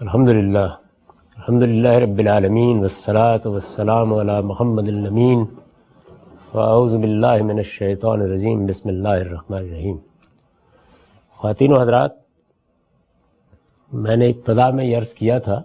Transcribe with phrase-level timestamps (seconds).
[0.00, 5.44] الحمد للہ الحمد للہ رب العالمین، والصلاة والسلام علی محمد الامین،
[6.54, 9.96] واعوذ باللہ من الشیطان الرجیم، بسم اللہ الرحمن الرحیم۔
[11.36, 12.10] خواتین و حضرات،
[13.92, 15.62] میں نے ابتدا میں یہ عرض کیا تھا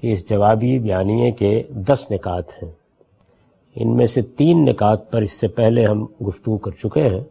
[0.00, 2.70] کہ اس جوابی بیانیے کے دس نکات ہیں۔
[3.76, 7.24] ان میں سے تین نکات پر اس سے پہلے ہم گفتگو کر چکے ہیں۔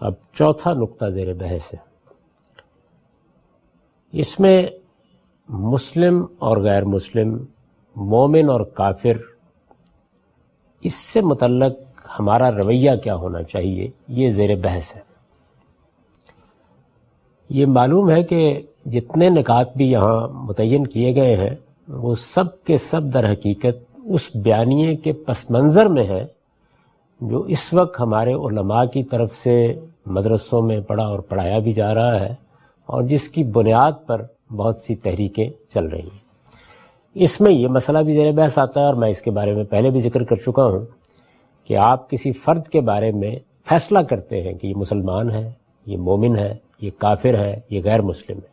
[0.00, 1.78] اب چوتھا نقطہ زیر بحث ہے۔
[4.12, 4.66] اس میں
[5.52, 7.44] مسلم اور غیر مسلم،
[7.96, 9.12] مومن اور کافر،
[10.82, 11.72] اس سے متعلق
[12.18, 15.00] ہمارا رویہ کیا ہونا چاہیے؟ یہ زیر بحث ہے۔
[17.48, 21.54] یہ معلوم ہے کہ جتنے نکات بھی یہاں متعین کیے گئے ہیں،
[21.88, 26.26] وہ سب کے سب در حقیقت اس بیانیے کے پس منظر میں ہے
[27.20, 31.94] جو اس وقت ہمارے علماء کی طرف سے مدرسوں میں پڑھا اور پڑھایا بھی جا
[31.94, 32.34] رہا ہے
[32.86, 34.22] اور جس کی بنیاد پر
[34.56, 36.30] بہت سی تحریکیں چل رہی ہیں۔
[37.14, 39.64] اس میں یہ مسئلہ بھی زیر بحث آتا ہے اور میں اس کے بارے میں
[39.64, 40.80] پہلے بھی ذکر کر چکا ہوں
[41.64, 45.52] کہ آپ کسی فرد کے بارے میں فیصلہ کرتے ہیں کہ یہ مسلمان ہے،
[45.86, 48.50] یہ مومن ہے، یہ کافر ہے، یہ غیر مسلم ہے۔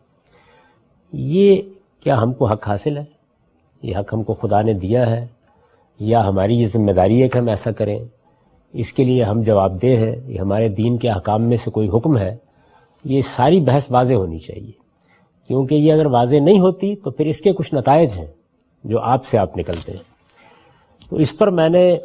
[1.13, 1.61] یہ
[2.03, 3.03] کیا ہم کو حق حاصل ہے؟
[3.81, 5.27] یہ حق ہم کو خدا نے دیا ہے؟
[5.99, 7.99] یا ہماری یہ ذمہ داری ہے کہ ہم ایسا کریں؟
[8.73, 11.89] اس کے لیے ہم جواب دہ ہیں، یہ ہمارے دین کے حکام میں سے کوئی
[11.89, 12.35] حکم ہے؟
[13.03, 14.86] یہ ساری بحث واضح ہونی چاہیے۔
[15.47, 18.25] کیونکہ یہ اگر واضح نہیں ہوتی تو پھر اس کے کچھ نتائج ہیں
[18.83, 20.03] جو آپ سے آپ نکلتے ہیں۔
[21.09, 21.97] تو اس پر میں نے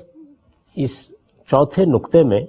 [0.76, 1.10] اس
[1.46, 2.40] چوتھے نقطے میں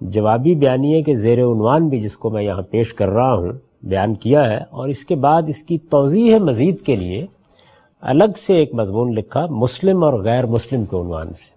[0.00, 4.14] جوابی بیانیے کے زیر عنوان بھی جس کو میں یہاں پیش کر رہا ہوں بیان
[4.14, 7.26] کیا ہے اور اس کے بعد اس کی توضیح مزید کے لیے
[8.00, 11.50] الگ سے ایک مضمون لکھا مسلم اور غیر مسلم کے عنوان سے۔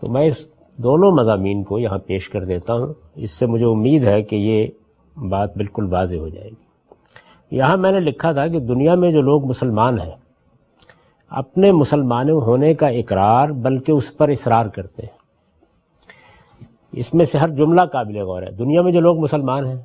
[0.00, 4.04] تو میں اس دونوں مضامین کو یہاں پیش کر دیتا ہوں۔ اس سے مجھے امید
[4.04, 4.66] ہے کہ یہ
[5.28, 6.69] بات بالکل واضح ہو جائے گی۔
[7.50, 10.12] یہاں میں نے لکھا تھا کہ دنیا میں جو لوگ مسلمان ہیں،
[11.28, 15.20] اپنے مسلمانوں ہونے کا اقرار بلکہ اس پر اصرار کرتے ہیں۔
[16.92, 19.76] اس میں سے ہر جملہ قابل غور ہے۔ دنیا میں جو لوگ مسلمان ہیں،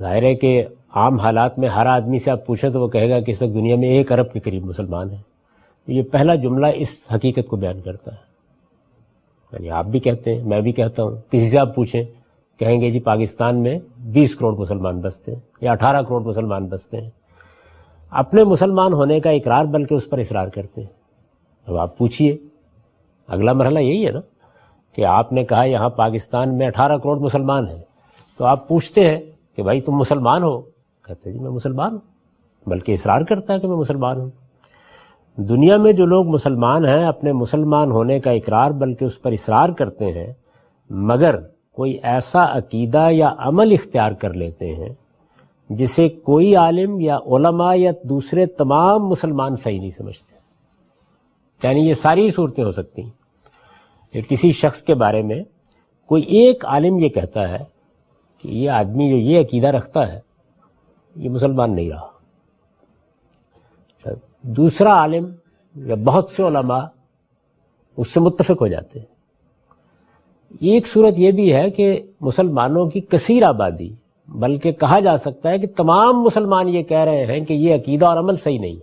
[0.00, 3.20] ظاہر ہے کہ عام حالات میں ہر آدمی سے آپ پوچھیں تو وہ کہے گا
[3.20, 5.22] کہ اس وقت دنیا میں ایک ارب کے قریب مسلمان ہیں۔
[5.86, 8.28] یہ پہلا جملہ اس حقیقت کو بیان کرتا ہے۔
[9.52, 12.02] یعنی آپ بھی کہتے ہیں، میں بھی کہتا ہوں، کسی سے آپ پوچھیں۔
[12.58, 17.00] کہیں گے جی پاکستان میں بیس کروڑ مسلمان بستے ہیں یا اٹھارہ کروڑ مسلمان بستے
[17.00, 17.10] ہیں۔
[18.10, 20.88] اپنے مسلمان ہونے کا اقرار بلکہ اس پر اصرار کرتے ہیں۔
[21.66, 22.36] اب آپ پوچھئے،
[23.26, 24.20] اگلا مرحلہ یہی ہے نا
[24.92, 27.82] کہ آپ نے کہا یہاں پاکستان میں اٹھارہ کروڑ مسلمان ہیں۔
[28.36, 29.20] تو آپ پوچھتے ہیں
[29.56, 30.60] کہ بھائی تم مسلمان ہو؟
[31.06, 31.98] کہتے ہیں جی میں مسلمان ہوں۔
[32.66, 34.30] بلکہ اصرار کرتا ہے کہ میں مسلمان ہوں۔
[35.36, 39.68] دنیا میں جو لوگ مسلمان ہیں، اپنے مسلمان ہونے کا اقرار بلکہ اس پر اصرار
[39.68, 40.32] کرتے ہیں،
[40.90, 41.36] مگر
[41.78, 44.88] کوئی ایسا عقیدہ یا عمل اختیار کر لیتے ہیں
[45.70, 50.34] جسے کوئی عالم یا علماء یا دوسرے تمام مسلمان صحیح نہیں سمجھتے۔
[51.68, 53.10] یعنی یہ ساری صورتیں ہو سکتی ہیں۔
[54.12, 55.42] کہ کسی شخص کے بارے میں
[56.06, 57.64] کوئی ایک عالم یہ کہتا ہے
[58.38, 60.20] کہ یہ آدمی جو یہ عقیدہ رکھتا ہے،
[61.16, 62.08] یہ مسلمان نہیں رہا۔
[64.42, 65.32] دوسرا عالم
[65.74, 66.84] یا بہت سے علماء
[67.96, 69.17] اس سے متفق ہو جاتے ہیں۔
[70.60, 73.90] ایک صورت یہ بھی ہے کہ مسلمانوں کی کثیر آبادی،
[74.28, 78.06] بلکہ کہا جا سکتا ہے کہ تمام مسلمان یہ کہہ رہے ہیں کہ یہ عقیدہ
[78.06, 78.76] اور عمل صحیح نہیں۔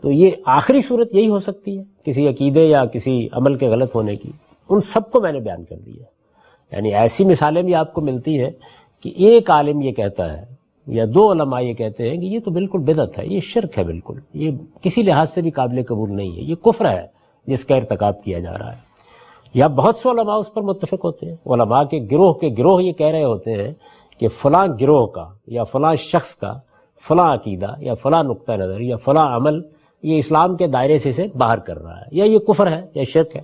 [0.00, 3.94] تو یہ آخری صورت یہی ہو سکتی ہے کسی عقیدے یا کسی عمل کے غلط
[3.94, 4.30] ہونے کی۔
[4.68, 6.04] ان سب کو میں نے بیان کر دیا۔
[6.76, 8.50] یعنی ایسی مثالیں بھی آپ کو ملتی ہیں
[9.02, 10.44] کہ ایک عالم یہ کہتا ہے
[10.86, 13.84] یا دو علماء یہ کہتے ہیں کہ یہ تو بالکل بدت ہے، یہ شرک ہے
[13.84, 17.06] بالکل۔ یہ کسی لحاظ سے بھی قابل قبول نہیں ہے، یہ کفر ہے
[17.46, 18.91] جس کا ارتکاب کیا جا رہا ہے۔
[19.54, 22.92] یا بہت سے علماء اس پر متفق ہوتے ہیں۔ علماء کے گروہ کے گروہ یہ
[22.92, 23.74] کہہ رہے ہوتے ہیں
[24.18, 26.52] کہ فلاں گروہ کا یا فلاں شخص کا
[27.08, 29.62] فلاں عقیدہ یا فلاں نقطہ نظر یا فلاں عمل
[30.02, 33.02] یہ اسلام کے دائرے سے سے باہر کر رہا ہے یا یہ کفر ہے یا
[33.02, 33.40] شرک ہے۔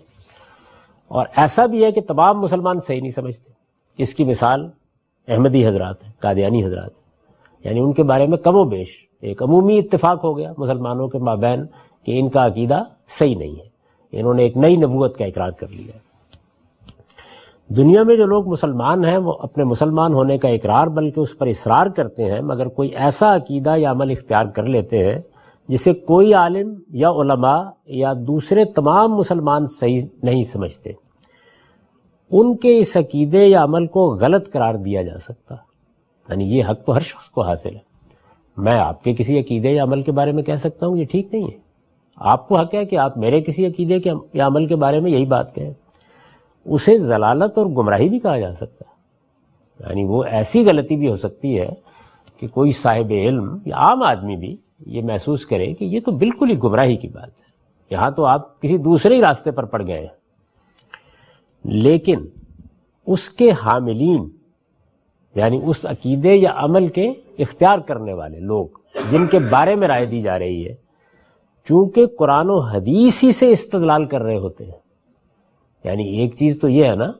[1.08, 3.52] اور ایسا بھی ہے کہ تمام مسلمان صحیح نہیں سمجھتے۔
[3.98, 4.68] اس کی مثال
[5.28, 7.08] احمدی حضرات ہیں، قادیانی حضرات ہیں۔
[7.64, 8.88] یعنی ان کے بارے میں کم و بیش
[9.20, 11.66] ایک عمومی اتفاق ہو گیا مسلمانوں کے مابین
[12.06, 13.67] کہ ان کا عقیدہ صحیح نہیں ہے۔
[14.12, 15.98] انہوں نے ایک نئی نبوت کا اقرار کر لیا
[17.76, 21.46] دنیا میں جو لوگ مسلمان ہیں، وہ اپنے مسلمان ہونے کا اقرار، بلکہ اس پر
[21.46, 25.20] اصرار کرتے ہیں، مگر کوئی ایسا عقیدہ یا عمل اختیار کر لیتے ہیں
[25.68, 30.90] جسے کوئی عالم یا علماء یا دوسرے تمام مسلمان صحیح نہیں سمجھتے۔
[32.30, 35.54] ان کے اس عقیدے یا عمل کو غلط قرار دیا جا سکتا۔
[36.28, 37.88] یعنی یہ حق تو ہر شخص کو حاصل ہے۔
[38.56, 41.34] میں آپ کے کسی عقیدے یا عمل کے بارے میں کہہ سکتا ہوں، یہ ٹھیک
[41.34, 41.67] نہیں ہے۔
[42.20, 45.10] آپ کو حق ہے کہ آپ میرے کسی عقیدے کے یا عمل کے بارے میں
[45.10, 45.72] یہی بات کہیں۔
[46.64, 48.98] اسے ضلالت اور گمراہی بھی کہا جا سکتا ہے۔
[49.88, 51.68] یعنی وہ ایسی غلطی بھی ہو سکتی ہے
[52.36, 54.56] کہ کوئی صاحب علم یا عام آدمی بھی
[54.86, 57.48] یہ محسوس کرے کہ یہ تو بالکل ہی گمراہی کی بات ہے۔
[57.90, 60.18] یہاں تو آپ کسی دوسرے ہی راستے پر پڑ گئے ہیں۔
[61.64, 62.26] لیکن
[63.06, 64.28] اس کے حاملین
[65.34, 68.66] یعنی اس عقیدے یا عمل کے اختیار کرنے والے لوگ
[69.10, 70.87] جن کے بارے میں رائے دی جا رہی ہے
[71.68, 74.72] چونکہ قرآن و حدیث ہی سے استدلال کر رہے ہوتے ہیں۔
[75.84, 77.12] یعنی ایک چیز تو یہ ہے نا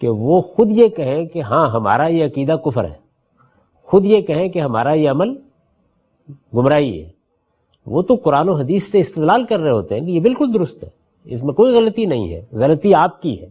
[0.00, 3.02] کہ وہ خود یہ کہیں کہ ہاں ہمارا یہ عقیدہ کفر ہے۔
[3.82, 5.38] خود یہ کہیں کہ ہمارا یہ عمل
[6.54, 7.08] گمراہی ہے۔
[7.86, 10.84] وہ تو قرآن و حدیث سے استدلال کر رہے ہوتے ہیں کہ یہ بالکل درست
[10.84, 10.88] ہے۔
[11.24, 13.48] اس میں کوئی غلطی نہیں ہے۔ غلطی آپ کی ہے۔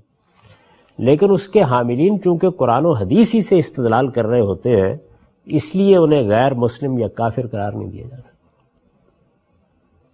[0.98, 4.98] لیکن اس کے حاملین چونکہ قرآن و حدیث ہی سے استدلال کر رہے ہوتے ہیں،
[5.46, 8.41] اس لیے انہیں غیر مسلم یا کافر قرار نہیں دیا جا سکتا۔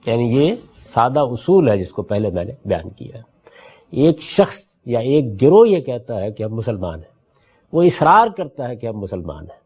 [0.08, 3.18] یعنی یہ سادہ اصول ہے جس کو پہلے میں نے بیان کیا
[3.92, 7.18] ایک شخص یا ایک گروہ یہ کہتا ہے کہ ہم مسلمان ہیں۔
[7.74, 9.60] وہ اصرار کرتا ہے کہ ہم مسلمان ہیں۔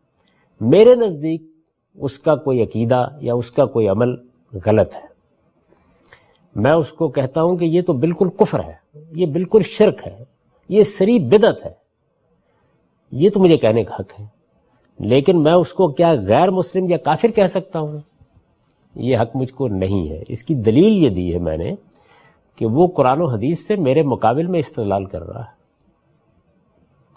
[0.62, 1.44] میرے نزدیک
[1.96, 4.10] اس کا کوئی عقیدہ یا اس کا کوئی عمل
[4.66, 5.12] غلط ہے۔
[6.56, 10.24] میں اس کو کہتا ہوں کہ یہ تو بالکل کفر ہے۔ یہ بالکل شرک ہے۔
[10.70, 11.74] یہ سری بدت ہے۔
[13.12, 14.26] یہ تو مجھے کہنے کا حق ہے۔
[15.00, 18.00] لیکن میں اس کو کیا غیر مسلم یا کافر کہہ سکتا ہوں؟
[18.96, 21.76] یہ حق مجھ کو نہیں ہے۔ اس کی دلیل یہ دی ہے میں نے
[22.56, 25.62] کہ وہ قرآن و حدیث سے میرے مقابل میں استدلال کر رہا ہے۔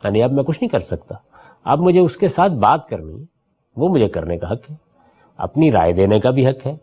[0.04, 1.14] یعنی اب میں کچھ نہیں کر سکتا۔
[1.64, 3.24] اب مجھے اس کے ساتھ بات کرنی
[3.76, 4.76] وہ مجھے کرنے کا حق ہے۔
[5.36, 6.76] اپنی رائے دینے کا بھی حق ہے۔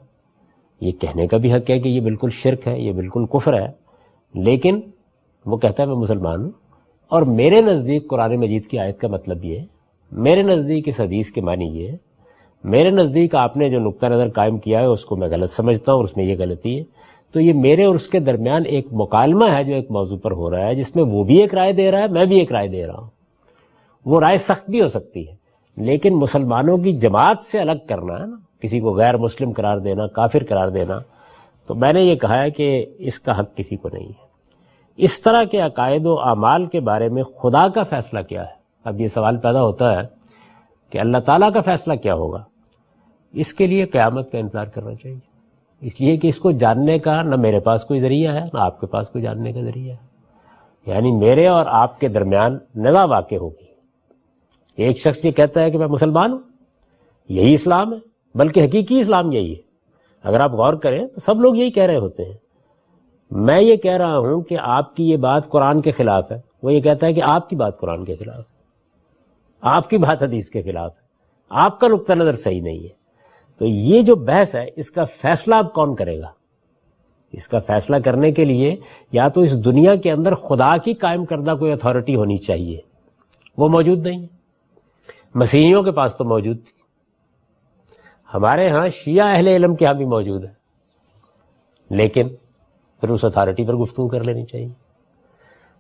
[0.82, 3.68] یہ کہنے کا بھی حق ہے کہ یہ بالکل شرک ہے، یہ بالکل کفر ہے۔
[4.34, 4.80] لیکن
[5.46, 6.52] وہ کہتا ہے میں مسلمان ہوں۔
[7.08, 9.66] اور میرے نزدیک قرآن مجید کی آیت کا مطلب یہ ہے،
[10.12, 11.98] میرے نزدیک اس حدیث کے معنی یہ ہے
[12.64, 15.92] میرے نزدیک آپ نے جو نقطہ نظر قائم کیا ہے، اس کو میں غلط سمجھتا
[15.92, 16.84] ہوں اور اس میں یہ غلطی ہے۔
[17.32, 20.52] تو یہ میرے اور اس کے درمیان ایک مکالمہ ہے جو ایک موضوع پر ہو
[20.52, 22.68] رہا ہے، جس میں وہ بھی ایک رائے دے رہا ہے، میں بھی ایک رائے
[22.68, 23.10] دے رہا ہوں۔
[24.06, 25.36] وہ رائے سخت بھی ہو سکتی ہے،
[25.78, 30.08] لیکن مسلمانوں کی جماعت سے الگ کرنا ہے نا، کسی کو غیر مسلم قرار دینا،
[30.08, 31.00] کافر قرار دینا،
[31.68, 34.32] تو میں نے یہ کہا ہے کہ اس کا حق کسی کو نہیں ہے۔
[34.98, 38.54] اس طرح کے عقائد و اعمال کے بارے میں خدا کا فیصلہ کیا ہے۔
[38.84, 40.08] اب یہ سوال پیدا ہوتا ہے
[40.90, 42.44] کہ اللہ تعالیٰ کا فیصلہ کیا ہوگا؟
[43.34, 45.20] اس کے لیے قیامت کا انتظار کرنا چاہیے۔
[45.82, 48.80] اس لیے کہ اس کو جاننے کا نہ میرے پاس کوئی ذریعہ ہے، نہ آپ
[48.80, 50.12] کے پاس کوئی جاننے کا ذریعہ ہے۔
[50.92, 53.66] یعنی میرے اور آپ کے درمیان نزا واقع ہوگی۔
[54.76, 56.40] ایک شخص یہ کہتا ہے کہ میں مسلمان ہوں،
[57.30, 57.98] یہی اسلام ہے،
[58.36, 59.62] بلکہ حقیقی اسلام یہی ہے۔
[60.24, 62.34] اگر آپ غور کریں تو سب لوگ یہی کہہ رہے ہوتے ہیں۔
[63.32, 66.74] میں یہ کہہ رہا ہوں کہ آپ کی یہ بات قرآن کے خلاف ہے۔ وہ
[66.74, 68.52] یہ کہتا ہے کہ آپ کی بات قرآن کے خلاف ہے۔
[69.62, 71.02] آپ کی بات حدیث کے خلاف ہے۔
[71.50, 73.01] آپ کا نقطہ نظر صحیح نہیں ہے۔
[73.62, 76.28] تو یہ جو بحث ہے، اس کا فیصلہ اب کون کرے گا؟
[77.32, 78.76] اس کا فیصلہ کرنے کے لیے
[79.12, 82.78] یا تو اس دنیا کے اندر خدا کی قائم کردہ کوئی اتھارٹی ہونی چاہیے۔
[83.58, 84.28] وہ موجود نہیں ہے۔
[85.36, 86.82] مسیحیوں کے پاس تو موجود تھی۔
[88.34, 90.54] ہمارے ہاں شیعہ اہل علم کے ہاں بھی موجود ہے۔
[91.90, 92.30] لیکن
[93.02, 94.70] پھر اس اتھارٹی پر گفتگو کر لینی چاہیے۔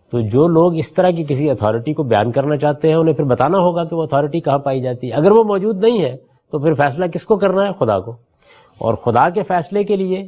[0.09, 3.23] تو جو لوگ اس طرح کی کسی اتھارٹی کو بیان کرنا چاہتے ہیں، انہیں پھر
[3.23, 6.59] بتانا ہوگا کہ وہ اتھارٹی کہاں پائی جاتی ہے۔ اگر وہ موجود نہیں ہے تو
[6.59, 8.11] پھر فیصلہ کس کو کرنا ہے؟ خدا کو۔
[8.77, 10.27] اور خدا کے فیصلے کے لیے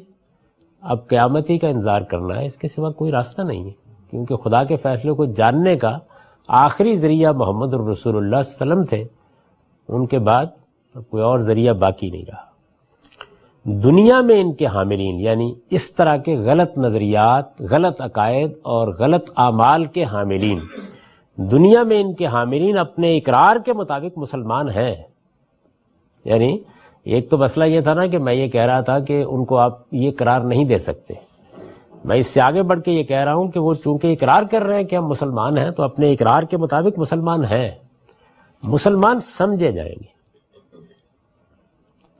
[0.81, 3.71] اب قیامتی کا انتظار کرنا ہے، اس کے سوا کوئی راستہ نہیں ہے۔
[4.09, 5.97] کیونکہ خدا کے فیصلے کو جاننے کا
[6.47, 9.03] آخری ذریعہ محمد الرسول اللہ علیہ وسلم تھے۔
[9.87, 10.45] ان کے بعد
[11.09, 12.43] کوئی اور ذریعہ باقی نہیں رہا۔
[13.63, 19.31] دنیا میں ان کے حاملین یعنی اس طرح کے غلط نظریات، غلط عقائد اور غلط
[19.35, 20.59] اعمال کے حاملین۔
[21.35, 24.95] دنیا میں ان کے حاملین اپنے اقرار کے مطابق مسلمان ہیں۔
[26.25, 26.59] یعنی
[27.03, 29.57] ایک تو مسئلہ یہ تھا نا کہ میں یہ کہہ رہا تھا کہ ان کو
[29.57, 31.13] آپ یہ قرار نہیں دے سکتے۔
[32.05, 34.61] میں اس سے آگے بڑھ کے یہ کہہ رہا ہوں کہ وہ چونکہ اقرار کر
[34.61, 37.71] رہے ہیں کہ ہم مسلمان ہیں تو اپنے اقرار کے مطابق مسلمان ہیں۔
[38.63, 40.13] مسلمان سمجھے جائیں گے۔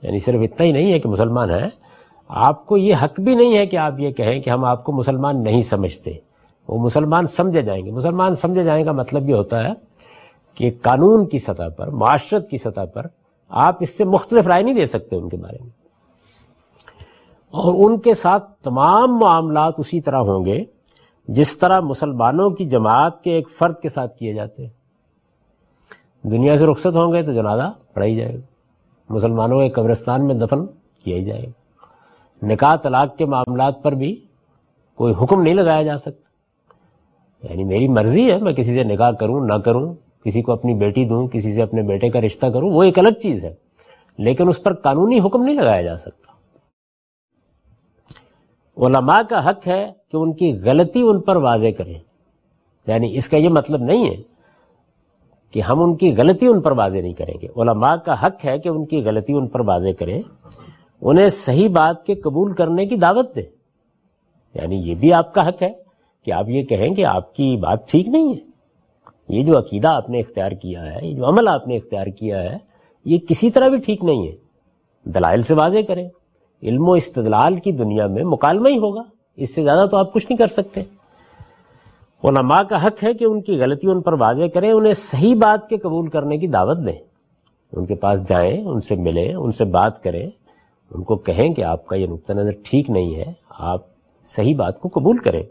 [0.02, 1.68] یعنی صرف اتنا ہی نہیں ہے کہ مسلمان ہیں۔
[2.28, 4.92] آپ کو یہ حق بھی نہیں ہے کہ آپ یہ کہیں کہ ہم آپ کو
[4.92, 6.12] مسلمان نہیں سمجھتے۔
[6.68, 9.72] وہ مسلمان سمجھے جائیں گے۔ مسلمان سمجھے جائیں کا مطلب یہ ہوتا ہے
[10.54, 13.06] کہ قانون کی سطح پر، معاشرت کی سطح پر
[13.48, 15.70] آپ اس سے مختلف رائے نہیں دے سکتے ان کے بارے میں۔
[17.50, 20.64] اور ان کے ساتھ تمام معاملات اسی طرح ہوں گے
[21.28, 24.84] جس طرح مسلمانوں کی جماعت کے ایک فرد کے ساتھ کیے جاتے ہیں۔
[26.26, 28.40] دنیا سے رخصت ہوں گے تو جنازہ پڑھائی جائے گا
[29.08, 30.66] مسلمانوں کے قبرستان میں دفن
[31.04, 31.50] کیا ہی جائے گا
[32.46, 34.24] نکاح طلاق کے معاملات پر بھی
[34.94, 36.24] کوئی حکم نہیں لگایا جا سکتا۔
[37.46, 41.04] یعنی میری مرضی ہے میں کسی سے نکاح کروں، نہ کروں کسی کو اپنی بیٹی
[41.04, 43.54] دوں، کسی سے اپنے بیٹے کا رشتہ کروں، وہ ایک الگ چیز ہے۔
[44.18, 46.24] لیکن اس پر قانونی حکم نہیں لگایا جا سکتا۔
[48.86, 51.94] علماء کا حق ہے کہ ان کی غلطی ان پر واضح کریں۔
[52.86, 54.16] یعنی اس کا یہ مطلب نہیں ہے
[55.50, 58.58] کہ ہم ان کی غلطی ان پر واضح نہیں کریں گے۔ علماء کا حق ہے
[58.58, 60.22] کہ ان کی غلطی ان پر واضح کریں۔
[61.00, 63.46] انہیں صحیح بات کے قبول کرنے کی دعوت دیں۔
[64.54, 65.72] یعنی یہ بھی آپ کا حق ہے
[66.24, 68.53] کہ آپ یہ کہیں کہ آپ کی بات ٹھیک نہیں ہے۔
[69.28, 72.42] یہ جو عقیدہ آپ نے اختیار کیا ہے، یہ جو عمل آپ نے اختیار کیا
[72.42, 72.58] ہے،
[73.04, 74.32] یہ کسی طرح بھی ٹھیک نہیں ہے۔
[75.04, 76.08] دلائل سے واضح کریں۔
[76.62, 79.02] علم و استدلال کی دنیا میں مکالمہ ہی ہوگا۔
[79.36, 80.82] اس سے زیادہ تو آپ کچھ نہیں کر سکتے۔
[82.24, 85.68] علماء کا حق ہے کہ ان کی غلطی ان پر واضح کریں، انہیں صحیح بات
[85.68, 86.98] کے قبول کرنے کی دعوت دیں۔
[87.72, 90.30] ان کے پاس جائیں، ان سے ملیں، ان سے بات کریں۔
[90.90, 93.82] ان کو کہیں کہ آپ کا یہ نقطہ نظر ٹھیک نہیں ہے، آپ
[94.24, 95.42] صحیح بات کو قبول کریں۔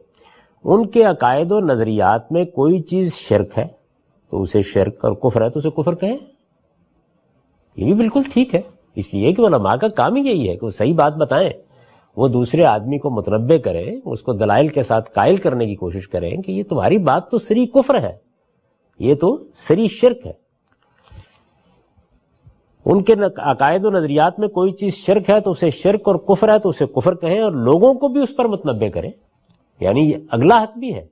[0.63, 3.67] ان کے عقائد و نظریات میں کوئی چیز شرک ہے
[4.29, 6.17] تو اسے شرک اور کفر ہے تو اسے کفر کہیں۔
[7.75, 8.61] یہ بھی بالکل ٹھیک ہے۔
[8.95, 11.49] اس لیے کہ علماء کا کام ہی یہی ہے کہ وہ صحیح بات بتائیں۔
[12.17, 16.07] وہ دوسرے آدمی کو متنبع کریں، اس کو دلائل کے ساتھ قائل کرنے کی کوشش
[16.07, 18.17] کریں کہ یہ تمہاری بات تو سری کفر ہے۔
[18.99, 20.33] یہ تو سری شرک ہے۔
[22.85, 26.53] ان کے عقائد و نظریات میں کوئی چیز شرک ہے تو اسے شرک اور کفر
[26.53, 29.11] ہے تو اسے کفر کہیں اور لوگوں کو بھی اس پر متنبع کریں۔
[29.79, 31.05] یعنی یہ اگلا حق بھی ہے۔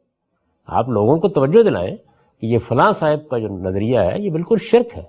[0.67, 1.95] آپ لوگوں کو توجہ دلائیں
[2.41, 5.03] کہ یہ فلاں صاحب کا جو نظریہ ہے، یہ بالکل شرک ہے۔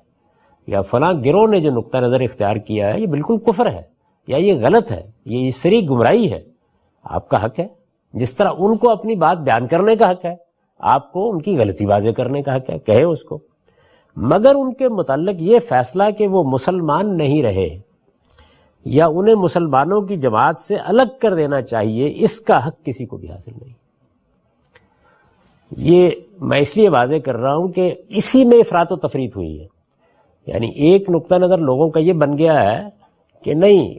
[0.67, 3.83] یا فلاں گروہ نے جو نقطہ نظر اختیار کیا ہے، یہ بالکل کفر ہے۔
[4.27, 6.43] یا یہ غلط ہے، یہ سری گمراہی ہے۔
[7.03, 7.67] آپ کا حق ہے۔
[8.13, 10.37] جس طرح ان کو اپنی بات بیان کرنے کا حق ہے،
[10.79, 13.39] آپ کو ان کی غلطی واضح کرنے کا حق ہے، کہے اس کو۔
[14.17, 17.79] مگر ان کے متعلق یہ فیصلہ کہ وہ مسلمان نہیں رہے
[18.85, 23.17] یا انہیں مسلمانوں کی جماعت سے الگ کر دینا چاہیے، اس کا حق کسی کو
[23.17, 23.75] بھی حاصل نہیں۔
[25.77, 26.11] یہ
[26.41, 29.67] میں اس لیے واضح کر رہا ہوں کہ اسی میں افراد و تفریح ہوئی ہے۔
[30.47, 32.89] یعنی ایک نقطہ نظر لوگوں کا یہ بن گیا ہے
[33.45, 33.95] کہ نہیں،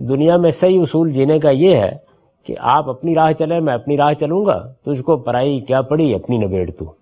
[0.00, 1.96] دنیا میں صحیح اصول جینے کا یہ ہے
[2.44, 6.14] کہ آپ اپنی راہ چلیں، میں اپنی راہ چلوں گا، تجھ کو پرائی کیا پڑی،
[6.14, 6.92] اپنی نبیڑ تو۔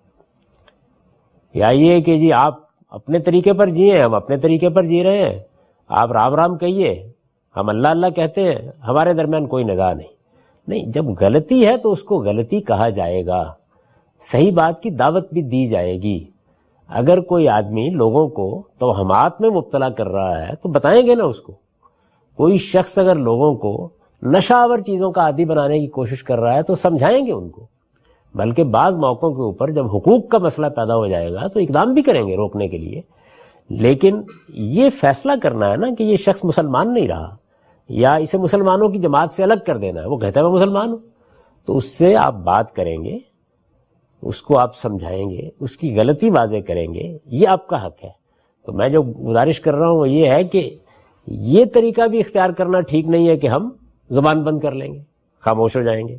[1.54, 2.54] یا یہ کہ جی آپ
[2.90, 5.38] اپنے طریقے پر جیے، ہم اپنے طریقے پر جی رہے ہیں۔
[5.88, 7.12] آپ رام رام کہیے،
[7.56, 10.08] ہم اللہ اللہ کہتے ہیں، ہمارے درمیان کوئی نگاہ نہیں۔
[10.68, 13.52] نہیں، جب غلطی ہے تو اس کو غلطی کہا جائے گا۔
[14.20, 16.24] صحیح بات کی دعوت بھی دی جائے گی۔
[16.88, 21.24] اگر کوئی آدمی لوگوں کو توہمات میں مبتلا کر رہا ہے تو بتائیں گے نا
[21.24, 21.52] اس کو۔
[22.36, 23.88] کوئی شخص اگر لوگوں کو
[24.22, 27.66] نشاور چیزوں کا عادی بنانے کی کوشش کر رہا ہے تو سمجھائیں گے ان کو۔
[28.34, 31.94] بلکہ بعض موقعوں کے اوپر جب حقوق کا مسئلہ پیدا ہو جائے گا تو اقدام
[31.94, 33.00] بھی کریں گے روکنے کے لیے۔
[33.68, 37.36] لیکن یہ فیصلہ کرنا ہے نا کہ یہ شخص مسلمان نہیں رہا
[37.88, 40.88] یا اسے مسلمانوں کی جماعت سے الگ کر دینا ہے، وہ کہتا ہے میں مسلمان
[40.88, 40.96] ہوں۔
[41.66, 43.18] تو اس سے آپ بات کریں گے،
[44.22, 48.04] اس کو آپ سمجھائیں گے، اس کی غلطی واضح کریں گے، یہ آپ کا حق
[48.04, 48.10] ہے۔
[48.66, 50.76] تو میں جو گزارش کر رہا ہوں وہ یہ ہے کہ
[51.26, 53.70] یہ طریقہ بھی اختیار کرنا ٹھیک نہیں ہے کہ ہم
[54.10, 54.98] زبان بند کر لیں گے،
[55.40, 56.16] خاموش ہو جائیں گے۔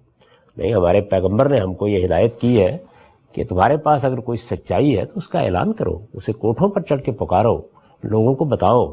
[0.58, 2.78] نہیں، ہمارے پیغمبر نے ہم کو یہ ہدایت کی ہے
[3.38, 6.82] کہ تمہارے پاس اگر کوئی سچائی ہے تو اس کا اعلان کرو، اسے کوٹھوں پر
[6.82, 7.56] چڑھ کے پکارو،
[8.04, 8.86] لوگوں کو بتاؤ،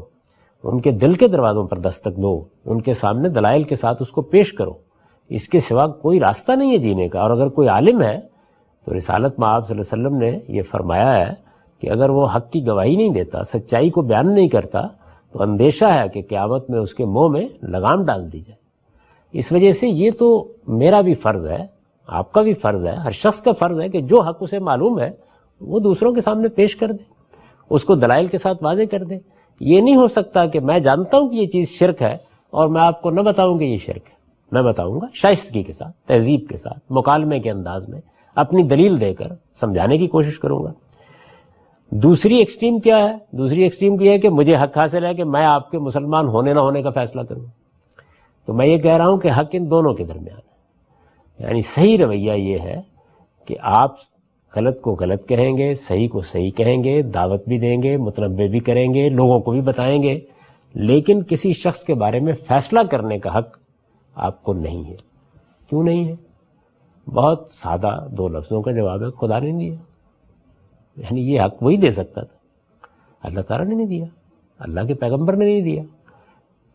[0.63, 2.33] ان کے دل کے دروازوں پر دستک دو،
[2.65, 4.73] ان کے سامنے دلائل کے ساتھ اس کو پیش کرو۔
[5.29, 8.19] اس کے سوا کوئی راستہ نہیں ہے جینے کا، اور اگر کوئی عالم ہے
[8.87, 11.33] تو رسالت میں آپ صلی اللہ علیہ وسلم نے یہ فرمایا ہے
[11.81, 14.87] کہ اگر وہ حق کی گواہی نہیں دیتا، سچائی کو بیان نہیں کرتا،
[15.33, 18.57] تو اندیشہ ہے کہ قیامت میں اس کے منہ میں لگام ڈال دی جائے۔
[19.33, 20.27] اس وجہ سے یہ تو
[20.67, 21.65] میرا بھی فرض ہے
[22.07, 24.99] آپ کا بھی فرض ہے، ہر شخص کا فرض ہے کہ جو حق اسے معلوم
[24.99, 25.11] ہے،
[25.61, 27.03] وہ دوسروں کے سامنے پیش کر دے،
[27.69, 29.15] اس کو دلائل کے ساتھ واضح کر دے۔
[29.59, 32.17] یہ نہیں ہو سکتا کہ میں جانتا ہوں کہ یہ چیز شرک ہے
[32.49, 34.15] اور میں آپ کو نہ بتاؤں کہ یہ شرک ہے۔
[34.51, 38.01] میں بتاؤں گا شائستگی کے ساتھ، تہذیب کے ساتھ، مکالمے کے انداز میں
[38.35, 40.71] اپنی دلیل دے کر سمجھانے کی کوشش کروں گا۔
[41.89, 45.45] دوسری ایکسٹریم کیا ہے؟ دوسری ایکسٹریم یہ ہے کہ مجھے حق حاصل ہے کہ میں
[45.45, 47.45] آپ کے مسلمان ہونے نہ ہونے کا فیصلہ کروں۔
[48.45, 50.44] تو میں یہ کہہ رہا ہوں کہ حق ان دونوں کے درمیان
[51.39, 52.81] یعنی صحیح رویہ یہ ہے
[53.45, 53.91] کہ آپ
[54.55, 58.47] غلط کو غلط کہیں گے، صحیح کو صحیح کہیں گے، دعوت بھی دیں گے متنوع
[58.47, 60.19] بھی کریں گے، لوگوں کو بھی بتائیں گے۔
[60.73, 63.57] لیکن کسی شخص کے بارے میں فیصلہ کرنے کا حق
[64.15, 64.95] آپ کو نہیں ہے۔
[65.69, 66.15] کیوں نہیں ہے؟
[67.09, 69.73] بہت سادہ دو لفظوں کا جواب ہے، خدا نے دیا۔
[70.97, 72.37] یعنی یہ حق وہی دے سکتا تھا۔
[73.27, 74.05] اللہ تعالیٰ نے نہیں دیا۔
[74.59, 75.83] اللہ کے پیغمبر نے نہیں دیا۔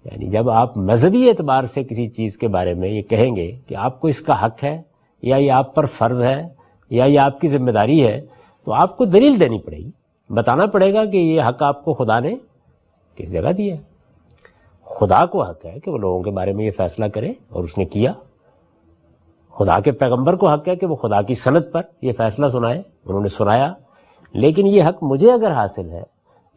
[0.05, 3.75] یعنی جب آپ مذہبی اعتبار سے کسی چیز کے بارے میں یہ کہیں گے کہ
[3.75, 4.83] آپ کو اس کا حق ہے
[5.23, 6.49] یا یہ آپ پر فرض ہے
[6.91, 8.21] یا یہ آپ کی ذمہ داری ہے،
[8.65, 9.91] تو آپ کو دلیل دینی پڑے گی۔
[10.31, 12.35] بتانا پڑے گا کہ یہ حق آپ کو خدا نے
[13.15, 13.81] کس جگہ دیا ہے۔
[14.85, 17.79] خدا کو حق ہے کہ وہ لوگوں کے بارے میں یہ فیصلہ کرے اور اس
[17.79, 18.13] نے کیا۔
[19.59, 22.83] خدا کے پیغمبر کو حق ہے کہ وہ خدا کی صنعت پر یہ فیصلہ سنائے،
[23.05, 23.73] انہوں نے سنایا۔
[24.33, 26.03] لیکن یہ حق مجھے اگر حاصل ہے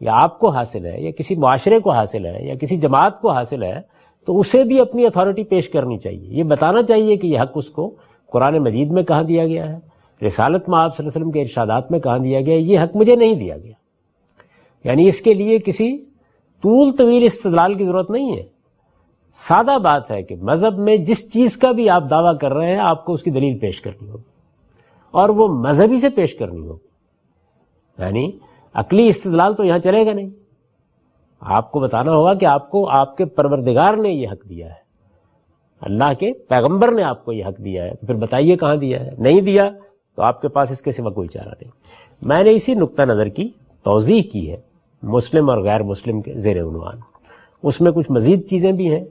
[0.04, 3.30] یا آپ کو حاصل ہے یا کسی معاشرے کو حاصل ہے یا کسی جماعت کو
[3.30, 3.80] حاصل ہے،
[4.26, 7.70] تو اسے بھی اپنی اتھارٹی پیش کرنی چاہیے۔ یہ بتانا چاہیے کہ یہ حق اس
[7.70, 7.94] کو
[8.32, 9.78] قرآن مجید میں کہا دیا گیا ہے،
[10.26, 12.78] رسالت میں آپ صلی اللہ علیہ وسلم کے ارشادات میں کہاں دیا گیا ہے، یہ
[12.78, 13.72] حق مجھے نہیں دیا گیا۔
[14.84, 15.98] یعنی اس کے لیے کسی
[16.62, 18.42] طول طویل استدلال کی ضرورت نہیں ہے۔
[19.30, 22.78] سادہ بات ہے کہ مذہب میں جس چیز کا بھی آپ دعویٰ کر رہے ہیں،
[22.78, 24.22] آپ کو اس کی دلیل پیش کرنی ہوگی۔
[25.10, 26.86] اور وہ مذہبی سے پیش کرنی ہوگی۔
[27.98, 28.30] یعنی
[28.74, 30.30] عقلی استدلال تو یہاں چلے گا نہیں۔
[31.40, 34.84] آپ کو بتانا ہوگا کہ آپ کو آپ کے پروردگار نے یہ حق دیا ہے۔
[35.80, 39.00] اللہ کے پیغمبر نے آپ کو یہ حق دیا ہے۔ تو پھر بتائیے کہاں دیا
[39.00, 39.70] ہے۔ نہیں دیا
[40.16, 41.70] تو آپ کے پاس اس کے سوا کوئی چارہ نہیں۔
[42.22, 43.48] میں نے اسی نقطہ نظر کی،
[43.82, 44.56] توضیح کی ہے
[45.02, 46.94] مسلم اور غیر مسلم کے زیر عنوان۔
[47.62, 49.04] اس میں کچھ مزید چیزیں بھی ہیں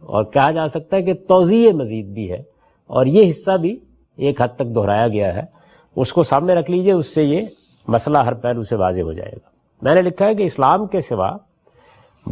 [0.00, 2.42] اور کہا جا سکتا ہے کہ توضیع مزید بھی ہے
[2.86, 3.78] اور یہ حصہ بھی
[4.16, 5.42] ایک حد تک دہرایا گیا ہے۔
[5.96, 7.46] اس کو سامنے رکھ لیجیے، اس سے یہ
[7.88, 9.50] مسئلہ ہر پہلو سے واضح ہو جائے گا۔
[9.82, 11.36] میں نے لکھا ہے کہ اسلام کے سوا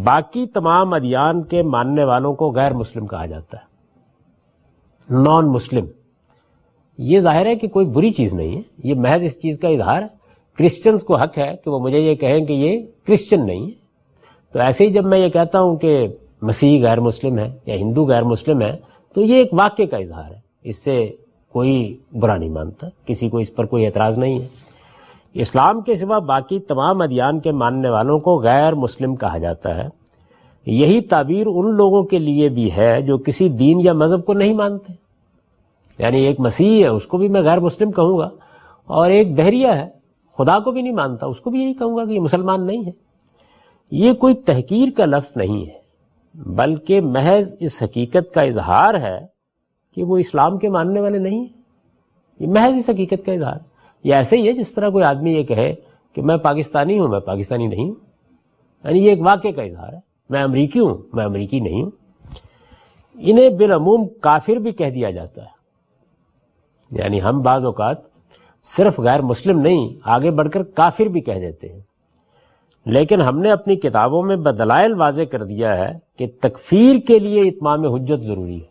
[0.05, 3.71] باقی تمام ادیان کے ماننے والوں کو غیر مسلم کہا جاتا ہے۔
[5.23, 5.87] نان مسلم۔
[6.99, 10.03] یہ ظاہر ہے کہ کوئی بری چیز نہیں ہے۔ یہ محض اس چیز کا اظہار
[10.03, 10.07] ہے
[10.59, 13.71] کرسچنس کو حق ہے کہ وہ مجھے یہ کہیں کہ یہ کرسچن نہیں ہے۔
[14.53, 16.09] تو ایسے ہی جب میں یہ کہتا ہوں کہ
[16.43, 18.77] مسیح غیر مسلم ہے یا ہندو غیر مسلم ہے،
[19.15, 21.17] تو یہ ایک واقعے کا اظہار ہے۔ اس سے
[21.53, 24.70] کوئی برا نہیں مانتا، کسی کو اس پر کوئی اعتراض نہیں ہے۔
[25.35, 29.89] اسلام کے سوا باقی تمام ادیان کے ماننے والوں کو غیر مسلم کہا جاتا ہے۔
[30.67, 34.55] یہی تعبیر ان لوگوں کے لیے بھی ہے جو کسی دین یا مذہب کو نہیں
[34.55, 34.93] مانتے۔
[35.99, 38.29] یعنی ایک مسیح ہے، اس کو بھی میں غیر مسلم کہوں گا۔
[38.87, 39.89] اور ایک دہریہ ہے،
[40.39, 42.85] خدا کو بھی نہیں مانتا، اس کو بھی یہی کہوں گا کہ یہ مسلمان نہیں
[42.85, 42.91] ہے۔
[43.91, 45.79] یہ کوئی تحقیر کا لفظ نہیں ہے،
[46.35, 49.27] بلکہ محض اس حقیقت کا اظہار ہے
[49.95, 51.63] کہ وہ اسلام کے ماننے والے نہیں ہیں۔
[52.41, 53.70] یہ محض اس حقیقت کا اظہار
[54.05, 55.75] یہ ایسے ہی ہے جس طرح کوئی آدمی یہ کہے
[56.13, 57.95] کہ میں پاکستانی ہوں، میں پاکستانی نہیں ہوں۔
[58.85, 59.99] یعنی یہ ایک واقعے کا اظہار ہے۔
[60.31, 61.91] میں امریکی ہوں، میں امریکی نہیں ہوں۔
[63.19, 65.61] انہیں بالعموم کافر بھی کہہ دیا جاتا ہے۔
[66.91, 67.97] یعنی ہم بعض اوقات
[68.65, 71.81] صرف غیر مسلم نہیں، آگے بڑھ کر کافر بھی کہہ دیتے ہیں۔
[72.87, 77.41] لیکن ہم نے اپنی کتابوں میں بدلائل واضح کر دیا ہے کہ تکفیر کے لیے
[77.41, 78.71] اتمام حجت ضروری ہے۔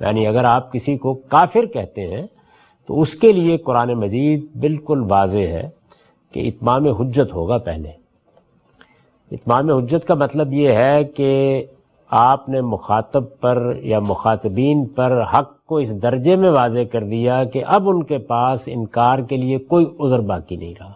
[0.00, 2.26] یعنی اگر آپ کسی کو کافر کہتے ہیں
[2.86, 5.68] تو اس کے لیے قرآن مجید بالکل واضح ہے
[6.32, 7.88] کہ اتمام حجت ہوگا پہلے۔
[9.30, 11.62] اتمام حجت کا مطلب یہ ہے کہ
[12.10, 17.44] آپ نے مخاطب پر یا مخاطبین پر حق کو اس درجے میں واضح کر دیا
[17.44, 20.92] کہ اب ان کے پاس انکار کے لیے کوئی عذر باقی نہیں رہا۔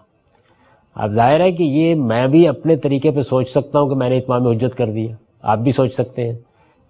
[0.94, 4.10] اب ظاہر ہے کہ یہ میں بھی اپنے طریقے پہ سوچ سکتا ہوں کہ میں
[4.10, 6.38] نے اتمام حجت کر دیا۔ آپ بھی سوچ سکتے ہیں۔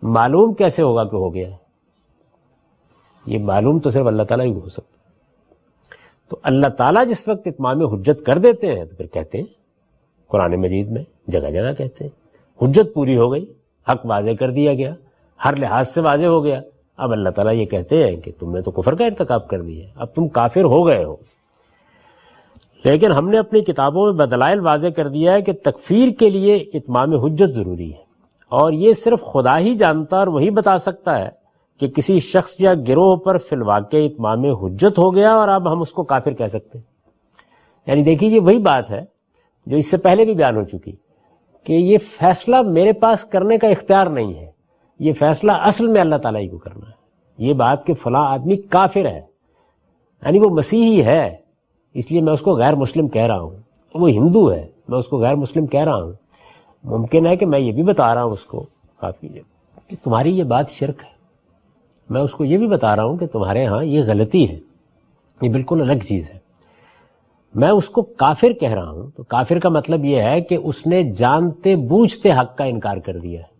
[0.03, 1.66] معلوم کیسے ہوگا کہ ہو گیا؟ ہے
[3.27, 4.97] یہ معلوم تو صرف اللہ تعالیٰ ہی ہو سکتا
[6.29, 9.47] تو اللہ تعالیٰ جس وقت اتمام حجت کر دیتے ہیں تو پھر کہتے ہیں،
[10.29, 12.11] قرآن مجید میں جگہ جگہ کہتے ہیں،
[12.63, 13.53] حجت پوری ہو گئی،
[13.89, 14.95] حق واضح کر دیا گیا،
[15.45, 16.61] ہر لحاظ سے واضح ہو گیا۔
[16.97, 19.87] اب اللہ تعالیٰ یہ کہتے ہیں کہ تم نے تو کفر کا ارتکاب کر دیا
[19.97, 21.17] اب تم کافر ہو گئے ہو۔
[22.85, 26.57] لیکن ہم نے اپنی کتابوں میں بدلائل واضح کر دیا ہے کہ تکفیر کے لیے
[26.57, 27.99] اتمام حجت ضروری ہے۔
[28.49, 31.46] اور یہ صرف خدا ہی جانتا اور وہی بتا سکتا ہے
[31.81, 35.81] کہ کسی شخص یا گروہ پر فی الواقع اتمام حجت ہو گیا اور اب ہم
[35.81, 36.85] اس کو کافر کہہ سکتے ہیں۔
[37.87, 39.05] یعنی دیکھیے یہ وہی بات ہے
[39.67, 40.93] جو اس سے پہلے بھی بیان ہو چکی
[41.65, 44.51] کہ یہ فیصلہ میرے پاس کرنے کا اختیار نہیں ہے۔
[44.99, 47.07] یہ فیصلہ اصل میں اللہ تعالیٰ ہی کو کرنا ہے۔
[47.39, 49.21] یہ بات کہ فلاں آدمی کافر ہے
[50.23, 51.37] یعنی وہ مسیحی ہے،
[51.95, 53.51] اس لیے میں اس کو غیر مسلم کہہ رہا ہوں۔
[53.95, 56.13] وہ ہندو ہے، میں اس کو غیر مسلم کہہ رہا ہوں۔
[56.85, 58.67] ممکن ہے کہ میں یہ بھی بتا رہا ہوں اس کو۔
[59.01, 59.29] کافی
[59.89, 61.16] کہ تمہاری یہ بات شرک ہے۔
[62.11, 64.59] میں اس کو یہ بھی بتا رہا ہوں کہ تمہارے ہاں یہ غلطی ہے۔
[65.43, 66.39] یہ بالکل الگ چیز ہے۔
[67.55, 70.87] میں اس کو کافر کہہ رہا ہوں۔ تو کافر کا مطلب یہ ہے کہ اس
[70.87, 73.57] نے جانتے بوجھتے حق کا انکار کر دیا ہے۔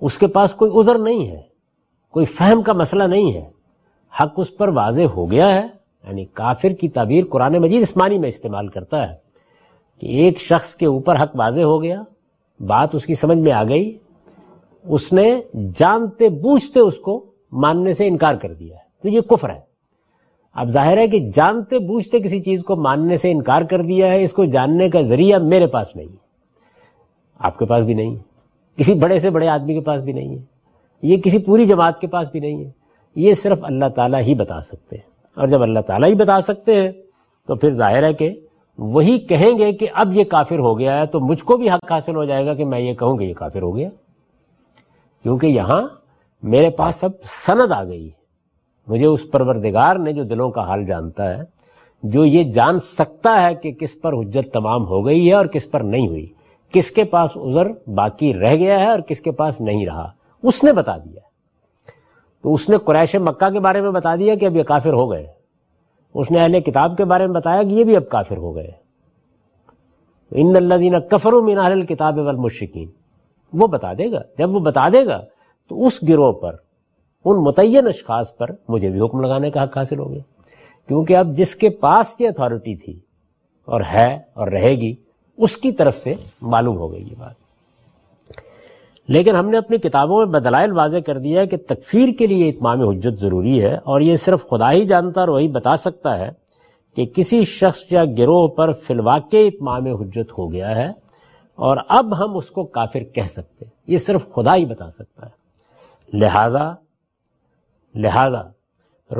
[0.00, 1.42] اس کے پاس کوئی عذر نہیں ہے۔
[2.10, 3.50] کوئی فہم کا مسئلہ نہیں ہے۔
[4.20, 5.66] حق اس پر واضح ہو گیا ہے۔
[6.08, 9.16] یعنی کافر کی تعبیر قرآن مجید اسمانی میں استعمال کرتا ہے
[10.00, 12.02] کہ ایک شخص کے اوپر حق واضح ہو گیا،
[12.60, 13.98] بات اس کی سمجھ میں آ گئی
[14.88, 15.40] اس نے
[15.74, 19.60] جانتے بوجھتے اس کو ماننے سے انکار کر دیا ہے۔ تو یہ کفر ہے۔
[20.54, 24.22] اب ظاہر ہے کہ جانتے بوجھتے کسی چیز کو ماننے سے انکار کر دیا ہے،
[24.22, 26.26] اس کو جاننے کا ذریعہ میرے پاس نہیں ہے۔
[27.38, 28.20] آپ کے پاس بھی نہیں ہے۔
[28.76, 30.42] کسی بڑے سے بڑے آدمی کے پاس بھی نہیں ہے۔
[31.02, 32.70] یہ کسی پوری جماعت کے پاس بھی نہیں ہے۔
[33.16, 36.74] یہ صرف اللہ تعالیٰ ہی بتا سکتے ہیں۔ اور جب اللہ تعالیٰ ہی بتا سکتے
[36.74, 36.92] ہیں،
[37.46, 38.30] تو پھر ظاہر ہے کہ
[38.78, 41.92] وہی کہیں گے کہ اب یہ کافر ہو گیا ہے، تو مجھ کو بھی حق
[41.92, 43.88] حاصل ہو جائے گا کہ میں یہ کہوں کہ یہ کافر ہو گیا۔
[45.26, 45.88] کیونکہ یہاں
[46.42, 48.10] میرے پاس اب سند آ گئی
[48.86, 51.42] مجھے اس پروردگار نے جو دلوں کا حال جانتا ہے،
[52.02, 55.70] جو یہ جان سکتا ہے کہ کس پر حجت تمام ہو گئی ہے اور کس
[55.70, 56.32] پر نہیں ہوئی،
[56.70, 60.10] کس کے پاس عذر باقی رہ گیا ہے اور کس کے پاس نہیں رہا،
[60.42, 61.20] اس نے بتا دیا۔
[62.42, 65.10] تو اس نے قریش مکہ کے بارے میں بتا دیا کہ اب یہ کافر ہو
[65.10, 65.26] گئے۔
[66.14, 68.70] اس نے اہل کتاب کے بارے میں بتایا کہ یہ بھی اب کافر ہو گئے۔
[70.30, 72.88] ان اللہ دینا کفر و مین اہل کتاب والمشکین
[73.52, 75.20] وہ بتا دے گا۔ جب وہ بتا دے گا
[75.68, 76.56] تو اس گروہ پر،
[77.24, 80.22] ان متعین اشخاص پر مجھے بھی حکم لگانے کا حق حاصل ہو گیا۔
[80.88, 82.98] کیونکہ اب جس کے پاس یہ اتھارٹی تھی
[83.64, 84.94] اور ہے اور رہے گی،
[85.36, 87.34] اس کی طرف سے معلوم ہو گئی یہ بات۔
[89.08, 92.88] لیکن ہم نے اپنی کتابوں میں بدلائل واضح کر دیا کہ تکفیر کے لیے اتمام
[92.88, 96.30] حجت ضروری ہے اور یہ صرف خدا ہی جانتا اور وہی بتا سکتا ہے
[96.96, 100.92] کہ کسی شخص یا گروہ پر فی الواقع اتمام حجت ہو گیا ہے
[101.56, 105.46] اور اب ہم اس کو کافر کہہ سکتے یہ صرف خدا ہی بتا سکتا ہے۔
[106.16, 106.74] لہذا
[107.94, 108.42] لہذا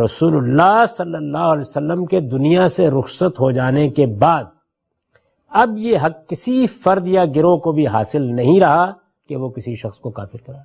[0.05, 4.45] رسول اللہ صلی اللہ علیہ وسلم کے دنیا سے رخصت ہو جانے کے بعد
[5.49, 8.93] اب یہ حق کسی فرد یا گروہ کو بھی حاصل نہیں رہا
[9.29, 10.63] کہ وہ کسی شخص کو کافر کرا۔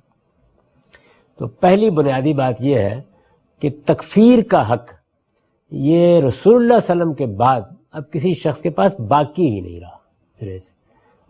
[1.38, 3.02] تو پہلی بنیادی بات یہ ہے
[3.60, 4.92] کہ تکفیر کا حق
[5.70, 7.60] یہ رسول اللہ علیہ وسلم کے بعد
[7.92, 9.96] اب کسی شخص کے پاس باقی ہی نہیں رہا۔
[10.40, 10.81] سرے سے۔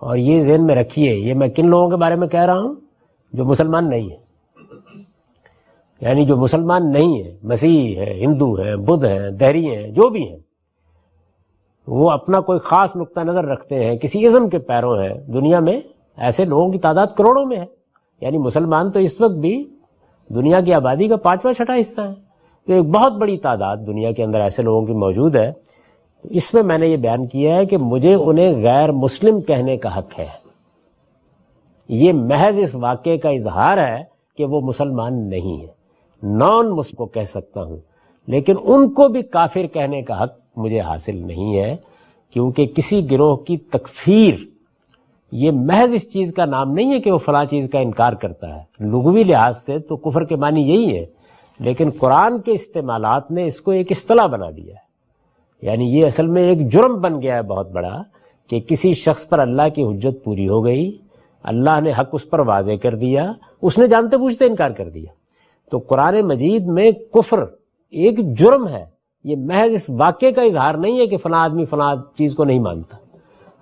[0.03, 2.75] اور یہ ذہن میں رکھیے، یہ میں کن لوگوں کے بارے میں کہہ رہا ہوں؟
[3.33, 4.17] جو مسلمان نہیں ہیں۔
[6.01, 10.29] یعنی جو مسلمان نہیں ہیں، مسیح ہے، ہندو ہیں بدھ ہیں، دہری ہیں، جو بھی
[10.29, 10.38] ہیں،
[11.87, 15.81] وہ اپنا کوئی خاص نقطہ نظر رکھتے ہیں، کسی ازم کے پیروں ہیں۔ دنیا میں
[16.17, 17.67] ایسے لوگوں کی تعداد کروڑوں میں ہے۔
[18.21, 19.65] یعنی مسلمان تو اس وقت بھی
[20.29, 22.15] دنیا کی آبادی کا پانچواں چھٹا حصہ ہے۔
[22.67, 25.53] تو ایک بہت بڑی تعداد دنیا کے اندر ایسے لوگوں کی موجود ہے
[26.24, 29.76] تو اس میں میں نے یہ بیان کیا ہے کہ مجھے انہیں غیر مسلم کہنے
[29.76, 30.26] کا حق ہے۔
[31.88, 34.02] یہ محض اس واقعے کا اظہار ہے
[34.38, 37.76] کہ وہ مسلمان نہیں ہے نان مسلم کو کہہ سکتا ہوں،
[38.28, 41.74] لیکن ان کو بھی کافر کہنے کا حق مجھے حاصل نہیں ہے،
[42.35, 44.35] کیونکہ کسی گروہ کی تکفیر،
[45.32, 48.54] یہ محض اس چیز کا نام نہیں ہے کہ وہ فلاں چیز کا انکار کرتا
[48.56, 51.04] ہے۔ لغوی لحاظ سے تو کفر کے معنی یہی ہے
[51.61, 54.90] لیکن قرآن کے استعمالات نے اس کو ایک اصطلاح بنا دیا ہے۔
[55.62, 58.03] یعنی یہ اصل میں ایک جرم بن گیا ہے بہت بڑا
[58.51, 60.98] کہ کسی شخص پر اللہ کی حجت پوری ہو گئی،
[61.42, 65.12] اللہ نے حق اس پر واضح کر دیا، اس نے جانتے بوجھتے انکار کر دیا۔
[65.70, 67.44] تو قرآن مجید میں کفر
[67.90, 68.85] ایک جرم ہے۔
[69.25, 72.59] یہ محض اس واقعے کا اظہار نہیں ہے کہ فلاں آدمی فلاں چیز کو نہیں
[72.59, 72.96] مانتا۔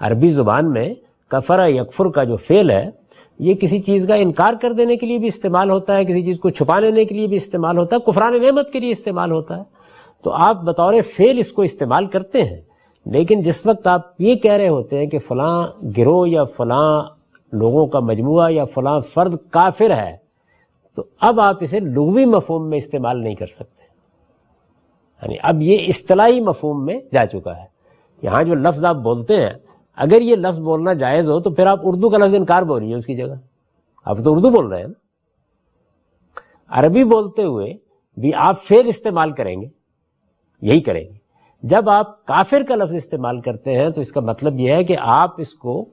[0.01, 0.95] عربی زبان میں
[1.29, 2.91] کفر یکفر کا جو فعل ہے،
[3.39, 6.39] یہ کسی چیز کا انکار کر دینے کے لیے بھی استعمال ہوتا ہے، کسی چیز
[6.39, 9.57] کو چھپا لینے کے لیے بھی استعمال ہوتا ہے، کفران نعمت کے لیے استعمال ہوتا
[9.57, 9.80] ہے۔
[10.23, 12.61] تو آپ بطور فعل اس کو استعمال کرتے ہیں،
[13.07, 15.67] لیکن جس وقت آپ یہ کہہ رہے ہوتے ہیں کہ فلاں
[15.99, 17.03] گروہ یا فلاں
[17.53, 20.17] لوگوں کا مجموعہ یا فلاں فرد کافر ہے،
[20.97, 23.83] تو اب آپ اسے لغوی مفہوم میں استعمال نہیں کر سکتے۔
[25.23, 27.65] یعنی اب یہ اصطلاحی مفہوم میں جا چکا ہے۔
[28.23, 29.53] یہاں جو لفظ آپ بولتے ہیں،
[29.97, 32.91] اگر یہ لفظ بولنا جائز ہو تو پھر آپ اردو کا لفظ انکار بول رہی
[32.91, 33.35] ہے اس کی جگہ۔
[34.05, 34.93] آپ تو اردو بول رہے ہیں۔ نا
[36.69, 37.75] عربی بولتے ہوئے
[38.21, 39.80] بھی آپ فیل استعمال کریں گے۔
[40.63, 41.21] یہی کریں گے۔
[41.63, 44.97] جب آپ کافر کا لفظ استعمال کرتے ہیں تو اس کا مطلب یہ ہے کہ
[45.01, 45.85] آپ اس کو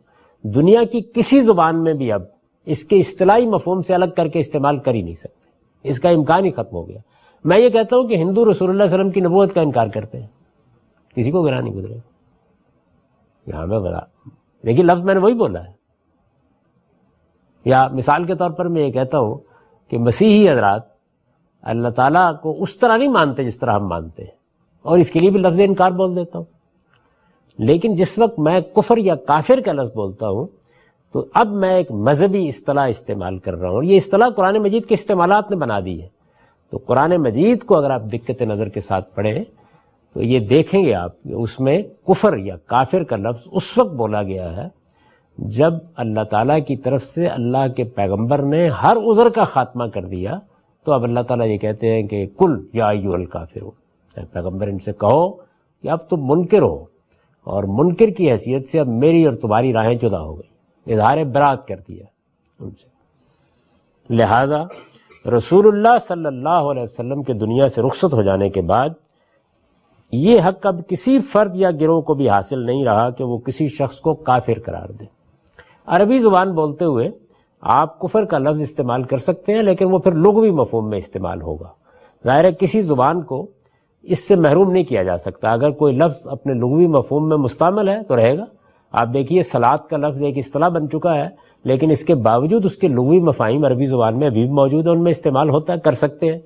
[0.42, 2.22] دنیا کی کسی زبان میں بھی اب
[2.66, 5.50] اس کے اصطلاحی مفہوم سے الگ کر کے استعمال کر ہی نہیں سکتے۔
[5.84, 6.98] اس کا امکان ہی ختم ہو گیا۔
[7.46, 10.20] میں یہ کہتا ہوں کہ ہندو رسول اللہ علیہ وسلم کی نبوت کا انکار کرتے
[10.20, 10.28] ہیں۔
[11.16, 11.98] کسی کو گرا نہیں گزرے۔
[13.48, 14.00] یہاں میں بڑا
[14.64, 15.72] لیکن لفظ میں نے وہی بولا ہے۔
[17.66, 19.36] یا مثال کے طور پر میں یہ کہتا ہوں
[19.90, 20.82] کہ مسیحی حضرات
[21.62, 24.37] اللہ تعالیٰ کو اس طرح نہیں مانتے جس طرح ہم مانتے ہیں۔
[24.88, 26.46] اور اس کے لیے بھی لفظ انکار بول دیتا ہوں۔
[27.58, 30.48] لیکن جس وقت میں کفر یا کافر کا لفظ بولتا ہوں،
[31.14, 34.86] تو اب میں ایک مذہبی اصطلاح استعمال کر رہا ہوں اور یہ اصطلاح قرآن مجید
[34.86, 36.08] کے استعمالات نے بنا دی ہے۔
[36.70, 39.44] تو قرآن مجید کو اگر آپ دقت نظر کے ساتھ پڑھیں،
[40.14, 44.24] تو یہ دیکھیں گے آپ اس میں کفر یا کافر کا لفظ اس وقت بولا
[44.24, 44.68] گیا ہے
[45.38, 50.06] جب اللہ تعالیٰ کی طرف سے اللہ کے پیغمبر نے ہر عذر کا خاتمہ کر
[50.06, 50.40] دیا۔
[50.86, 53.87] تو اب اللہ تعالیٰ یہ کہتے ہیں کہ کل یا ایو الکافر
[54.22, 55.32] ہو پیغمبر ان سے کہو
[55.82, 56.86] کہ اب تم منکر ہو
[57.44, 61.68] اور منکر کی حیثیت سے اب میری اور تمہاری راہیں جدا ہو گئی۔ اظہار برات
[61.68, 62.06] کر دیا
[62.60, 62.98] ان سے۔
[64.14, 64.64] لہذا
[65.38, 68.90] رسول اللہ صلی اللہ علیہ وسلم کے دنیا سے رخصت ہو جانے کے بعد
[70.12, 73.68] یہ حق اب کسی فرد یا گروہ کو بھی حاصل نہیں رہا کہ وہ کسی
[73.68, 75.06] شخص کو کافر قرار دے۔
[75.86, 77.10] عربی زبان بولتے ہوئے
[77.62, 81.42] آپ کفر کا لفظ استعمال کر سکتے ہیں، لیکن وہ پھر لغوی مفہوم میں استعمال
[81.42, 81.70] ہوگا۔
[82.26, 83.48] ظاہر ہے کسی زبان کو
[84.08, 87.90] اس سے محروم نہیں کیا جا سکتا۔ اگر کوئی لفظ اپنے لغوی مفہوم میں مستعمل
[87.90, 88.46] ہے تو رہے گا۔
[88.92, 91.28] آپ دیکھیے، سلاد کا لفظ ایک اصطلاح بن چکا ہے،
[91.64, 94.94] لیکن اس کے باوجود اس کے لغوی مفاہیم عربی زبان میں ابھی بھی موجود ہیں،
[94.94, 96.40] ان میں استعمال ہوتا ہے، کر سکتے ہیں۔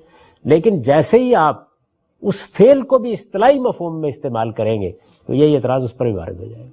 [0.44, 1.64] لیکن جیسے ہی آپ
[2.22, 4.92] اس فیل کو بھی اصطلاحی مفہوم میں استعمال کریں گے،
[5.26, 6.70] تو یہ اعتراض اس پر بھی وارد ہو جائے گا۔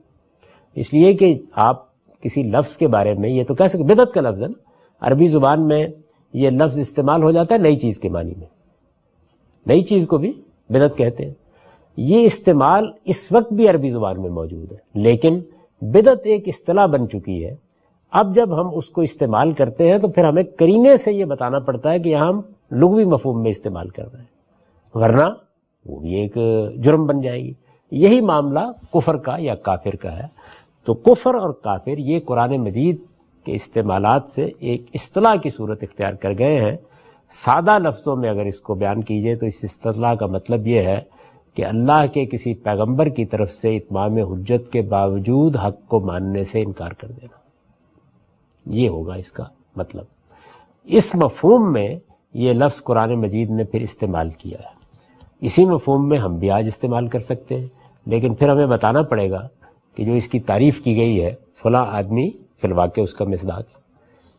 [0.76, 1.84] اس لیے کہ آپ
[2.22, 4.70] کسی لفظ کے بارے میں، یہ تو کہہ سکتے بدت کا لفظ ہے نا۔
[5.08, 5.88] عربی زبان میں
[6.34, 8.48] یہ لفظ استعمال ہو جاتا ہے نئی چیز کے معنی میں۔
[9.66, 10.34] نئی چیز کو بھی
[10.70, 11.34] بدت کہتے ہیں۔
[11.98, 15.40] یہ استعمال اس وقت بھی عربی زبان میں موجود ہے، لیکن
[15.82, 17.56] بدت ایک اصطلاح بن چکی ہے۔
[18.12, 21.60] اب جب ہم اس کو استعمال کرتے ہیں تو پھر ہمیں کرینے سے یہ بتانا
[21.60, 25.34] پڑتا ہے کہ یہاں ہم لغوی مفہوم میں استعمال کر رہے ہیں، ورنہ
[25.86, 26.38] وہ بھی ایک
[26.84, 27.54] جرم بن جائے گی۔
[27.92, 28.60] یہی معاملہ
[28.94, 30.28] کفر کا یا کافر کا ہے۔
[30.86, 32.98] تو کفر اور کافر یہ قرآن مجید
[33.46, 36.78] کے استعمالات سے ایک اصطلاح کی صورت اختیار کر گئے ہیں۔
[37.30, 41.02] سادہ لفظوں میں اگر اس کو بیان کیجیے تو اس اصطلاح کا مطلب یہ ہے
[41.54, 46.44] کہ اللہ کے کسی پیغمبر کی طرف سے اتمام حجت کے باوجود حق کو ماننے
[46.44, 47.40] سے انکار کر دینا۔
[48.66, 49.44] یہ ہوگا اس کا
[49.76, 50.04] مطلب۔
[50.86, 51.96] اس مفہوم میں
[52.34, 54.74] یہ لفظ قرآن مجید نے پھر استعمال کیا ہے۔
[55.42, 57.68] اسی مفہوم میں ہم بھی آج استعمال کر سکتے ہیں،
[58.06, 59.48] لیکن پھر ہمیں بتانا پڑے گا
[59.96, 63.79] کہ جو اس کی تعریف کی گئی ہے، فلاں آدمی فی الواقع اس کا مزداق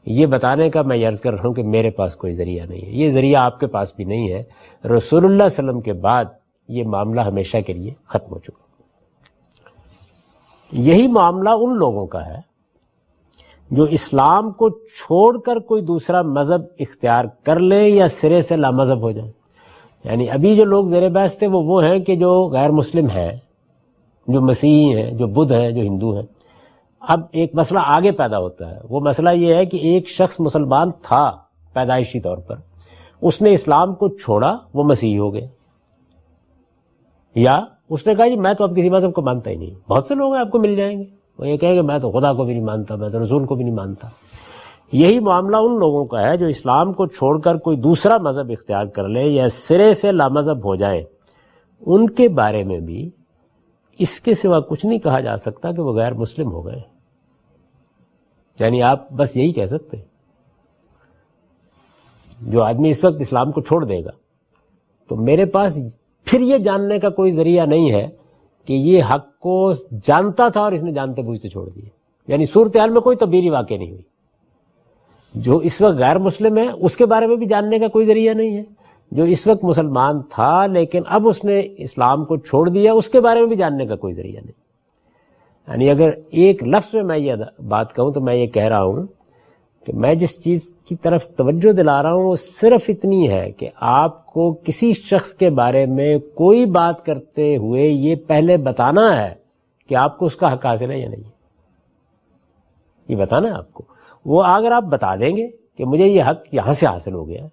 [0.06, 2.90] یہ بتانے کا میں عرض کر رہا ہوں کہ میرے پاس کوئی ذریعہ نہیں ہے۔
[2.90, 4.42] یہ ذریعہ آپ کے پاس بھی نہیں ہے۔
[4.96, 6.24] رسول اللہ علیہ وسلم کے بعد
[6.68, 8.70] یہ معاملہ ہمیشہ کے لیے ختم ہو چکا۔
[10.72, 12.50] یہی معاملہ ان لوگوں کا ہے
[13.70, 19.02] جو اسلام کو چھوڑ کر کوئی دوسرا مذہب اختیار کر لیں یا سرے سے لامذہب
[19.02, 19.30] ہو جائیں۔
[20.04, 23.32] یعنی ابھی جو لوگ زیر بحث تھے وہ وہ ہیں کہ جو غیر مسلم ہیں،
[24.28, 26.26] جو مسیحی ہیں، جو بدھ ہیں، جو ہندو ہیں۔
[27.00, 30.90] اب ایک مسئلہ آگے پیدا ہوتا ہے۔ وہ مسئلہ یہ ہے کہ ایک شخص مسلمان
[31.02, 31.30] تھا
[31.72, 32.56] پیدائشی طور پر،
[33.22, 35.48] اس نے اسلام کو چھوڑا، وہ مسیحی ہو گئے۔
[37.34, 37.60] یا
[37.90, 40.14] اس نے کہا جی میں تو اب کسی مذہب کو مانتا ہی نہیں۔ بہت سے
[40.14, 41.04] لوگ ہیں، آپ کو مل جائیں گے۔
[41.38, 43.54] وہ یہ کہے کہ میں تو خدا کو بھی نہیں مانتا، میں تو رسول کو
[43.54, 44.08] بھی نہیں مانتا۔
[44.92, 48.86] یہی معاملہ ان لوگوں کا ہے جو اسلام کو چھوڑ کر کوئی دوسرا مذہب اختیار
[48.86, 51.02] کر لے یا سرے سے لامذہب ہو جائے۔
[51.86, 53.10] ان کے بارے میں بھی
[53.98, 56.80] اس کے سوا کچھ نہیں کہا جا سکتا کہ وہ غیر مسلم ہو گئے۔
[58.64, 59.96] یعنی آپ بس یہی کہہ سکتے
[62.40, 64.10] جو آدمی اس وقت اسلام کو چھوڑ دے گا۔
[65.08, 68.08] تو میرے پاس پھر یہ جاننے کا کوئی ذریعہ نہیں ہے
[68.66, 69.72] کہ یہ حق کو
[70.06, 71.88] جانتا تھا اور اس نے جانتے بوجھتے چھوڑ دیے
[72.28, 74.02] یعنی صورتحال میں کوئی تبدیلی واقع نہیں ہوئی۔
[75.34, 78.34] جو اس وقت غیر مسلم ہے، اس کے بارے میں بھی جاننے کا کوئی ذریعہ
[78.34, 78.62] نہیں ہے۔
[79.10, 83.20] جو اس وقت مسلمان تھا، لیکن اب اس نے اسلام کو چھوڑ دیا، اس کے
[83.20, 84.69] بارے میں بھی جاننے کا کوئی ذریعہ نہیں۔
[85.68, 87.34] یعنی اگر ایک لفظ میں میں یہ
[87.68, 89.06] بات کہوں تو میں یہ کہہ رہا ہوں
[89.86, 93.68] کہ میں جس چیز کی طرف توجہ دلا رہا ہوں وہ صرف اتنی ہے کہ
[93.76, 99.34] آپ کو کسی شخص کے بارے میں کوئی بات کرتے ہوئے یہ پہلے بتانا ہے
[99.88, 101.30] کہ آپ کو اس کا حق حاصل ہے یا نہیں
[103.08, 103.84] یہ بتانا ہے آپ کو۔
[104.24, 107.46] وہ اگر آپ بتا دیں گے کہ مجھے یہ حق یہاں سے حاصل ہو گیا،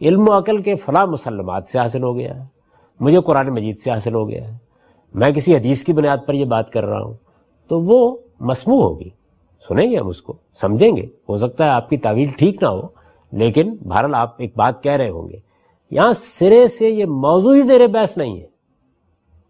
[0.00, 2.44] علم و عقل کے فلاں مسلمات سے حاصل ہو گیا ہے
[3.00, 4.56] مجھے قرآن مجید سے حاصل ہو گیا ہے
[5.14, 7.14] میں کسی حدیث کی بنیاد پر یہ بات کر رہا ہوں
[7.68, 9.08] تو وہ مسموع ہوگی۔
[9.68, 12.68] سنیں گے ہم اس کو، سمجھیں گے۔ ہو سکتا ہے آپ کی تعویل ٹھیک نہ
[12.68, 12.82] ہو،
[13.32, 15.36] لیکن بہرحال آپ ایک بات کہہ رہے ہوں گے۔
[15.90, 18.46] یہاں سرے سے یہ موضوع ہی زیر بحث نہیں ہے۔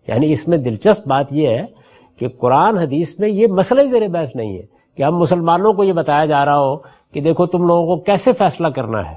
[0.08, 1.66] یعنی اس میں دلچسپ بات یہ ہے
[2.16, 4.62] کہ قرآن حدیث میں یہ مسئلہ ہی زیر بحث نہیں ہے
[4.96, 6.76] کہ ہم مسلمانوں کو یہ بتایا جا رہا ہو
[7.12, 9.16] کہ دیکھو تم لوگوں کو کیسے فیصلہ کرنا ہے،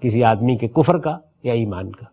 [0.00, 2.04] کسی آدمی کے کفر کا یا ایمان کا،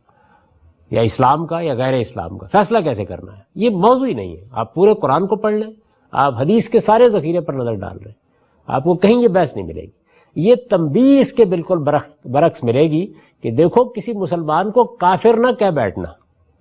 [0.91, 4.37] یا اسلام کا یا غیر اسلام کا۔ فیصلہ کیسے کرنا ہے؟ یہ موضوع ہی نہیں
[4.37, 7.97] ہے۔ آپ پورے قرآن کو پڑھ لیں۔ آپ حدیث کے سارے ذخیرے پر نظر ڈال
[7.97, 8.21] رہے ہیں۔
[8.67, 10.01] آپ کو کہیں یہ بحث نہیں ملے گی۔
[10.35, 11.77] یہ تمبی اس کے بالکل
[12.25, 16.09] برعکس ملے گی کہ دیکھو کسی مسلمان کو کافر نہ کہہ بیٹھنا،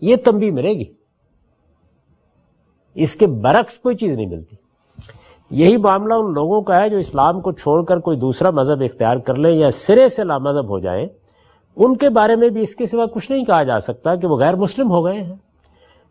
[0.00, 0.84] یہ تمبی ملے گی۔
[2.94, 4.56] اس کے برعکس کوئی چیز نہیں ملتی۔
[5.50, 9.16] یہی معاملہ ان لوگوں کا ہے جو اسلام کو چھوڑ کر کوئی دوسرا مذہب اختیار
[9.16, 11.08] کر لیں یا سرے سے لامذہب ہو جائیں،
[11.76, 14.36] ان کے بارے میں بھی اس کے سوا کچھ نہیں کہا جا سکتا کہ وہ
[14.36, 15.34] غیر مسلم ہو گئے ہیں۔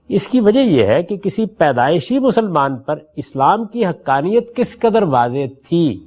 [0.10, 5.04] اس کی وجہ یہ ہے کہ کسی پیدائشی مسلمان پر اسلام کی حقانیت کس قدر
[5.04, 6.06] واضح تھی،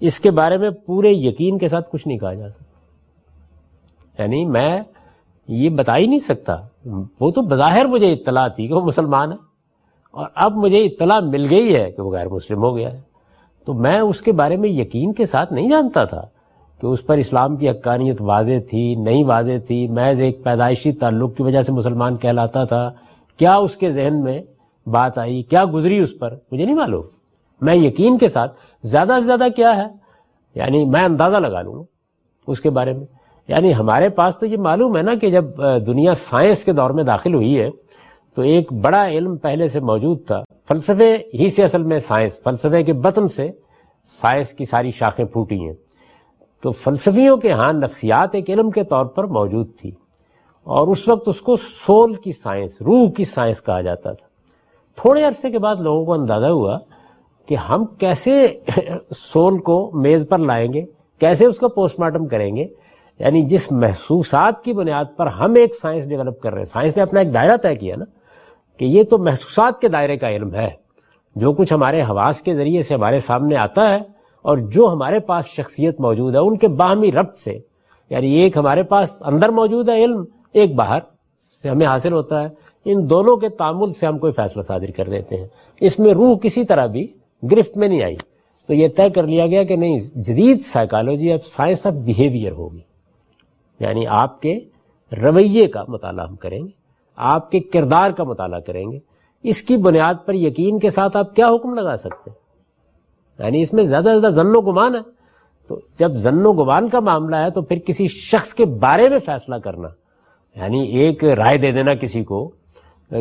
[0.00, 2.64] اس کے بارے میں پورے یقین کے ساتھ کچھ نہیں کہا جا سکتا۔
[4.22, 4.80] یعنی میں
[5.48, 6.56] یہ بتا ہی نہیں سکتا۔
[7.20, 9.36] وہ تو بظاہر مجھے اطلاع تھی کہ وہ مسلمان ہے
[10.10, 13.00] اور اب مجھے اطلاع مل گئی ہے کہ وہ غیر مسلم ہو گیا ہے۔
[13.66, 16.22] تو میں اس کے بارے میں یقین کے ساتھ نہیں جانتا تھا
[16.80, 21.36] کہ اس پر اسلام کی حقانیت واضح تھی، نہیں واضح تھی۔ محض ایک پیدائشی تعلق
[21.36, 22.90] کی وجہ سے مسلمان کہلاتا تھا۔
[23.36, 24.42] کیا اس کے ذہن میں
[24.86, 27.02] بات آئی؟ کیا گزری اس پر؟ مجھے نہیں معلوم۔
[27.60, 29.86] میں یقین کے ساتھ زیادہ سے زیادہ کیا ہے؟
[30.54, 31.84] یعنی میں اندازہ لگا لوں
[32.46, 33.06] اس کے بارے میں۔
[33.48, 35.44] یعنی ہمارے پاس تو یہ معلوم ہے نا کہ جب
[35.86, 37.70] دنیا سائنس کے دور میں داخل ہوئی ہے،
[38.34, 42.82] تو ایک بڑا علم پہلے سے موجود تھا۔ فلسفے ہی سے اصل میں سائنس، فلسفے
[42.82, 43.50] کے بطن سے
[44.04, 45.74] سائنس کی ساری شاخیں پھوٹی ہیں۔
[46.62, 49.90] تو فلسفیوں کے ہاں نفسیات ایک علم کے طور پر موجود تھی۔
[50.64, 54.26] اور اس وقت اس کو سول کی سائنس، روح کی سائنس کہا جاتا تھا۔
[54.96, 56.78] تھوڑے عرصے کے بعد لوگوں کو اندازہ ہوا
[57.46, 58.46] کہ ہم کیسے
[59.10, 60.82] سول کو میز پر لائیں گے،
[61.18, 62.66] کیسے اس کا پوسٹ مارٹم کریں گے۔
[63.18, 67.02] یعنی جس محسوسات کی بنیاد پر ہم ایک سائنس ڈیولپ کر رہے ہیں۔ سائنس نے
[67.02, 68.04] اپنا ایک دائرہ طے کیا نا
[68.76, 70.70] کہ یہ تو محسوسات کے دائرے کا علم ہے۔
[71.36, 73.98] جو کچھ ہمارے حواس کے ذریعے سے ہمارے سامنے آتا ہے
[74.42, 77.58] اور جو ہمارے پاس شخصیت موجود ہے، ان کے باہمی ربط سے
[78.10, 80.98] یعنی ایک ہمارے پاس اندر موجود ہے علم ایک باہر
[81.62, 82.48] سے ہمیں حاصل ہوتا ہے۔
[82.84, 85.46] ان دونوں کے تعمل سے ہم کوئی فیصلہ صادر کر دیتے ہیں۔
[85.80, 87.06] اس میں روح کسی طرح بھی
[87.52, 88.16] گرفت میں نہیں آئی۔
[88.66, 92.80] تو یہ طے کر لیا گیا کہ نہیں، جدید سائیکالوجی اب سائنس آف بیہیویئر ہوگی۔
[93.80, 94.58] یعنی آپ کے
[95.22, 96.80] رویے کا مطالعہ ہم کریں گے۔
[97.16, 98.98] آپ کے کردار کا مطالعہ کریں گے۔
[99.42, 102.38] اس کی بنیاد پر یقین کے ساتھ آپ کیا حکم لگا سکتے ہیں؟
[103.38, 105.00] یعنی اس میں زیادہ زیادہ زن و گمان ہے۔
[105.68, 109.18] تو جب زن و گمان کا معاملہ ہے تو پھر کسی شخص کے بارے میں
[109.18, 109.88] فیصلہ کرنا
[110.56, 112.50] یعنی ایک رائے دے دینا کسی کو،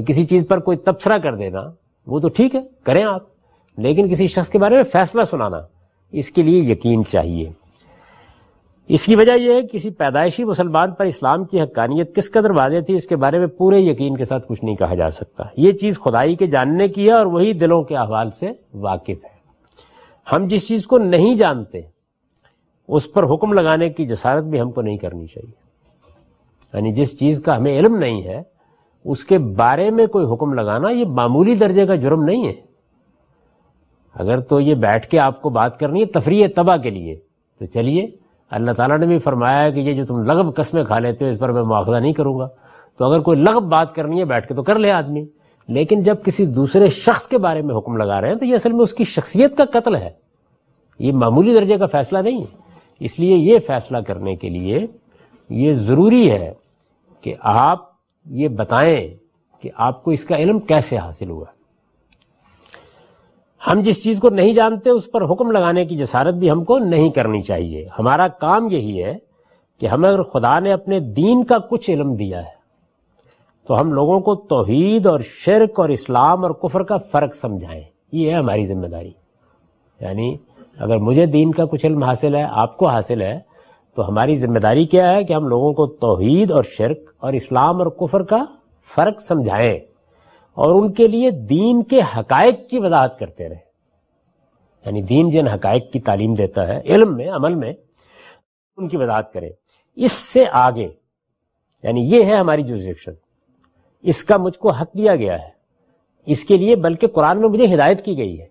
[0.08, 1.62] کسی چیز پر کوئی تبصرہ کر دینا،
[2.08, 3.22] وہ تو ٹھیک ہے، کریں آپ۔
[3.78, 5.58] لیکن کسی شخص کے بارے میں فیصلہ سنانا،
[6.12, 7.50] اس کے لیے یقین چاہیے۔
[8.88, 12.76] اس کی وجہ یہ ہے کسی پیدائشی مسلمان پر اسلام کی حقانیت کس قدر واضح
[12.86, 15.72] تھی، اس کے بارے میں پورے یقین کے ساتھ کچھ نہیں کہا جا سکتا۔ یہ
[15.72, 19.40] چیز خدائی کے جاننے کی ہے اور وہی دلوں کے احوال سے واقف ہے۔
[20.32, 21.82] ہم جس چیز کو نہیں جانتے،
[22.88, 25.69] اس پر حکم لگانے کی جسارت بھی ہم کو نہیں کرنی چاہیے۔
[26.74, 28.42] یعنی جس چیز کا ہمیں علم نہیں ہے،
[29.06, 32.54] اس کے بارے میں کوئی حکم لگانا یہ معمولی درجے کا جرم نہیں ہے۔
[34.14, 37.16] اگر تو یہ بیٹھ کے آپ کو بات کرنی ہے تفریح تباہ کے لیے،
[37.60, 38.08] تو چلیے،
[38.50, 41.30] اللہ تعالیٰ نے بھی فرمایا ہے کہ یہ جو تم لغب قسمیں کھا لیتے ہو،
[41.30, 42.48] اس پر میں مواخذہ نہیں کروں گا۔
[42.98, 45.26] تو اگر کوئی لغب بات کرنی ہے، بیٹھ کے تو کر لے آدمی۔
[45.68, 48.72] لیکن جب کسی دوسرے شخص کے بارے میں حکم لگا رہے ہیں، تو یہ اصل
[48.72, 50.10] میں اس کی شخصیت کا قتل ہے۔
[51.00, 52.46] یہ معمولی درجے کا فیصلہ نہیں ہے۔
[53.00, 54.88] اس لیے یہ فیصلہ کرنے کے لیے
[55.50, 56.54] یہ ضروری ہے
[57.22, 57.80] کہ آپ
[58.26, 59.08] یہ بتائیں
[59.62, 61.46] کہ آپ کو اس کا علم کیسے حاصل ہوا۔
[63.68, 66.78] ہم جس چیز کو نہیں جانتے اس پر حکم لگانے کی جسارت بھی ہم کو
[66.78, 69.18] نہیں کرنی چاہیے۔ ہمارا کام یہی ہے
[69.80, 72.60] کہ ہمیں اگر خدا نے اپنے دین کا کچھ علم دیا ہے،
[73.68, 78.30] تو ہم لوگوں کو توحید اور شرک اور اسلام اور کفر کا فرق سمجھائیں۔ یہ
[78.30, 79.12] ہے ہماری ذمہ داری۔
[80.02, 80.38] یعنی
[80.78, 83.49] اگر مجھے دین کا کچھ علم حاصل ہے، آپ کو حاصل ہے
[83.96, 87.78] تو ہماری ذمہ داری کیا ہے کہ ہم لوگوں کو توحید اور شرک اور اسلام
[87.78, 88.44] اور کفر کا
[88.96, 89.80] فرق سمجھائیں
[90.54, 93.70] اور ان کے لیے دین کے حقائق کی وضاحت کرتے رہے
[94.86, 97.74] یعنی دین جن حقائق کی تعلیم دیتا ہے، علم میں، عمل میں،
[98.78, 99.50] ان کی وضاحت کرے
[99.96, 100.88] اس سے آگے
[101.84, 102.76] یعنی یہ ہے ہماری جو
[104.02, 105.60] اس کا مجھ کو حق دیا گیا ہے۔
[106.26, 108.46] اس کے لیے بلکہ قرآن میں مجھے ہدایت کی گئی ہے۔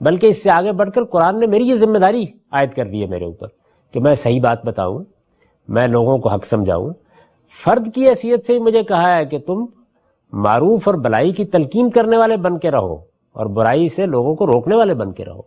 [0.00, 3.02] بلکہ اس سے آگے بڑھ کر قرآن نے میری یہ ذمہ داری عائد کر دی
[3.02, 3.46] ہے میرے اوپر۔
[3.92, 5.04] کہ میں صحیح بات بتاؤں،
[5.68, 6.90] میں لوگوں کو حق سمجھاؤں۔
[7.64, 9.64] فرد کی حیثیت سے مجھے کہا ہے کہ تم
[10.32, 12.96] معروف اور بلائی کی تلقین کرنے والے بن کے رہو
[13.32, 15.40] اور برائی سے لوگوں کو روکنے والے بن کے رہو۔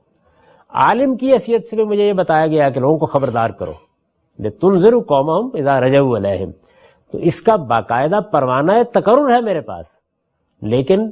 [0.70, 3.74] عالم کی حیثیت سے بھی مجھے یہ بتایا گیا کہ لوگوں کو خبردار کرو۔
[4.60, 6.52] تم ضرور قوما اذا رجو علیہم
[7.12, 9.86] تو اس کا باقاعدہ پروانہ تقرر ہے میرے پاس۔
[10.62, 11.10] لیکن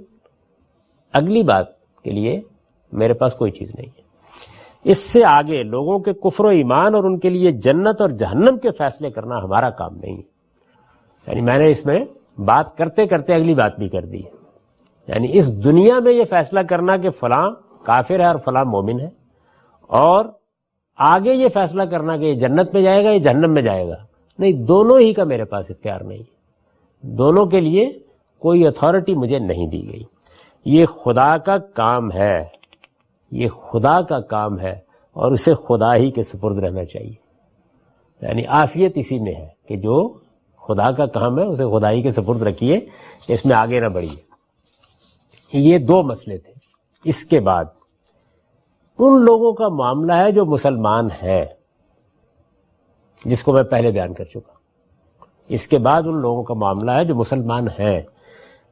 [1.13, 1.65] اگلی بات
[2.03, 2.41] کے لیے
[2.91, 4.08] میرے پاس کوئی چیز نہیں ہے۔
[4.85, 8.57] اس سے آگے لوگوں کے کفر و ایمان اور ان کے لیے جنت اور جہنم
[8.57, 10.21] کے فیصلے کرنا ہمارا کام نہیں
[11.27, 11.99] یعنی میں نے اس میں
[12.37, 14.21] بات کرتے کرتے اگلی بات بھی کر دی
[15.07, 17.49] یعنی اس دنیا میں یہ فیصلہ کرنا کہ فلاں
[17.85, 19.09] کافر ہے اور فلاں مومن ہے،
[19.89, 20.25] اور
[20.99, 23.95] آگے یہ فیصلہ کرنا کہ یہ جنت میں جائے گا، یہ جہنم میں جائے گا۔
[24.39, 26.23] نہیں، دونوں ہی کا میرے پاس اختیار نہیں
[27.03, 27.85] دونوں کے لیے
[28.41, 30.03] کوئی اتھارٹی مجھے نہیں دی گئی۔
[30.65, 32.43] یہ خدا کا کام ہے۔
[33.31, 34.79] یہ خدا کا کام ہے
[35.13, 37.29] اور اسے خدا ہی کے سپرد رہنا چاہیے۔
[38.21, 40.17] یعنی آفیت اسی میں ہے کہ جو
[40.67, 42.79] خدا کا کام ہے اسے خدائی کے سپرد رکھیے،
[43.27, 44.29] اس میں آگے نہ بڑھیے۔
[45.53, 46.53] یہ دو مسئلے تھے۔
[47.03, 47.65] اس کے بعد
[48.99, 51.45] ان لوگوں کا معاملہ ہے جو مسلمان ہیں،
[53.25, 54.51] جس کو میں پہلے بیان کر چکا۔
[55.47, 58.01] اس کے بعد ان لوگوں کا معاملہ ہے جو مسلمان ہیں۔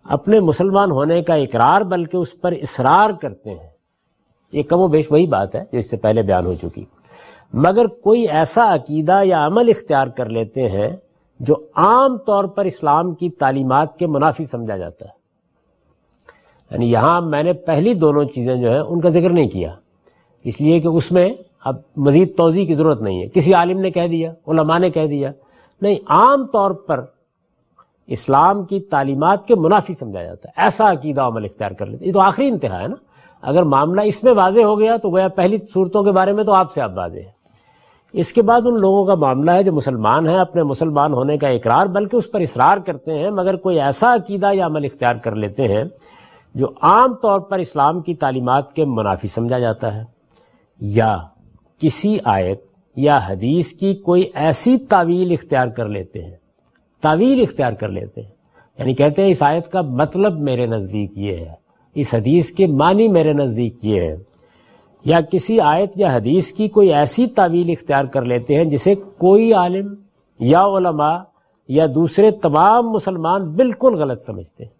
[0.04, 3.77] اپنے مسلمان ہونے کا اقرار بلکہ اس پر اصرار کرتے ہیں۔
[4.52, 6.86] یہ کم و بیش وہی بات ہے جو اس سے پہلے بیان ہو چکی۔
[7.54, 10.96] مگر کوئی ایسا عقیدہ یا عمل اختیار کر لیتے ہیں
[11.40, 15.18] جو عام طور پر اسلام کی تعلیمات کے منافی سمجھا جاتا ہے۔
[16.72, 19.74] یعنی یہاں میں نے پہلی دونوں چیزیں جو ہیں ان کا ذکر نہیں کیا۔
[20.44, 21.30] اس لیے کہ اس میں
[21.64, 25.08] اب مزید توضیع کی ضرورت نہیں ہے۔ کسی عالم نے کہہ دیا، علماء نے کہہ
[25.08, 25.32] دیا۔
[25.82, 27.06] نہیں، عام طور پر
[28.08, 32.14] اسلام کی تعلیمات کے منافی سمجھا جاتا ہے۔ ایسا عقیدہ عمل اختیار کر لیتے یہ
[32.14, 32.96] تو آخری انتہا ہے نا۔
[33.42, 36.54] اگر معاملہ اس میں واضح ہو گیا تو گویا پہلی صورتوں کے بارے میں تو
[36.54, 37.38] آپ سے آپ واضح ہے۔
[38.14, 41.48] اس کے بعد ان لوگوں کا معاملہ ہے جو مسلمان ہیں، اپنے مسلمان ہونے کا
[41.48, 45.36] اقرار، بلکہ اس پر اصرار کرتے ہیں، مگر کوئی ایسا عقیدہ یا عمل اختیار کر
[45.36, 45.84] لیتے ہیں
[46.56, 50.04] جو عام طور پر اسلام کی تعلیمات کے منافی سمجھا جاتا ہے۔
[50.82, 51.18] یا
[51.80, 52.62] کسی آیت
[52.96, 56.36] یا حدیث کی کوئی ایسی تعویل اختیار کر لیتے ہیں۔
[57.02, 58.32] تعویل اختیار کر لیتے ہیں۔
[58.80, 61.67] یعنی کہتے ہیں اس آیت کا مطلب میرے نزدیک یہ ہے۔
[61.98, 64.16] اس حدیث کے معنی میرے نزدیک یہ ہے۔
[65.06, 69.54] یا کسی آیت یا حدیث کی کوئی ایسی تعویل اختیار کر لیتے ہیں جسے کوئی
[69.54, 69.94] عالم
[70.40, 71.18] یا علماء
[71.68, 74.72] یا دوسرے تمام مسلمان بالکل غلط سمجھتے ہیں۔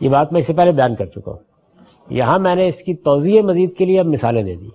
[0.00, 1.38] یہ بات میں اس سے پہلے بیان کر چکا ہوں۔
[2.10, 4.68] یہاں میں نے اس کی توضیع مزید کے لیے اب مثالیں دے دی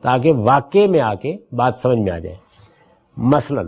[0.00, 2.36] تاکہ واقع میں آ کے بات سمجھ میں آ جائے۔
[3.16, 3.62] مثلا،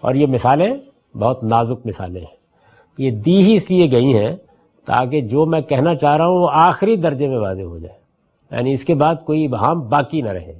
[0.00, 0.76] اور یہ مثالیں
[1.16, 2.36] بہت نازک مثالیں ہیں۔
[2.98, 4.36] یہ دی ہی اس لیے گئی ہیں
[4.86, 7.98] تاکہ جو میں کہنا چاہ رہا ہوں وہ آخری درجے میں واضح ہو جائے۔
[8.50, 10.58] یعنی اس کے بعد کوئی ابہام باقی نہ رہے۔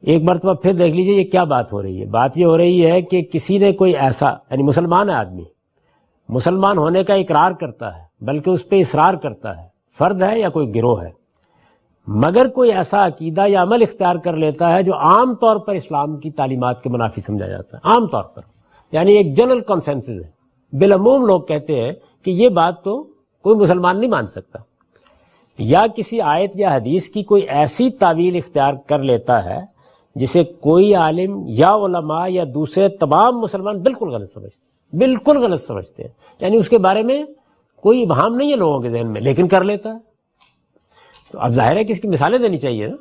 [0.00, 2.90] ایک مرتبہ پھر دیکھ لیجیے یہ کیا بات ہو رہی ہے۔ بات یہ ہو رہی
[2.90, 5.44] ہے کہ کسی نے کوئی ایسا یعنی مسلمان ہے آدمی،
[6.28, 9.66] مسلمان ہونے کا اقرار کرتا ہے، بلکہ اس پہ اصرار کرتا ہے،
[9.98, 11.10] فرد ہے یا کوئی گروہ ہے،
[12.06, 16.16] مگر کوئی ایسا عقیدہ یا عمل اختیار کر لیتا ہے جو عام طور پر اسلام
[16.16, 18.42] کی تعلیمات کے منافی سمجھا جاتا ہے۔ عام طور پر
[18.92, 20.33] یعنی ایک جنرل کنسنسز ہے۔
[20.78, 21.92] بالعموم لوگ کہتے ہیں
[22.24, 23.02] کہ یہ بات تو
[23.42, 24.58] کوئی مسلمان نہیں مان سکتا۔
[25.58, 29.60] یا کسی آیت یا حدیث کی کوئی ایسی تعویل اختیار کر لیتا ہے
[30.14, 34.64] جسے کوئی عالم یا علماء یا دوسرے تمام مسلمان بالکل غلط سمجھتے
[34.96, 36.10] بالکل غلط سمجھتے ہیں۔
[36.40, 37.24] یعنی اس کے بارے میں
[37.76, 39.98] کوئی ابہام نہیں ہے لوگوں کے ذہن میں، لیکن کر لیتا ہے۔
[41.32, 42.96] تو اب ظاہر ہے کہ اس کی مثالیں دینی چاہیے نا۔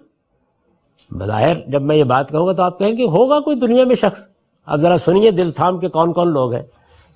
[1.12, 3.96] بظاہر جب میں یہ بات کہوں گا تو آپ کہیں کہ ہوگا کوئی دنیا میں
[3.96, 4.28] شخص۔
[4.66, 6.64] اب ذرا سنیے دل تھام کے کون کون لوگ ہیں۔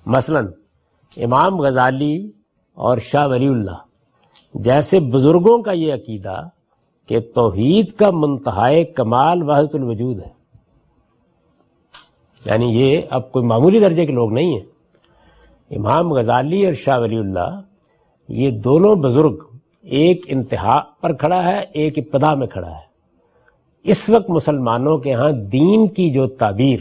[0.06, 0.40] مثلا
[1.16, 2.30] امام غزالی
[2.74, 3.76] اور شاہ ولی اللہ،
[4.54, 6.48] جیسے بزرگوں کا یہ عقیدہ
[7.06, 10.38] کہ توحید کا منتہائے کمال وحدت الوجود ہے۔
[12.44, 14.66] یعنی یہ اب کوئی معمولی درجے کے لوگ نہیں ہیں۔
[15.70, 17.60] امام غزالی اور شاہ ولی اللہ،
[18.28, 19.36] یہ دونوں بزرگ
[19.82, 22.88] ایک انتہا پر کھڑا ہے، ایک ابتدا میں کھڑا ہے۔
[23.82, 26.78] اس وقت مسلمانوں کے ہاں دین کی جو تعبیر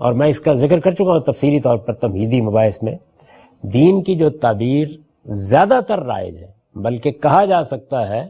[0.00, 2.94] اور میں اس کا ذکر کر چکا ہوں تفصیلی طور پر تمہیدی مباحث میں،
[3.62, 4.88] دین کی جو تعبیر
[5.26, 8.28] زیادہ تر رائج ہے، بلکہ کہا جا سکتا ہے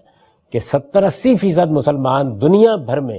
[0.52, 3.18] کہ ستر اسی فیصد مسلمان دنیا بھر میں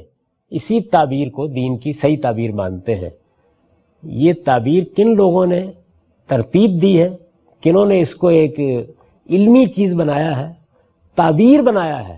[0.49, 3.10] اسی تعبیر کو دین کی صحیح تعبیر مانتے ہیں۔
[4.04, 5.66] یہ تعبیر کن لوگوں نے
[6.28, 7.10] ترتیب دی ہے؟
[7.64, 8.60] کنہوں نے اس کو ایک
[9.30, 10.54] علمی چیز بنایا ہے؟
[11.16, 12.18] تعبیر بنایا ہے؟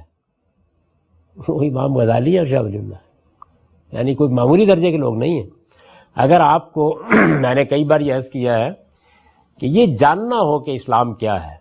[1.48, 2.96] وہ امام غزالی اور شاہ ولی اللہ۔
[3.92, 5.63] یعنی کوئی معمولی درجے کے لوگ نہیں ہیں۔
[6.18, 6.88] اگر آپ کو
[7.42, 8.70] میں نے کئی بار یہ عرض کیا ہے
[9.62, 11.56] کہ یہ جاننا ہو کہ اسلام کیا ہے،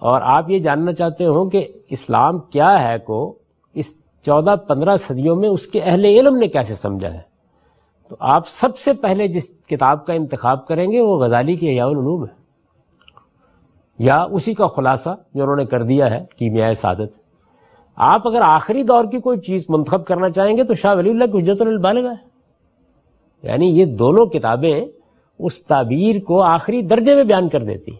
[0.00, 3.18] اور آپ یہ جاننا چاہتے ہوں کہ اسلام کیا ہے کو
[3.76, 7.20] اس چودہ پندرہ صدیوں میں اس کے اہل علم نے کیسے سمجھا ہے؟
[8.10, 11.84] تو آپ سب سے پہلے جس کتاب کا انتخاب کریں گے وہ غزالی کی حیا
[11.84, 12.38] العلوم ہے۔
[13.98, 17.12] یا اسی کا خلاصہ جو انہوں نے کر دیا ہے کیمیائے سعادت۔
[17.98, 21.24] آپ اگر آخری دور کی کوئی چیز منتخب کرنا چاہیں گے تو شاہ ولی اللہ
[21.24, 22.29] کی حجت البالغ ہے۔
[23.42, 24.84] یعنی یہ دونوں کتابیں
[25.38, 27.90] اس تعبیر کو آخری درجے میں بیان کر دیتی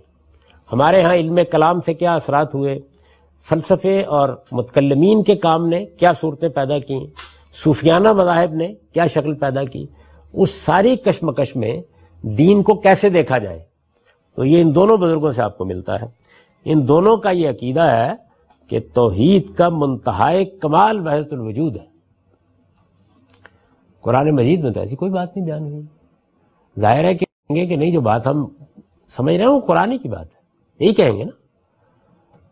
[0.72, 2.78] ہمارے ہاں علم کلام سے کیا اثرات ہوئے،
[3.48, 7.06] فلسفے اور متکلمین کے کام نے کیا صورتیں پیدا کی
[7.64, 9.86] صوفیانہ مذاہب نے کیا شکل پیدا کی،
[10.32, 11.82] اس ساری کشمکش میں
[12.22, 13.58] دین کو کیسے دیکھا جائے؟
[14.34, 16.06] تو یہ ان دونوں بزرگوں سے آپ کو ملتا ہے۔
[16.64, 18.12] ان دونوں کا یہ عقیدہ ہے
[18.68, 21.89] کہ توحید کا منتہائے کمال بحث الوجود ہے۔
[24.00, 25.82] قرآن مجید میں تو ایسی کوئی بات نہیں، بیان ہوئی۔
[26.80, 28.46] ظاہر ہے کہ نہیں، جو بات ہم
[29.08, 30.40] سمجھ رہے ہیں، وہ قرآن کی بات ہے۔
[30.84, 31.40] یہی کہیں گے نا۔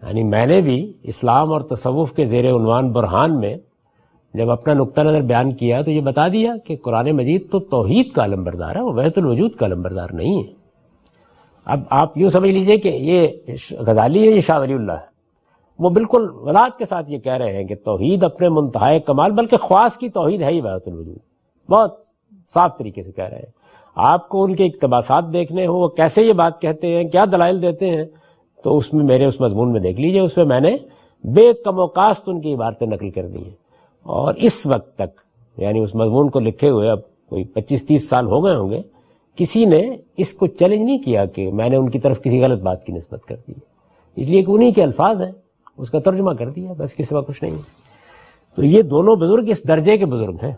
[0.07, 3.57] یعنی میں نے بھی اسلام اور تصوف کے زیر عنوان برہان میں
[4.35, 8.13] جب اپنا نقطہ نظر بیان کیا تو یہ بتا دیا کہ قرآن مجید تو توحید
[8.13, 10.53] کا علم بردار ہے، وہ وحت الوجود کا علم بردار نہیں ہے۔
[11.65, 13.29] اب آپ یوں سمجھ لیجیے کہ یہ
[13.71, 15.19] غزالی ہے، یہ شاہ ولی اللہ ہے۔
[15.79, 19.57] وہ بالکل وضاحت کے ساتھ یہ کہہ رہے ہیں کہ توحید اپنے منتہائے کمال، بلکہ
[19.57, 21.28] خواص کی توحید ہے ہی وحت الوجود۔
[21.71, 21.95] بہت
[22.49, 23.59] صاف طریقے سے کہہ رہے ہیں۔
[23.95, 27.63] آپ کو ان کے اقتباسات دیکھنے ہوں، وہ کیسے یہ بات کہتے ہیں، کیا دلائل
[27.63, 28.05] دیتے ہیں،
[28.65, 30.77] تو اس میں میرے اس مضمون میں دیکھ لیجیے، اس میں میں نے
[31.25, 33.69] بے کم و کاست ان کی عبارتیں نقل کر دی ہیں۔
[34.03, 35.21] اور اس وقت تک
[35.57, 36.99] یعنی اس مضمون کو لکھے ہوئے اب
[37.29, 38.83] کوئی پچیس تیس سال ہو گئے ہوں گے،
[39.37, 42.63] کسی نے اس کو چیلنج نہیں کیا کہ میں نے ان کی طرف کسی غلط
[42.63, 43.53] بات کی نسبت کر دی۔
[44.17, 45.33] اس لیے کہ انہیں کے الفاظ ہیں،
[45.77, 47.57] اس کا ترجمہ کر دیا، بس کسی سوا کچھ نہیں
[48.55, 50.53] تو یہ دونوں بزرگ اس درجے کے بزرگ ہیں۔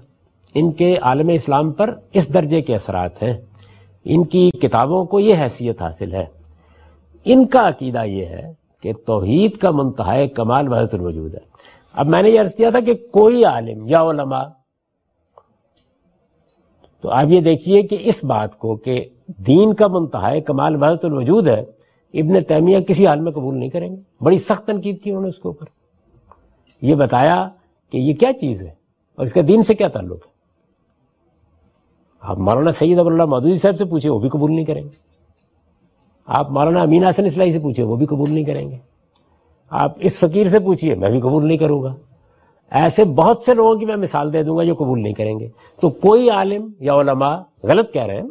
[0.55, 3.35] ان کے عالم اسلام پر اس درجے کے اثرات ہیں۔
[4.05, 6.27] ان کی کتابوں کو یہ حیثیت حاصل ہے۔
[7.25, 11.41] ان کا عقیدہ یہ ہے کہ توحید کا منتہا کمال بحث الوجود ہے۔
[11.93, 14.45] اب میں نے یہ عرض کیا تھا کہ کوئی عالم یا علماء،
[17.01, 21.49] تو آپ یہ دیکھیے کہ اس بات کو کہ دین کا منتہا کمال بحث الوجود
[21.49, 21.61] ہے،
[22.15, 25.29] ابن تیمیہ کسی حال میں قبول نہیں کریں گے۔ بڑی سخت تنقید کی انہوں نے
[25.29, 25.67] اس کے اوپر۔
[26.83, 27.49] یہ بتایا
[27.93, 28.71] کہ یہ کیا چیز ہے
[29.17, 30.30] اور اس کا دین سے کیا تعلق ہے؟
[32.21, 35.11] آپ مولانا سید اب اللہ مودودی صاحب سے پوچھے وہ بھی قبول نہیں کریں گے۔
[36.27, 38.77] آپ مولانا امین حسن اسلائی سے پوچھے وہ بھی قبول نہیں کریں گے۔
[39.71, 41.95] آپ اس فقیر سے پوچھیے میں بھی قبول نہیں کروں گا۔
[42.71, 45.49] ایسے بہت سے لوگوں کی میں مثال دے دوں گا جو قبول نہیں کریں گے۔
[45.81, 48.29] تو کوئی عالم یا علماء غلط کہہ رہے ہیں؟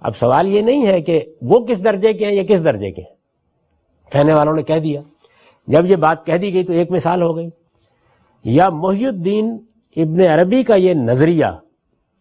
[0.00, 3.02] اب سوال یہ نہیں ہے کہ وہ کس درجے کے ہیں یا کس درجے کے
[3.02, 3.14] ہیں۔
[4.12, 5.00] کہنے والوں نے کہہ دیا۔
[5.66, 7.48] جب یہ بات کہہ دی گئی تو ایک مثال ہو گئی۔
[8.44, 9.58] یا محی الدین
[9.96, 11.44] ابن عربی کا یہ نظریہ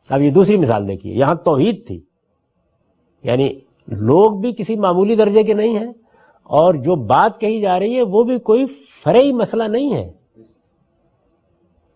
[0.10, 2.02] اب یہ دوسری مثال دیکھیے، یہاں توحید تھی۔
[3.24, 3.50] یعنی
[3.88, 5.94] لوگ بھی کسی معمولی درجے کے نہیں ہیں،
[6.44, 8.66] اور جو بات کہی جا رہی ہے، وہ بھی کوئی
[9.04, 10.12] فرعی مسئلہ نہیں ہے۔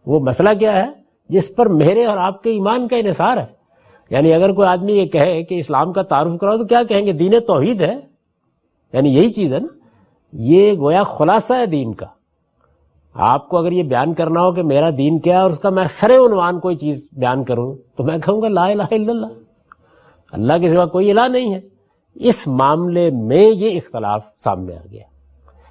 [0.05, 0.91] وہ مسئلہ کیا ہے؟
[1.29, 3.61] جس پر میرے اور آپ کے ایمان کا انحصار ہے۔
[4.09, 7.11] یعنی اگر کوئی آدمی یہ کہے کہ اسلام کا تعارف کراؤ، تو کیا کہیں گے؟
[7.11, 7.99] دین توحید ہے۔
[8.93, 9.67] یعنی یہی چیز ہے نا۔
[10.33, 12.05] یہ گویا خلاصہ ہے دین کا۔
[13.13, 15.69] آپ کو اگر یہ بیان کرنا ہو کہ میرا دین کیا ہے اور اس کا
[15.69, 19.25] میں سر عنوان کوئی چیز بیان کروں، تو میں کہوں گا لا الہ الا اللہ۔
[20.31, 21.59] اللہ کے سوا کوئی الہ نہیں ہے۔
[22.15, 25.03] اس معاملے میں یہ اختلاف سامنے آ گیا۔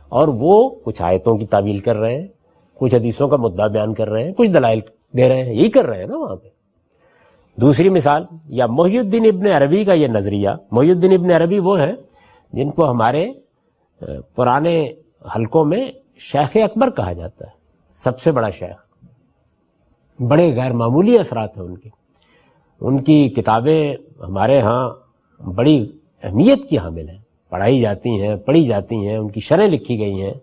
[0.09, 2.29] اور وہ کچھ آیتوں کی تعویل کر رہے ہیں،
[2.75, 4.81] کچھ حدیثوں کا مدعا بیان کر رہے ہیں، کچھ دلائل
[5.17, 6.49] دے رہے ہیں، یہی کر رہے ہیں نا وہاں پہ۔
[7.61, 11.79] دوسری مثال، یا محی الدین ابن عربی کا یہ نظریہ۔ محی الدین ابن عربی وہ
[11.79, 11.93] ہے
[12.53, 13.33] جن کو ہمارے
[14.35, 14.93] پرانے
[15.37, 17.51] حلقوں میں شیخ اکبر کہا جاتا ہے،
[17.93, 19.05] سب سے بڑا شیخ۔
[20.23, 21.89] بڑے غیر معمولی اثرات ہیں ان کے۔
[22.81, 24.91] ان کی کتابیں ہمارے ہاں
[25.43, 25.93] بڑی
[26.23, 27.19] اہمیت کی حامل ہیں۔
[27.51, 30.35] پڑھائی جاتی ہیں، پڑھی جاتی ہیں، ان کی شرح لکھی گئی ہیں۔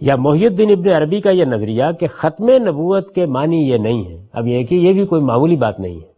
[0.00, 4.04] یا محی الدین ابن عربی کا یہ نظریہ کہ ختم نبوت کے معنی یہ نہیں
[4.04, 6.12] ہے اب یہ کہ یہ بھی کوئی معمولی بات نہیں ہے۔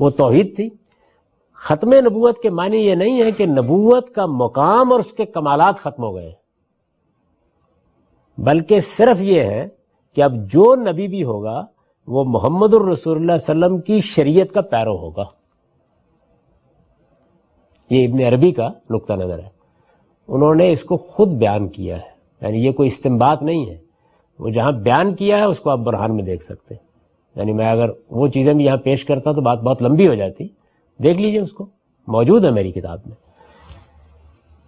[0.00, 0.70] وہ توحید تھی۔
[1.54, 5.78] ختم نبوت کے معنی یہ نہیں ہے کہ نبوت کا مقام اور اس کے کمالات
[5.78, 6.43] ختم ہو گئے۔
[8.38, 9.68] بلکہ صرف یہ ہے
[10.14, 11.66] کہ اب جو نبی بھی ہوگا،
[12.06, 15.24] وہ محمد الرسول اللہ علیہ وسلم کی شریعت کا پیرو ہوگا۔
[17.90, 19.48] یہ ابن عربی کا نقطہ نظر ہے۔
[20.28, 23.78] انہوں نے اس کو خود بیان کیا ہے۔ یعنی یہ کوئی استمباد نہیں ہے۔
[24.38, 26.86] وہ جہاں بیان کیا ہے، اس کو آپ برہان میں دیکھ سکتے ہیں۔
[27.36, 30.48] یعنی میں اگر وہ چیزیں بھی یہاں پیش کرتا تو بات بہت لمبی ہو جاتی۔
[31.02, 31.66] دیکھ لیجیے اس کو۔
[32.06, 33.16] موجود ہے میری کتاب میں۔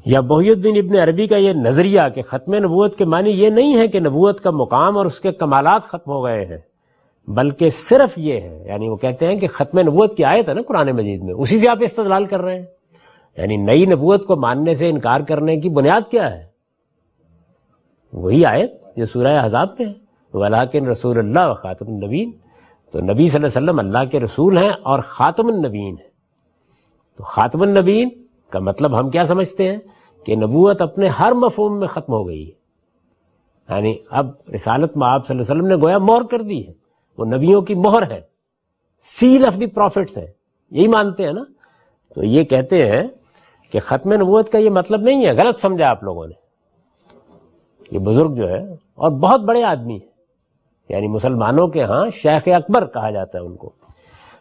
[0.07, 3.77] یا بحی الدین ابن عربی کا یہ نظریہ کہ ختم نبوت کے معنی یہ نہیں
[3.77, 6.59] ہے کہ نبوت کا مقام اور اس کے کمالات ختم ہو گئے ہیں،
[7.29, 10.63] بلکہ صرف یہ ہے یعنی وہ کہتے ہیں کہ ختم نبوت کی آیت ہے نا
[10.69, 12.67] قرآن مجید میں، اسی سے آپ استدلال کر رہے ہیں۔
[13.37, 16.47] یعنی نئی نبوت کو ماننے سے انکار کرنے کی بنیاد کیا ہے؟
[18.13, 19.93] وہی آیت جو سورہ حضاب میں ہے۔
[20.35, 22.33] ولاکن رسول اللہ خاتم النبین
[22.93, 26.09] تو نبی صلی اللہ علیہ وسلم اللہ کے رسول ہیں اور خاتم النبین ہے
[27.17, 28.09] تو خاتم النبین
[28.51, 29.79] کا مطلب ہم کیا سمجھتے ہیں؟
[30.27, 32.66] کہ نبوت اپنے ہر مفہوم میں ختم ہو گئی ہے۔
[33.74, 36.72] یعنی اب رسالت میں آپ صلی اللہ علیہ وسلم نے گویا مہر کر دی ہے۔
[37.18, 38.20] وہ نبیوں کی مہر ہے۔
[39.01, 40.33] سیل آف دی پروفٹس ہے۔
[40.70, 41.43] یہی مانتے ہیں نا۔
[42.14, 43.03] تو یہ کہتے ہیں
[43.72, 46.35] کہ ختم نبوت کا یہ مطلب نہیں ہے۔ غلط سمجھا آپ لوگوں نے۔
[47.91, 50.12] یہ بزرگ جو ہے اور بہت بڑے آدمی ہیں۔
[50.89, 53.72] یعنی مسلمانوں کے ہاں شیخ اکبر کہا جاتا ہے ان کو۔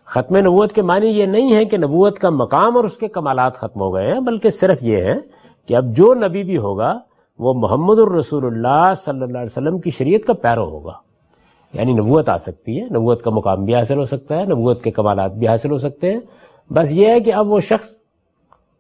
[0.06, 3.56] ختم نبوت کے معنی یہ نہیں ہے کہ نبوت کا مقام اور اس کے کمالات
[3.56, 5.35] ختم ہو گئے ہیں، بلکہ صرف یہ ہے
[5.66, 7.00] کہ اب جو نبی بھی ہوگا،
[7.40, 10.94] وہ محمد الرسول اللہ صلی اللہ علیہ وسلم کی شریعت کا پیرو ہوگا۔
[11.74, 14.92] یعنی نبوت آ سکتی ہے، نبوت کا مقام بھی حاصل ہو سکتا ہے، نبوت کے
[14.92, 16.20] کمالات بھی حاصل ہو سکتے ہیں۔
[16.74, 17.96] بس یہ ہے کہ اب وہ شخص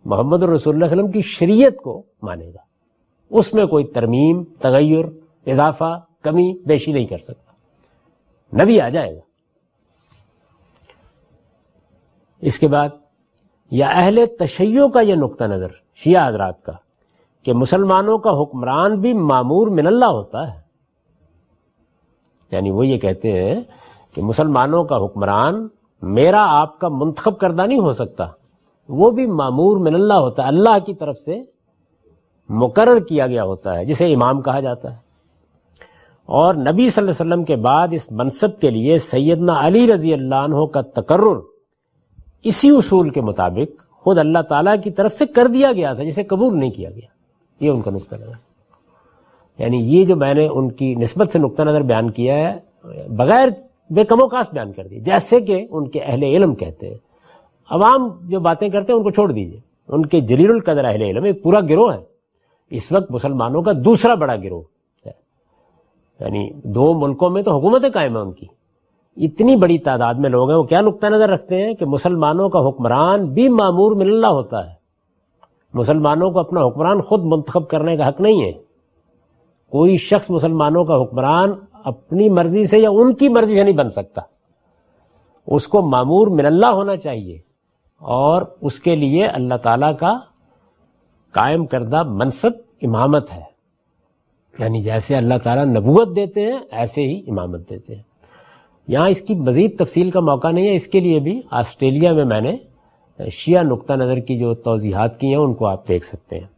[0.06, 2.60] محمد الرسول اللہ علیہ وسلم کی شریعت کو مانے گا۔
[3.30, 5.06] اس میں کوئی ترمیم، تغیر،
[5.48, 7.52] اضافہ، کمی بیشی نہیں کر سکتا۔
[8.64, 9.20] نبی آ جائے گا۔
[12.42, 12.90] اس کے بعد،
[13.72, 16.72] یا اہل تشیع کا یہ نقطہ نظر۔ شیعہ حضرات کا،
[17.44, 20.62] کہ مسلمانوں کا حکمران بھی معمور من اللہ ہوتا ہے۔
[22.52, 23.62] یعنی وہ یہ کہتے ہیں
[24.14, 25.68] کہ مسلمانوں کا حکمران
[26.02, 28.26] میرا آپ کا منتخب کردہ نہیں ہو سکتا،
[28.90, 31.44] وہ بھی معمور من اللہ ہوتا ہے۔ اللہ کی طرف سے
[32.50, 35.06] مقرر کیا گیا ہوتا ہے، جسے امام کہا جاتا ہے۔
[36.26, 40.14] اور نبی صلی اللہ علیہ وسلم کے بعد اس منصب کے لیے سیدنا علی رضی
[40.14, 41.40] اللہ عنہ کا تقرر
[42.44, 46.24] اسی اصول کے مطابق خود اللہ تعالیٰ کی طرف سے کر دیا گیا تھا، جسے
[46.24, 47.08] قبول نہیں کیا گیا۔
[47.60, 48.32] یہ ان کا نقطہ نظر
[49.58, 52.60] یعنی یہ جو میں نے ان کی نسبت سے نقطہ نظر بیان کیا ہے،
[53.08, 53.48] بغیر
[53.90, 56.98] بے کم و کاس بیان کر دی۔ جیسے کہ ان کے اہل علم کہتے ہیں،
[57.70, 61.24] عوام جو باتیں کرتے ہیں ان کو چھوڑ دیجیے۔ ان کے جلیل القدر اہل علم،
[61.24, 62.00] ایک پورا گروہ ہے۔
[62.70, 64.62] اس وقت مسلمانوں کا دوسرا بڑا گروہ
[65.06, 65.12] ہے۔
[66.20, 68.46] یعنی دو ملکوں میں تو حکومتیں قائم ہیں ان کی۔
[69.16, 72.68] اتنی بڑی تعداد میں لوگ ہیں، وہ کیا نقطۂ نظر رکھتے ہیں کہ مسلمانوں کا
[72.68, 74.76] حکمران بھی معمور من اللہ ہوتا ہے۔
[75.74, 78.52] مسلمانوں کو اپنا حکمران خود منتخب کرنے کا حق نہیں ہے۔
[79.70, 83.90] کوئی شخص مسلمانوں کا حکمران اپنی مرضی سے یا ان کی مرضی سے نہیں بن
[83.90, 84.22] سکتا۔
[85.48, 87.38] اس کو معمور من اللہ ہونا چاہیے
[88.00, 90.20] اور اس کے لیے اللہ تعالی کا
[91.32, 92.52] قائم کردہ منصب
[92.82, 93.56] امامت ہے۔
[94.60, 98.15] یعنی جیسے اللہ تعالیٰ نبوت دیتے ہیں، ایسے ہی امامت دیتے ہیں۔
[98.88, 102.26] یہاں اس کی مزید تفصیل کا موقع نہیں ہے۔ اس کے لیے بھی آسٹریلیا میں
[102.26, 102.56] میں نے
[103.30, 106.56] شیعہ نقطہ نظر کی جو توضیحات کی ہیں، ان کو آپ دیکھ سکتے ہیں۔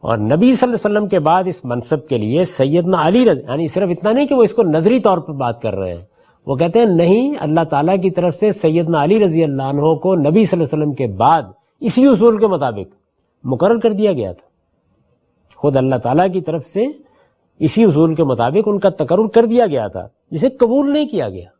[0.00, 3.42] اور نبی صلی اللہ علیہ وسلم کے بعد اس منصب کے لیے سیدنا علی رضی
[3.42, 6.04] یعنی صرف اتنا نہیں کہ وہ اس کو نظری طور پر بات کر رہے ہیں۔
[6.46, 10.14] وہ کہتے ہیں، نہیں، اللہ تعالیٰ کی طرف سے سیدنا علی رضی اللہ عنہ کو
[10.14, 11.42] نبی صلی اللہ علیہ وسلم کے بعد
[11.80, 12.94] اسی اصول کے مطابق
[13.44, 14.48] مقرر کر دیا گیا تھا۔
[15.56, 16.86] خود اللہ تعالیٰ کی طرف سے
[17.60, 21.28] اسی اصول کے مطابق ان کا تقرر کر دیا گیا تھا، جسے قبول نہیں کیا
[21.28, 21.50] گیا۔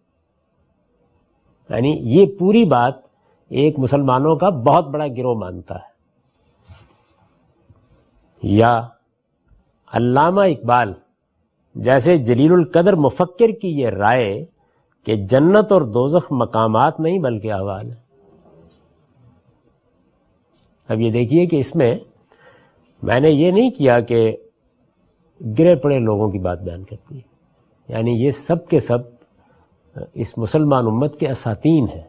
[1.71, 2.95] یعنی یہ پوری بات
[3.49, 5.91] ایک مسلمانوں کا بہت بڑا گروہ مانتا ہے۔
[8.43, 8.87] یا
[9.93, 10.93] علامہ اقبال،
[11.75, 14.45] جیسے جلیل القدر مفکر کی یہ رائے
[15.05, 18.11] کہ جنت اور دوزخ مقامات نہیں بلکہ احوال ہے
[20.89, 21.99] اب یہ دیکھیے کہ اس میں
[23.03, 24.37] میں نے یہ نہیں کیا کہ
[25.59, 27.21] گرے پڑے لوگوں کی بات بیان کرتی ہے۔
[27.89, 28.99] یعنی یہ سب کے سب،
[30.15, 32.03] اس مسلمان امت کے اساتین ہیں۔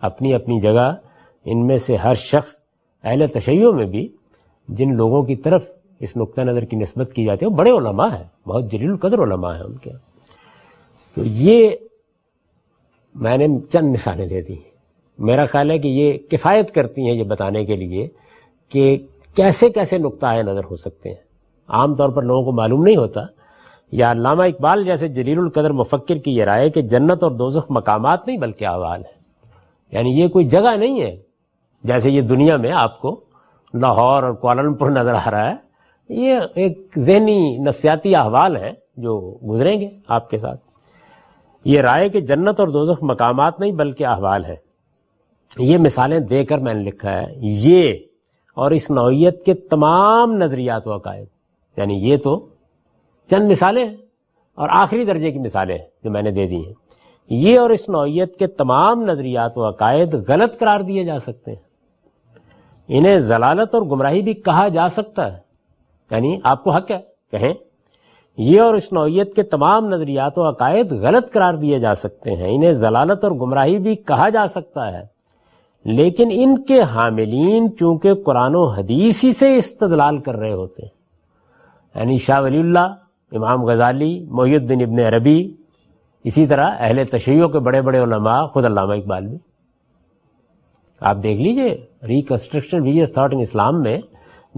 [0.00, 0.96] اپنی اپنی جگہ،
[1.44, 2.62] ان میں سے ہر شخص
[3.04, 4.08] اہل تشیعوں میں بھی
[4.68, 8.08] جن لوگوں کی طرف اس نقطہ نظر کی نسبت کی جاتی ہے، وہ بڑے علماء
[8.08, 9.90] ہیں۔ بہت جلیل القدر علماء ہیں ان کے۔
[11.14, 11.70] تو یہ
[13.14, 14.54] میں نے چند مثالیں دے دی
[15.18, 18.08] میرا خیال ہے کہ یہ کفایت کرتی ہیں یہ بتانے کے لیے
[18.68, 21.31] کہ کیسے کیسے نقطۂ نظر ہو سکتے ہیں۔
[21.72, 23.20] عام طور پر لوگوں کو معلوم نہیں ہوتا۔
[23.92, 28.26] یا علامہ اقبال جیسے جلیل القدر مفکر کی یہ رائے کہ جنت اور دوزخ مقامات
[28.26, 29.22] نہیں بلکہ احوال ہے
[29.92, 31.16] یعنی یہ کوئی جگہ نہیں ہے۔
[31.84, 33.20] جیسے یہ دنیا میں آپ کو
[33.74, 35.56] لاہور اور کوالمپور نظر آ رہا ہے۔
[36.08, 40.60] یہ ایک ذہنی نفسیاتی احوال ہے جو گزریں گے آپ کے ساتھ۔
[41.64, 44.56] یہ رائے کہ جنت اور دوزخ مقامات نہیں بلکہ احوال ہے
[45.58, 47.92] یہ مثالیں دے کر میں نے لکھا ہے۔ یہ
[48.54, 51.26] اور اس نوعیت کے تمام نظریات و عقائد۔
[51.76, 52.46] یعنی یہ تو
[53.30, 53.96] چند مثالیں ہیں
[54.54, 56.74] اور آخری درجے کی مثالیں جو میں نے دے دی ہیں۔
[57.30, 61.72] یہ اور اس نوعیت کے تمام نظریات و عقائد غلط قرار دیے جا سکتے ہیں۔
[62.88, 65.38] انہیں ضلالت اور گمراہی بھی کہا جا سکتا ہے۔
[66.10, 67.00] یعنی آپ کو حق ہے،
[67.30, 67.54] کہیں۔
[68.36, 72.56] یہ اور اس نوعیت کے تمام نظریات و عقائد غلط قرار دیے جا سکتے ہیں۔
[72.56, 75.06] انہیں ضلالت اور گمراہی بھی کہا جا سکتا ہے۔
[75.84, 81.01] لیکن ان کے حاملین چونکہ قرآن و حدیثی سے استدلال کر رہے ہوتے ہیں۔
[81.94, 82.94] یعنی شاہ ولی اللہ،
[83.32, 85.54] امام غزالی محی الدین ابن عربی،
[86.24, 89.38] اسی طرح اہل تشیعوں کے بڑے بڑے علماء، خود علامہ اقبال بھی۔
[91.00, 93.98] آپ دیکھ لیجیے ریکنسٹرکشن ویژ تھاٹ ان اسلام میں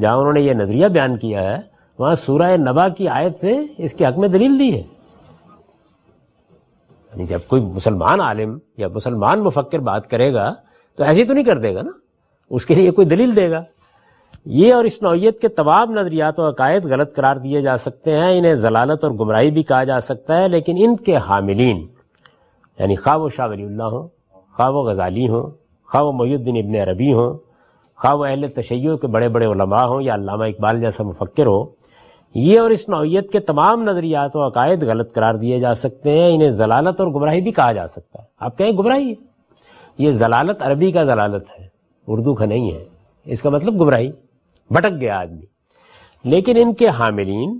[0.01, 1.57] جہاں انہوں نے یہ نظریہ بیان کیا ہے،
[1.99, 4.83] وہاں سورہ نبا کی آیت سے اس کے حق میں دلیل دی ہے۔
[7.15, 10.55] یعنی جب کوئی مسلمان عالم یا مسلمان مفکر بات کرے گا
[10.97, 11.91] تو ایسی تو نہیں کر دے گا نا۔
[12.51, 13.63] اس کے لیے کوئی دلیل دے گا۔
[14.45, 18.39] یہ اور اس نوعیت کے تمام نظریات و عقائد غلط قرار دیے جا سکتے ہیں،
[18.39, 21.87] انہیں ضلالت اور گمراہی بھی کہا جا سکتا ہے، لیکن ان کے حاملین
[22.79, 24.09] یعنی خواہ و شاہ ولی اللہ ہوں،
[24.57, 25.51] خواہ و غزالی ہوں،
[25.89, 27.35] خواہ و محی الدین ابن عربی ہوں،
[27.97, 31.65] خواہ و اہل تشیع کے بڑے بڑے علماء ہوں یا علامہ اقبال جیسا مفکر ہو
[32.35, 36.35] یہ اور اس نوعیت کے تمام نظریات و عقائد غلط قرار دیے جا سکتے ہیں،
[36.35, 39.15] انہیں ضلالت اور گمراہی بھی کہا جا سکتا ہے۔ آپ کہیں گمراہی ہے؟
[39.99, 41.67] یہ ضلالت عربی کا ضلالت ہے،
[42.07, 42.85] اردو کا نہیں ہے۔
[43.25, 44.11] اس کا مطلب گمراہی۔
[44.71, 45.45] بھٹک گیا آدمی۔
[46.25, 47.59] لیکن ان کے حاملین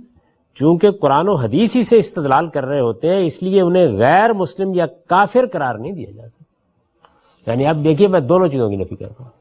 [0.53, 4.33] چونکہ قرآن و حدیث ہی سے استدلال کر رہے ہوتے ہیں، اس لیے انہیں غیر
[4.33, 8.75] مسلم یا کافر قرار نہیں دیا جا سکتا۔ یعنی آپ دیکھیے، میں دونوں چیزوں کی
[8.75, 9.31] نفی کر رہا ہوں۔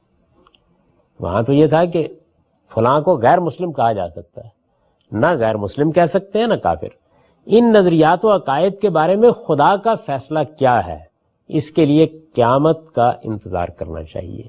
[1.21, 2.09] وہاں تو یہ تھا کہ
[2.75, 4.49] فلاں کو غیر مسلم کہا جا سکتا ہے۔
[5.12, 6.89] نہ غیر مسلم کہہ سکتے ہیں، نہ کافر۔
[7.47, 10.99] ان نظریات و عقائد کے بارے میں خدا کا فیصلہ کیا ہے،
[11.49, 14.43] اس کے لیے قیامت کا انتظار کرنا چاہیے۔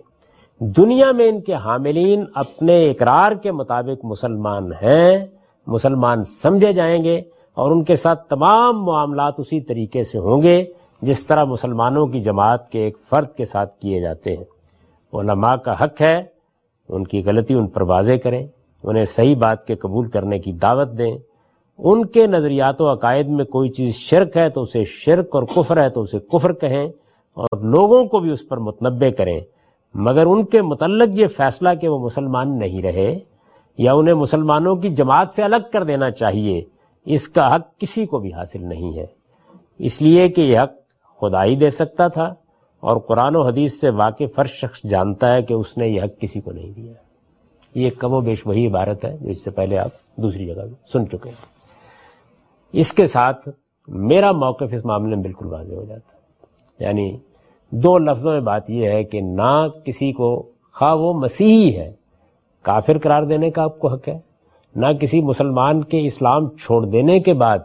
[0.59, 5.25] دنیا میں ان کے حاملین اپنے اقرار کے مطابق مسلمان ہیں،
[5.67, 7.21] مسلمان سمجھے جائیں گے
[7.53, 10.65] اور ان کے ساتھ تمام معاملات اسی طریقے سے ہوں گے
[11.01, 14.43] جس طرح مسلمانوں کی جماعت کے ایک فرد کے ساتھ کیے جاتے ہیں۔
[15.13, 16.23] علماء کا حق ہے،
[16.89, 18.47] ان کی غلطی ان پر واضح کریں،
[18.83, 21.17] انہیں صحیح بات کے قبول کرنے کی دعوت دیں۔
[21.77, 25.83] ان کے نظریات و عقائد میں کوئی چیز شرک ہے تو اسے شرک اور کفر
[25.83, 26.85] ہے تو اسے کفر کہیں
[27.33, 29.39] اور لوگوں کو بھی اس پر متنبع کریں۔
[29.97, 33.19] مگر ان کے متعلق یہ فیصلہ کہ وہ مسلمان نہیں رہے
[33.77, 36.63] یا انہیں مسلمانوں کی جماعت سے الگ کر دینا چاہیے،
[37.05, 39.05] اس کا حق کسی کو بھی حاصل نہیں ہے۔
[39.79, 40.71] اس لیے کہ یہ حق
[41.21, 42.33] خدا ہی دے سکتا تھا
[42.79, 46.21] اور قرآن و حدیث سے واقف ہر شخص جانتا ہے کہ اس نے یہ حق
[46.21, 46.93] کسی کو نہیں دیا۔
[47.75, 50.75] یہ کم و بیش وہی عبارت ہے جو اس سے پہلے آپ دوسری جگہ بھی
[50.93, 51.45] سن چکے ہیں۔
[52.71, 53.49] اس کے ساتھ
[53.87, 57.17] میرا موقف اس معاملے میں بالکل واضح ہو جاتا۔ ہے یعنی
[57.71, 61.93] دو لفظوں میں بات یہ ہے کہ نہ کسی کو، خواہ وہ مسیحی ہے،
[62.61, 64.19] کافر قرار دینے کا آپ کو حق ہے،
[64.75, 67.59] نہ کسی مسلمان کے اسلام چھوڑ دینے کے بعد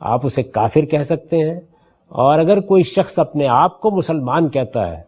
[0.00, 1.60] آپ اسے کافر کہہ سکتے ہیں۔
[2.08, 5.02] اور اگر کوئی شخص اپنے آپ کو مسلمان کہتا ہے،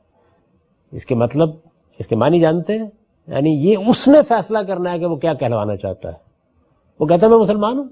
[0.93, 1.51] اس کے مطلب
[1.99, 2.87] اس کے معنی جانتے ہیں؟
[3.27, 6.17] یعنی یہ اس نے فیصلہ کرنا ہے کہ وہ کیا کہلوانا چاہتا ہے۔
[7.01, 7.89] وہ کہتا ہے، میں مسلمان ہوں۔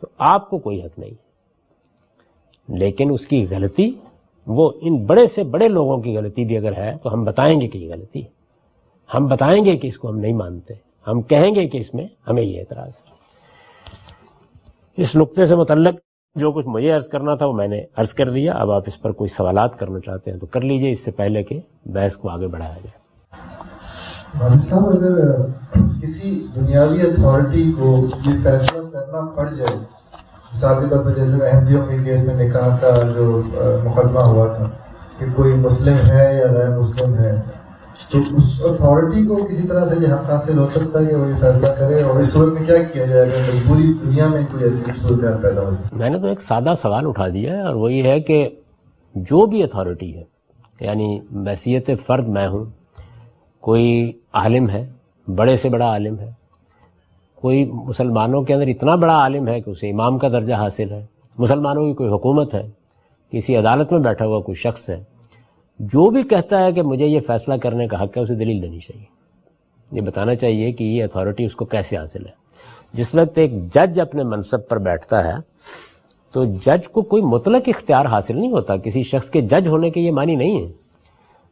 [0.00, 1.10] تو آپ کو کوئی حق نہیں۔
[2.68, 3.90] لیکن اس کی غلطی
[4.46, 7.68] وہ ان بڑے سے بڑے لوگوں کی غلطی بھی اگر ہے تو ہم بتائیں گے
[7.68, 8.28] کہ یہ غلطی ہے۔
[9.14, 10.74] ہم بتائیں گے کہ اس کو ہم نہیں مانتے۔
[11.06, 13.14] ہم کہیں گے کہ اس میں ہمیں یہ اعتراض ہے۔
[14.96, 15.94] اس نقطے سے متعلق
[16.34, 19.02] جو کچھ مجھے عرض کرنا تھا وہ میں نے عرض کر دیا۔ اب آپ اس
[19.02, 22.28] پر کوئی سوالات کرنا چاہتے ہیں تو کر لیجیے۔ اس سے پہلے کہ بحث کو
[22.28, 23.04] آگے بڑھایا جائے۔
[24.58, 25.42] صاحب، اگر
[26.02, 30.03] کسی دنیاوی اتھارٹی کو یہ فیصلہ کرنا پڑ جائے
[30.54, 33.24] مثال کے طور پر جیسے احمدیوں کے کیس میں نکاح کا جو
[33.84, 34.68] مقدمہ ہوا تھا
[35.18, 37.34] کہ کوئی مسلم ہے یا غیر مسلم ہے،
[38.10, 41.28] تو اس اتھارٹی کو کسی طرح سے یہ حق حاصل ہو سکتا ہے کہ وہ
[41.28, 44.64] یہ فیصلہ کرے اور اس صورت میں کیا کیا جائے گا؟ پوری دنیا میں کوئی
[44.64, 47.92] ایسی صورت پیدا ہو میں نے تو ایک سادہ سوال اٹھا دیا ہے اور وہ
[47.92, 48.48] یہ ہے کہ
[49.14, 50.22] جو بھی اتھارٹی ہے
[50.80, 52.64] یعنی بحثیت فرد میں ہوں،
[53.62, 54.84] کوئی عالم ہے،
[55.28, 56.30] بڑے سے بڑا عالم ہے
[57.44, 61.06] کوئی مسلمانوں کے اندر اتنا بڑا عالم ہے کہ اسے امام کا درجہ حاصل ہے،
[61.38, 62.70] مسلمانوں کی کوئی حکومت ہے،
[63.30, 65.04] کسی عدالت میں بیٹھا ہوا کوئی شخص ہے،
[65.78, 68.78] جو بھی کہتا ہے کہ مجھے یہ فیصلہ کرنے کا حق ہے، اسے دلیل دینی
[68.78, 69.04] چاہیے۔
[69.92, 72.32] یہ بتانا چاہیے کہ یہ اتھارٹی اس کو کیسے حاصل ہے۔
[72.92, 75.36] جس وقت ایک جج اپنے منصب پر بیٹھتا ہے،
[76.32, 80.00] تو جج کو کوئی مطلق اختیار حاصل نہیں ہوتا، کسی شخص کے جج ہونے کے
[80.00, 80.72] یہ معنی نہیں ہے۔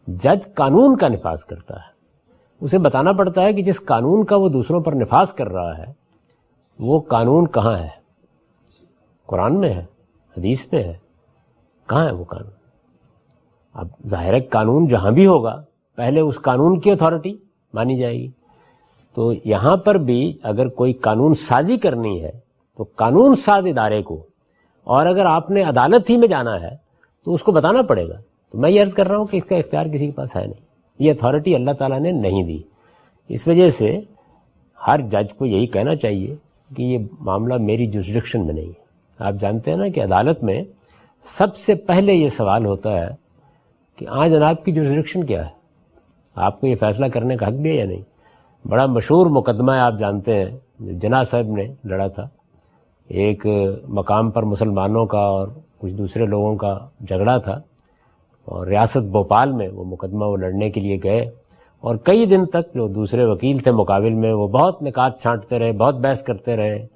[0.07, 1.92] جج قانون کا نفاذ کرتا ہے۔
[2.63, 5.85] اسے بتانا پڑتا ہے کہ جس قانون کا وہ دوسروں پر نفاذ کر رہا ہے،
[6.79, 7.89] وہ قانون کہاں ہے؟
[9.27, 9.85] قرآن میں ہے،
[10.37, 10.97] حدیث میں ہے،
[11.89, 12.51] کہاں ہے وہ قانون؟
[13.75, 15.63] اب ظاہر قانون جہاں بھی ہوگا،
[15.97, 17.37] پہلے اس قانون کی اتھارٹی
[17.75, 18.31] مانی جائے گی۔
[19.15, 22.31] تو یہاں پر بھی اگر کوئی قانون سازی کرنی ہے،
[22.77, 24.27] تو قانون ساز ادارے کو۔
[24.85, 26.77] اور اگر آپ نے عدالت ہی میں جانا ہے،
[27.25, 28.17] تو اس کو بتانا پڑے گا۔
[28.53, 30.47] تو میں یہ عرض کر رہا ہوں کہ اس کا اختیار کسی کے پاس ہے
[30.47, 32.59] نہیں۔ یہ اتھارٹی اللہ تعالیٰ نے نہیں دی۔
[33.29, 34.01] اس وجہ سے
[34.87, 36.37] ہر جج کو یہی کہنا چاہیے
[36.77, 38.83] کہ یہ معاملہ میری جسڈکشن میں نہیں ہے۔
[39.19, 40.63] آپ جانتے ہیں نا کہ عدالت میں
[41.23, 43.09] سب سے پہلے یہ سوال ہوتا ہے
[43.97, 45.51] کہ آج جناب کی جسڈکشن کیا ہے؟
[46.35, 48.03] آپ کو یہ فیصلہ کرنے کا حق بھی ہے یا نہیں؟
[48.69, 52.29] بڑا مشہور مقدمہ ہے، آپ جانتے ہیں جنا صاحب نے لڑا تھا۔
[53.09, 53.47] ایک
[53.89, 57.61] مقام پر مسلمانوں کا اور کچھ دوسرے لوگوں کا جھگڑا تھا۔
[58.45, 61.21] اور ریاست بھوپال میں وہ مقدمہ وہ لڑنے کے لیے گئے
[61.81, 65.73] اور کئی دن تک جو دوسرے وکیل تھے مقابل میں وہ بہت نکات چھانٹتے رہے،
[65.73, 66.87] بہت بحث کرتے رہے۔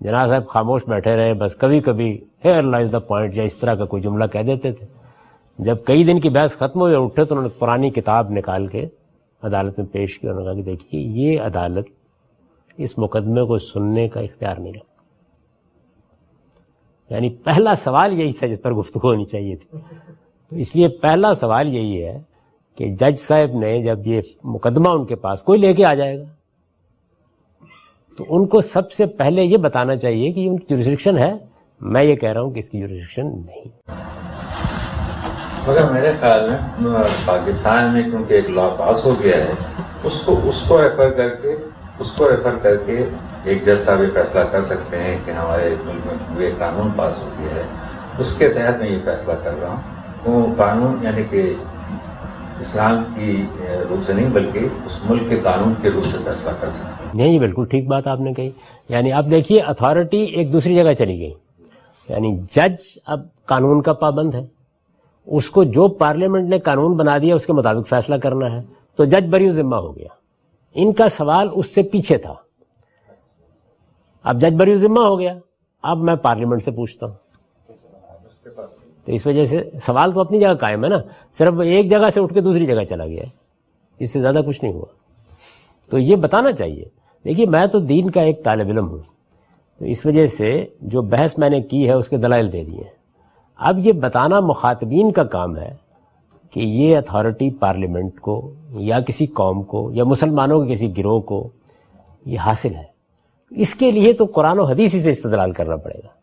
[0.00, 3.74] جناب صاحب خاموش بیٹھے رہے، بس کبھی کبھی ہیئر لائز دا پوائنٹ یا اس طرح
[3.74, 4.86] کا کوئی جملہ کہہ دیتے تھے۔
[5.58, 8.66] جب کئی دن کی بحث ختم ہوئی اور اٹھے تو انہوں نے پرانی کتاب نکال
[8.66, 8.86] کے
[9.42, 11.86] عدالت میں پیش کی انہوں نے کہا کہ دیکھیے، یہ عدالت
[12.78, 14.90] اس مقدمے کو سننے کا اختیار نہیں رکھتا
[17.14, 19.78] یعنی پہلا سوال یہی تھا جس پر گفتگو ہونی چاہیے تھی۔
[20.52, 22.20] تو اس لیے پہلا سوال یہی ہے
[22.78, 26.18] کہ جج صاحب نے جب یہ مقدمہ ان کے پاس کوئی لے کے آ جائے
[26.18, 26.24] گا؟
[28.16, 31.32] تو ان کو سب سے پہلے یہ بتانا چاہیے کہ ان کی جورسڈکشن ہے۔
[31.80, 33.90] میں یہ کہہ رہا ہوں کہ اس کی جورسڈکشن نہیں۔
[35.68, 39.52] مگر میرے خیال میں پاکستان میں کیونکہ ایک لا پاس ہو گیا ہے،
[40.04, 41.52] اس کو اس کو ریفر کر کے،
[41.98, 43.04] اس کو ریفر کر کے
[43.44, 47.18] ایک جج صاحب یہ فیصلہ کر سکتے ہیں کہ ہمارے ملک میں یہ قانون پاس
[47.18, 47.62] ہو گیا ہے۔
[48.18, 49.91] اس کے تحت میں یہ فیصلہ کر رہا ہوں۔
[50.24, 51.54] وہ قانون یعنی کہ
[52.60, 53.46] اسلام کی
[53.90, 57.10] روح سے نہیں بلکہ اس ملک کے قانون کے روح سے فیصلہ کر سکتے ہیں۔
[57.14, 58.50] نہیں بالکل ٹھیک بات آپ نے کہی۔
[58.88, 61.34] یعنی اب دیکھیے اتھارٹی ایک دوسری جگہ چلی گئی۔
[62.08, 64.46] یعنی جج اب قانون کا پابند ہے۔
[65.26, 68.60] اس کو جو پارلیمنٹ نے قانون بنا دیا اس کے مطابق فیصلہ کرنا ہے۔
[68.96, 70.08] تو جج بری ذمہ ہو گیا۔
[70.74, 72.34] ان کا سوال اس سے پیچھے تھا۔
[74.22, 75.34] اب جج بری ذمہ ہو گیا۔
[75.82, 77.14] اب میں پارلیمنٹ سے پوچھتا ہوں۔
[79.04, 80.98] تو اس وجہ سے سوال تو اپنی جگہ قائم ہے نا،
[81.32, 83.28] صرف ایک جگہ سے اٹھ کے دوسری جگہ چلا گیا ہے۔
[83.98, 84.86] اس سے زیادہ کچھ نہیں ہوا۔
[85.90, 86.84] تو یہ بتانا چاہیے،
[87.24, 88.98] دیکھیے میں تو دین کا ایک طالب علم ہوں۔
[89.78, 92.74] تو اس وجہ سے جو بحث میں نے کی ہے، اس کے دلائل دے دیے۔
[92.74, 93.02] ہیں
[93.56, 95.74] اب یہ بتانا مخاطبین کا کام ہے
[96.50, 101.48] کہ یہ اتھارٹی پارلیمنٹ کو یا کسی قوم کو یا مسلمانوں کے کسی گروہ کو
[102.26, 102.84] یہ حاصل ہے۔
[103.50, 106.21] اس کے لیے تو قرآن و حدیث سے استدلال کرنا پڑے گا۔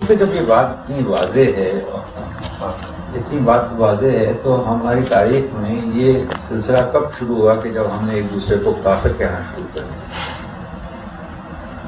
[0.00, 1.70] جب یہ بات اتنی واضح ہے،
[2.60, 7.84] اتنی بات واضح ہے تو ہماری تاریخ میں یہ سلسلہ کب شروع ہوا کہ جب
[7.92, 9.82] ہم نے ایک دوسرے کو کافر کہنا شروع کر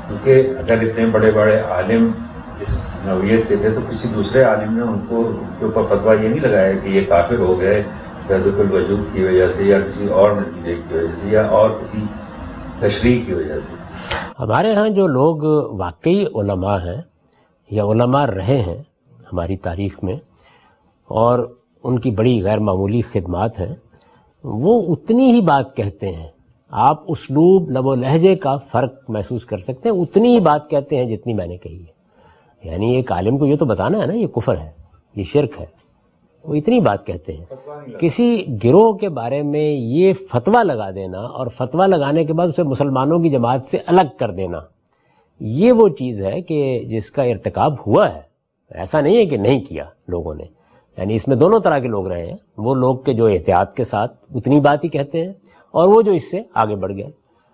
[0.08, 2.11] کیونکہ اگر اتنے بڑے بڑے عالم
[2.61, 5.22] اس نوعیت کے تھے تو کسی دوسرے عالم نے ان کو
[5.58, 7.82] کے اوپر فتویٰ یہ نہیں لگایا کہ یہ کافر ہو گئے
[8.26, 12.04] فیض الوجود کی وجہ سے، یا کسی اور نتیجے کی وجہ سے، یا اور کسی
[12.80, 15.44] تشریح کی وجہ سے۔ ہمارے ہاں جو لوگ
[15.78, 17.00] واقعی علماء ہیں
[17.70, 18.82] یا علماء رہے ہیں
[19.32, 20.16] ہماری تاریخ میں،
[21.10, 21.38] اور
[21.84, 23.74] ان کی بڑی غیر معمولی خدمات ہیں،
[24.44, 26.28] وہ اتنی ہی بات کہتے ہیں۔
[26.70, 30.96] آپ اسلوب لب و لہجے کا فرق محسوس کر سکتے ہیں، اتنی ہی بات کہتے
[30.96, 34.14] ہیں جتنی میں نے کہی ہے۔ یعنی ایک عالم کو یہ تو بتانا ہے نا،
[34.14, 34.70] یہ کفر ہے،
[35.16, 35.66] یہ شرک ہے،
[36.44, 37.44] وہ اتنی بات کہتے ہیں۔
[37.98, 42.62] کسی گروہ کے بارے میں یہ فتویٰ لگا دینا اور فتویٰ لگانے کے بعد اسے
[42.62, 44.60] مسلمانوں کی جماعت سے الگ کر دینا۔
[45.41, 48.20] یہ وہ چیز ہے کہ جس کا ارتکاب ہوا ہے،
[48.70, 50.45] ایسا نہیں ہے کہ نہیں کیا لوگوں نے۔
[50.99, 53.84] یعنی اس میں دونوں طرح کے لوگ رہے ہیں۔ وہ لوگ کے جو احتیاط کے
[53.84, 55.32] ساتھ اتنی بات ہی کہتے ہیں
[55.70, 57.11] اور وہ جو اس سے آگے بڑھ گئے۔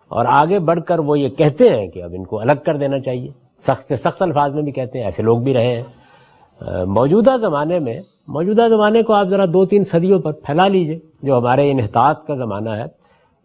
[0.09, 3.01] اور آگے بڑھ کر وہ یہ کہتے ہیں کہ اب ان کو الگ کر دینا
[3.01, 5.82] چاہیے۔ سخت سے سخت الفاظ میں بھی کہتے ہیں، ایسے لوگ بھی رہے ہیں۔
[6.84, 11.39] موجودہ زمانے میں، موجودہ زمانے کو آپ ذرا دو تین صدیوں پر پھیلا لیجیے، جو
[11.39, 12.84] ہمارے انحطاط کا زمانہ ہے۔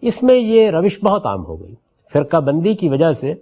[0.02, 1.76] اس میں یہ روش بہت عام ہو گئی۔
[2.14, 3.34] فرقہ بندی کی وجہ سے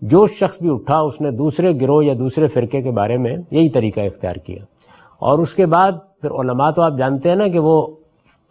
[0.00, 3.68] جو شخص بھی اٹھا، اس نے دوسرے گروہ یا دوسرے فرقے کے بارے میں یہی
[3.68, 4.64] طریقہ اختیار کیا۔
[5.18, 7.86] اور اس کے بعد پھر علماء تو آپ جانتے ہیں نا کہ وہ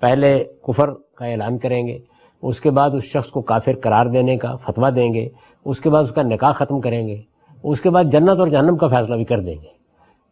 [0.02, 1.98] پہلے کفر کا اعلان کریں گے،
[2.42, 5.28] اس کے بعد اس شخص کو کافر قرار دینے کا فتویٰ دیں گے،
[5.66, 7.22] اس کے بعد اس کا نکاح ختم کریں گے،
[7.64, 9.78] اس کے بعد جنت اور جہنم کا فیصلہ بھی کر دیں گے۔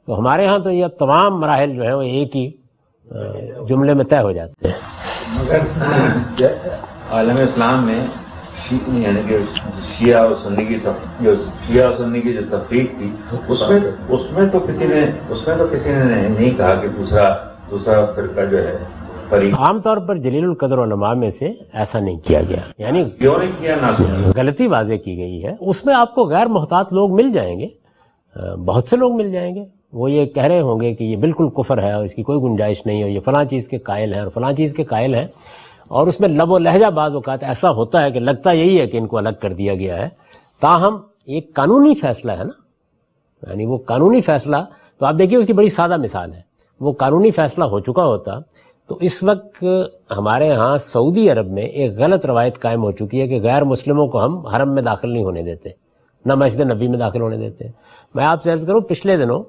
[0.07, 2.49] تو ہمارے ہاں تو یہ اب تمام مراحل جو ہیں وہ ایک ہی
[3.67, 4.75] جملے میں طے ہو جاتے ہیں۔
[5.35, 5.61] مگر
[7.11, 8.05] عالم اسلام میں
[8.71, 9.37] یعنی کہ
[9.81, 10.75] شیعہ اور سنی کی
[11.19, 11.33] جو
[11.67, 13.09] شیعہ اور سنی کی جو تفریق تھی
[13.47, 16.87] اس میں اس میں تو کسی نے اس میں تو کسی نے نہیں کہا کہ
[16.87, 17.35] دوسرا
[17.71, 18.77] دوسرا فرقہ جو ہے
[19.57, 23.51] عام طور پر جلیل القدر علماء میں سے ایسا نہیں کیا گیا۔ یعنی کیوں نہیں
[23.59, 23.75] کیا
[24.35, 27.67] غلطی واضح کی گئی ہے۔ اس میں آپ کو غیر محتاط لوگ مل جائیں گے۔
[28.65, 31.49] بہت سے لوگ مل جائیں گے۔ وہ یہ کہہ رہے ہوں گے کہ یہ بالکل
[31.49, 34.21] کفر ہے اور اس کی کوئی گنجائش نہیں ہے یہ فلاں چیز کے قائل ہیں
[34.21, 35.27] اور فلاں چیز کے قائل ہیں۔
[35.87, 38.87] اور اس میں لب و لہجہ بعض اوقات ایسا ہوتا ہے کہ لگتا یہی ہے
[38.87, 40.09] کہ ان کو الگ کر دیا گیا ہے۔
[40.59, 44.57] تاہم ایک قانونی فیصلہ ہے نا؟ یعنی وہ قانونی فیصلہ،
[44.99, 46.41] تو آپ دیکھیے اس کی بڑی سادہ مثال ہے۔
[46.79, 48.31] وہ قانونی فیصلہ ہو چکا ہوتا،
[48.87, 49.63] تو اس وقت
[50.17, 54.07] ہمارے ہاں سعودی عرب میں ایک غلط روایت قائم ہو چکی ہے کہ غیر مسلموں
[54.07, 55.69] کو ہم حرم میں داخل نہیں ہونے دیتے،
[56.25, 57.67] نہ مسجد نبی میں داخل ہونے دیتے۔
[58.15, 59.43] میں آپ سے عرض کروں، پچھلے دنوں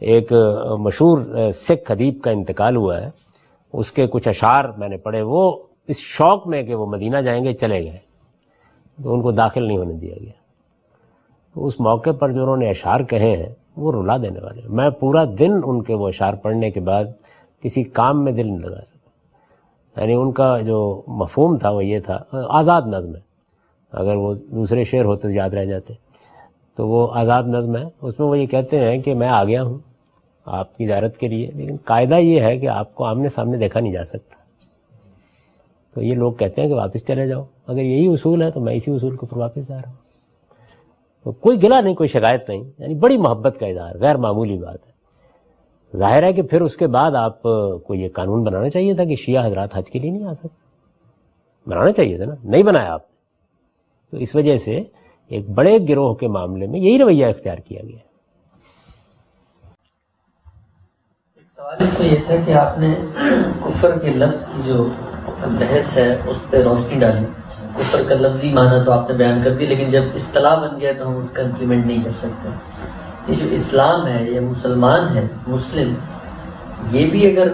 [0.00, 0.32] ایک
[0.78, 1.20] مشہور
[1.54, 3.10] سکھ ادیب کا انتقال ہوا ہے۔
[3.72, 5.52] اس کے کچھ اشعار میں نے پڑھے، وہ
[5.88, 7.98] اس شوق میں کہ وہ مدینہ جائیں گے، چلے گئے۔
[9.02, 10.32] تو ان کو داخل نہیں ہونے دیا گیا۔
[11.54, 14.90] تو اس موقع پر جو انہوں نے اشعار کہے ہیں، وہ رلا دینے والے میں
[14.90, 17.04] پورا دن ان کے وہ اشعار پڑھنے کے بعد
[17.62, 19.06] کسی کام میں دل نہیں لگا سکا۔
[20.00, 23.20] یعنی ان کا جو مفہوم تھا، وہ یہ تھا، آزاد نظم ہے۔
[23.92, 25.94] اگر وہ دوسرے شعر ہوتے یاد رہ جاتے۔
[26.76, 29.62] تو وہ آزاد نظم ہے۔ اس میں وہ یہ کہتے ہیں کہ میں آ گیا
[29.62, 29.78] ہوں
[30.44, 33.80] آپ کی زیارت کے لیے۔ لیکن قاعدہ یہ ہے کہ آپ کو آمنے سامنے دیکھا
[33.80, 34.45] نہیں جا سکتا۔
[35.96, 38.74] تو یہ لوگ کہتے ہیں کہ واپس چلے جاؤ۔ اگر یہی اصول ہے تو میں
[38.74, 39.96] اسی اصول کے اوپر واپس جا رہا ہوں۔
[41.24, 44.86] تو کوئی گلا نہیں، کوئی شکایت نہیں یعنی بڑی محبت کا اظہار، غیر معمولی بات
[44.86, 44.92] ہے۔
[45.96, 49.16] ظاہر ہے کہ پھر اس کے بعد آپ کو یہ قانون بنانا چاہیے تھا کہ
[49.16, 50.48] شیعہ حضرات حج کے لیے نہیں آ سکتے۔
[51.66, 53.16] بنانا چاہیے تھا نا، نہیں بنایا آپ نے۔
[54.10, 54.82] تو اس وجہ سے
[55.28, 57.98] ایک بڑے گروہ کے معاملے میں یہی رویہ اختیار کیا گیا۔
[61.56, 62.94] سوال اس میں یہ تھا کہ آپ نے
[63.64, 64.88] کفر کے لفظ جو
[65.50, 67.26] بحث ہے، اس پہ روشنی ڈالی
[67.76, 70.92] کفر کا لفظی معنی تو آپ نے بیان کر دی، لیکن جب اصطلاح بن گیا
[70.98, 72.48] تو ہم اس کا امپلیمنٹ نہیں کر سکتے۔
[73.28, 75.94] یہ جو اسلام ہے، یہ مسلمان ہے، مسلم،
[76.90, 77.48] یہ بھی اگر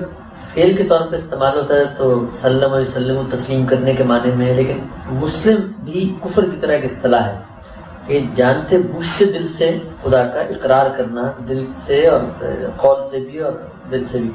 [0.55, 4.05] فیل کے طور پہ استعمال ہوتا ہے تو سلم علیہ وسلم و تسلیم کرنے کے
[4.05, 4.79] معنی میں ہے، لیکن
[5.11, 7.39] مسلم بھی کفر کی طرح ایک اصطلاح ہے۔
[8.07, 12.45] کہ جانتے بوجھتے دل سے خدا کا اقرار کرنا، دل سے اور
[12.77, 13.53] قول سے بھی اور
[13.91, 14.31] دل سے بھی۔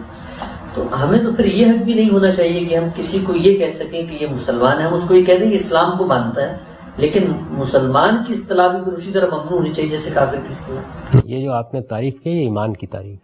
[0.77, 3.57] تو ہمیں تو پھر یہ حق بھی نہیں ہونا چاہیے کہ ہم کسی کو یہ
[3.57, 6.05] کہہ سکیں کہ یہ مسلمان ہے ہم اس کو یہ کہہ دیں کہ اسلام کو
[6.05, 6.57] مانتا ہے۔
[6.97, 11.43] لیکن مسلمان کی اصطلاح بھی اسی طرح ممنوع ہونی چاہیے جیسے کافر کی اصطلاح۔ یہ
[11.43, 13.19] جو آپ نے تعریف کی ایمان کی تعریف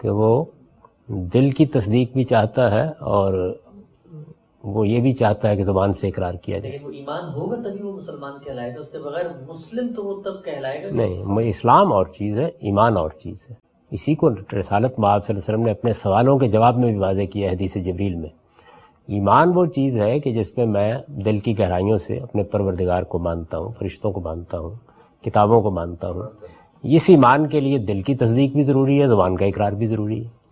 [0.00, 0.44] کہ وہ
[1.08, 3.56] دل کی تصدیق بھی چاہتا ہے اور
[4.64, 7.82] وہ یہ بھی چاہتا ہے کہ زبان سے اقرار کیا جائے۔ وہ ایمان ہوگا تبھی
[7.82, 11.92] وہ مسلمان کہلائے گا اس کے بغیر مسلم تو وہ تب کہلائے گا۔ نہیں اسلام
[11.92, 15.62] اور چیز ہے ایمان اور چیز ہے۔ اسی کو رسالت معاب صلی اللہ علیہ وسلم
[15.62, 18.28] نے اپنے سوالوں کے جواب میں بھی واضح کیا حدیث جبریل میں۔
[19.08, 23.18] ایمان وہ چیز ہے کہ جس میں میں دل کی گہرائیوں سے اپنے پروردگار کو
[23.18, 24.70] مانتا ہوں، فرشتوں کو مانتا ہوں،
[25.24, 26.22] کتابوں کو مانتا ہوں۔
[26.82, 30.24] اس ایمان کے لیے دل کی تصدیق بھی ضروری ہے، زبان کا اقرار بھی ضروری
[30.24, 30.42] ہے۔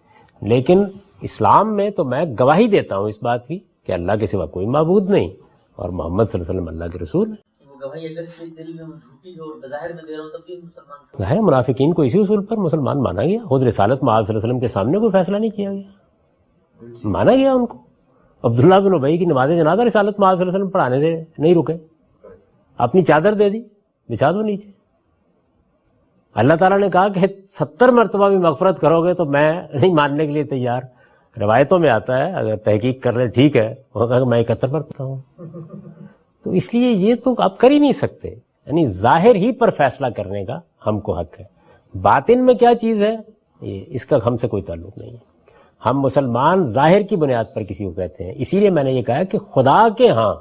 [0.43, 0.84] لیکن
[1.20, 4.66] اسلام میں تو میں گواہی دیتا ہوں اس بات کی کہ اللہ کے سوا کوئی
[4.66, 5.28] معبود نہیں
[5.76, 7.49] اور محمد صلی اللہ علیہ وسلم اللہ کے رسول ہے
[11.18, 14.51] ظاہر منافقین کو اسی اصول پر مسلمان مانا گیا۔ خود رسالت معاذ صلی اللہ علیہ
[14.51, 15.91] وسلم کے سامنے کوئی فیصلہ نہیں کیا گیا۔
[17.05, 17.78] مانا گیا ان کو۔
[18.43, 21.55] عبداللہ بن ابئی کی نماز جنازہ رسالت معاذ صلی اللہ علیہ وسلم پڑھانے دے نہیں
[21.55, 21.78] رکے۔
[22.78, 23.62] اپنی چادر دے دی،
[24.09, 24.70] بچھا دو نیچے۔
[26.35, 30.26] اللہ تعالیٰ نے کہا کہ ستر مرتبہ بھی مغفرت کرو گے تو میں نہیں ماننے
[30.26, 30.83] کے لیے تیار۔
[31.39, 34.68] روایتوں میں آتا ہے، اگر تحقیق کر لیں ٹھیک ہے۔ وہ کہا کہ میں اکہتر
[34.68, 35.20] مرتبہ ہوں۔
[36.45, 38.28] تو اس لیے یہ تو آپ کر ہی نہیں سکتے۔
[38.66, 41.45] یعنی ظاہر ہی پر فیصلہ کرنے کا ہم کو حق ہے۔
[41.99, 43.16] باطن میں کیا چیز ہے؟
[43.61, 45.16] یہ اس کا ہم سے کوئی تعلق نہیں ہے۔
[45.86, 49.03] ہم مسلمان ظاہر کی بنیاد پر کسی کو کہتے ہیں۔ اسی لیے میں نے یہ
[49.03, 50.34] کہا کہ خدا کے ہاں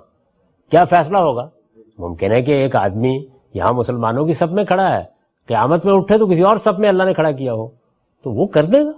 [0.71, 1.49] کیا فیصلہ ہوگا؟
[1.97, 5.03] ممکن ہے کہ ایک آدمی یہاں مسلمانوں کی سب میں کھڑا ہے۔
[5.47, 7.67] قیامت میں اٹھے تو کسی اور سب میں اللہ نے کھڑا کیا ہو۔
[8.23, 8.91] تو وہ کر دے گا۔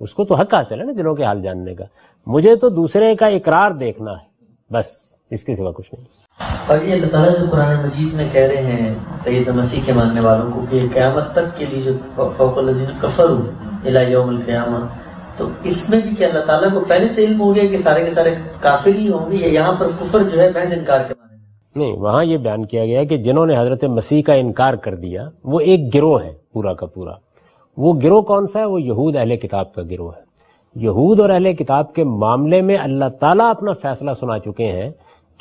[0.00, 1.84] اس کو تو حق حاصل ہے نا دلوں کے حال جاننے کا۔
[2.26, 4.86] مجھے تو دوسرے کا اقرار دیکھنا ہے۔ بس
[5.30, 6.21] اس کے سوا کچھ نہیں۔
[6.66, 10.20] اور یہ اللہ تعالیٰ جو قرآن مجید میں کہہ رہے ہیں سید مسیح کے ماننے
[10.20, 14.84] والوں کو کہ قیامت تک کے لیے جو فوق الزین کفر ہو یوم القیامہ،
[15.36, 18.04] تو اس میں بھی کہ اللہ تعالیٰ کو پہلے سے علم ہو گیا کہ سارے
[18.04, 21.14] کے سارے کافر ہی ہوں گے یا یہاں پر کفر جو ہے محض انکار کے
[21.14, 21.36] معنی
[21.76, 25.28] نہیں، وہاں یہ بیان کیا گیا کہ جنہوں نے حضرت مسیح کا انکار کر دیا،
[25.44, 27.12] وہ ایک گروہ ہے پورا کا پورا۔
[27.76, 30.20] وہ گروہ کون سا ہے؟ وہ یہود اہل کتاب کا گروہ ہے۔
[30.76, 34.90] یہود اور اہل کتاب کے معاملے میں اللہ تعالیٰ اپنا فیصلہ سنا چکے ہیں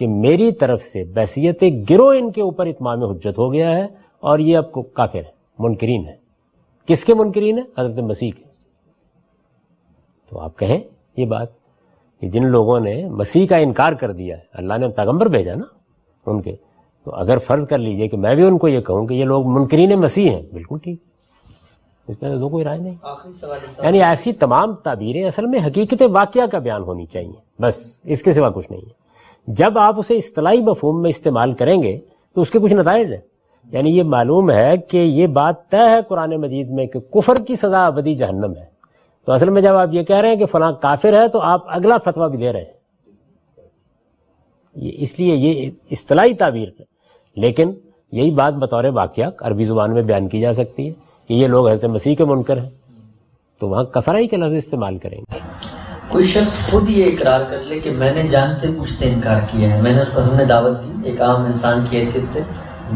[0.02, 3.88] کہ میری طرف سے بحثیت گروہ ان کے اوپر اتمام حجت ہو گیا ہے
[4.20, 6.16] اور یہ اب کو کافر ہے منکرین ہے
[6.86, 8.44] کس کے منکرین ہے حضرت مسیح کے۔
[10.30, 10.80] تو آپ کہیں
[11.18, 11.48] یہ بات
[12.20, 15.66] کہ جن لوگوں نے مسیح کا انکار کر دیا ہے اللہ نے پیغمبر بھیجا نا
[16.26, 16.56] ان کے
[17.04, 19.48] تو اگر فرض کر لیجیے کہ میں بھی ان کو یہ کہوں کہ یہ لوگ
[19.48, 21.00] منکرین مسیح ہیں بالکل ٹھیک۔
[22.08, 22.96] اس میں تو کوئی رائے نہیں۔
[23.84, 28.34] یعنی ایسی تمام تعبیریں اصل میں حقیقت واقعہ کا بیان ہونی چاہیے بس اس کے
[28.34, 29.02] سوا کچھ نہیں ہے۔
[29.48, 32.00] جب آپ اسے اصطلاحی مفہوم میں استعمال کریں گے
[32.36, 33.22] تو اس کے کچھ نتائج ہیں۔
[33.72, 37.56] یعنی یہ معلوم ہے کہ یہ بات طے ہے قرآن مجید میں کہ کفر کی
[37.56, 38.66] سزا ابدی جہنم ہے۔
[39.26, 41.62] تو اصل میں جب آپ یہ کہہ رہے ہیں کہ فلاں کافر ہے تو آپ
[41.68, 42.74] اگلا فتویٰ بھی دے رہے ہیں۔
[44.76, 46.84] یہ اس لیے یہ اصطلاحی تعبیر ہے۔
[47.36, 47.72] لیکن
[48.12, 50.94] یہی بات بطور واقعہ عربی زبان میں بیان کی جا سکتی ہے
[51.28, 52.70] کہ یہ لوگ حضرت مسیح کے منکر ہیں۔
[53.60, 55.41] تو وہاں کفرائی کے لفظ استعمال کریں گے۔
[56.12, 59.82] کوئی شخص خود یہ اقرار کر لے کہ میں نے جانتے پوچھتے انکار کیا ہے۔
[59.82, 62.42] میں نے اس کو ہم نے دعوت دی، ایک عام انسان کی حیثیت سے۔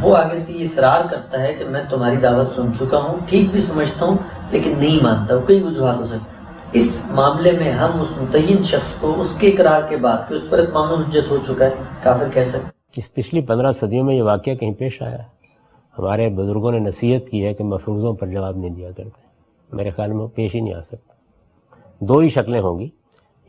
[0.01, 3.51] وہ آگے سے یہ اصرار کرتا ہے کہ میں تمہاری دعوت سن چکا ہوں، ٹھیک
[3.51, 4.17] بھی سمجھتا ہوں،
[4.51, 8.99] لیکن نہیں مانتا۔ ہوں کئی وجوہات ہو سکتی اس معاملے میں ہم اس متعین شخص
[8.99, 11.71] کو اس کے اقرار کے بعد کہ اس پر اتمام حجت ہو چکا ہے،
[12.03, 15.23] کافر کہہ سکتے اس پچھلی پندرہ صدیوں میں یہ واقعہ کہیں پیش آیا۔ ہے
[15.97, 19.21] ہمارے بزرگوں نے نصیحت کی ہے کہ مفروضوں پر جواب نہیں دیا کرتے۔
[19.73, 21.13] میرے خیال میں پیش ہی نہیں آ سکتا
[21.99, 22.89] دو ہی شکلیں ہوں گی۔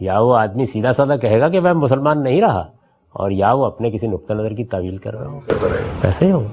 [0.01, 2.65] یا وہ آدمی سیدھا سادہ کہے گا کہ میں مسلمان نہیں رہا
[3.13, 5.41] اور یا وہ اپنے کسی نقطہ نظر کی تعویل کر رہا ہوں۔
[6.01, 6.45] کیسے ہو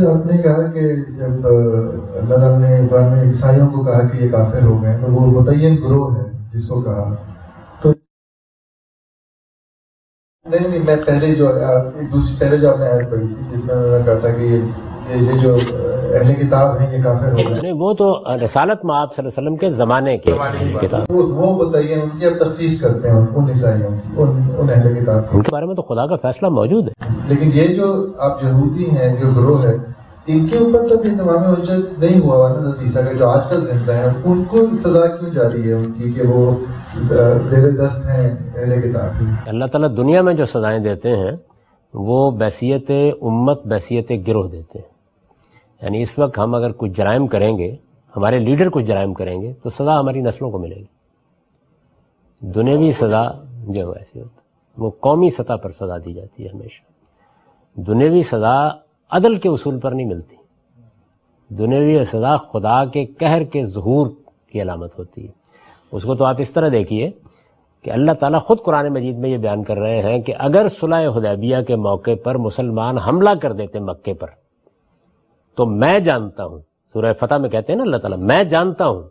[0.00, 1.46] جو آپ نے کہا کہ جب
[2.16, 5.40] اللہ تعالیٰ نے قرآن میں عیسائیوں کو کہا کہ یہ کافر ہو گئے تو وہ
[5.40, 6.22] متعین گروہ ہے
[6.52, 7.14] جس کو کہا۔
[7.82, 7.92] تو
[10.50, 13.64] نہیں نہیں، میں پہلے جو ایک دوسری، پہلے جو آپ نے آیت پڑھی تھی، جس
[13.64, 14.60] میں انہوں نے کہا تھا کہ
[15.14, 15.58] یہ جو
[16.14, 18.06] اہل کتاب ہیں یہ کافر ہو گئے۔ وہ تو
[18.44, 20.32] رسالت میں آپ صلی اللہ علیہ وسلم کے زمانے کے
[20.80, 25.42] کتاب۔ وہ بتائیے ان کی اب تخصیص کرتے ہیں ان عیسائیوں ان اہل کتاب ان
[25.42, 27.86] کے بارے میں تو خدا کا فیصلہ موجود ہے۔ لیکن یہ جو
[28.18, 29.74] آپ یہودی ہیں جو گروہ ہے
[30.26, 33.92] ان کے اوپر تو انتظام حجت نہیں ہوا وانا تیسرا کا جو آج کل زندہ
[33.92, 36.50] ہیں ان کو سزا کیوں جاری ہے ان کی کہ وہ
[37.50, 41.32] دیر دست ہیں اہل کتاب اللہ تعالیٰ دنیا میں جو سزائیں دیتے ہیں
[41.94, 42.90] وہ بیسیت
[43.22, 44.89] امت بیسیت گروہ دیتے ہیں۔
[45.82, 47.76] یعنی اس وقت ہم اگر کچھ جرائم کریں گے،
[48.16, 51.00] ہمارے لیڈر کچھ جرائم کریں گے، تو سزا ہماری نسلوں کو ملے گی۔
[52.40, 53.30] دنیاوی سزا
[53.68, 54.40] جو ایسی ہوتا
[54.78, 56.82] وہ قومی سطح پر سزا دی جاتی ہے ہمیشہ۔
[57.80, 58.68] دنیاوی سزا
[59.10, 60.36] عدل کے اصول پر نہیں ملتی۔
[61.54, 64.06] دنیاوی سزا خدا کے قہر کے ظہور
[64.52, 65.32] کی علامت ہوتی ہے۔
[65.92, 67.10] اس کو تو آپ اس طرح دیکھیے
[67.82, 71.08] کہ اللہ تعالیٰ خود قرآن مجید میں یہ بیان کر رہے ہیں کہ اگر صلح
[71.16, 74.39] حدیبیہ کے موقع پر مسلمان حملہ کر دیتے مکے پر
[75.54, 76.58] تو میں جانتا ہوں،
[76.92, 79.02] سورہ فتح میں کہتے ہیں نا اللہ تعالیٰ، میں جانتا ہوں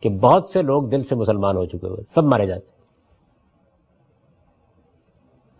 [0.00, 2.76] کہ بہت سے لوگ دل سے مسلمان ہو چکے ہوئے، سب مارے جاتے ہیں۔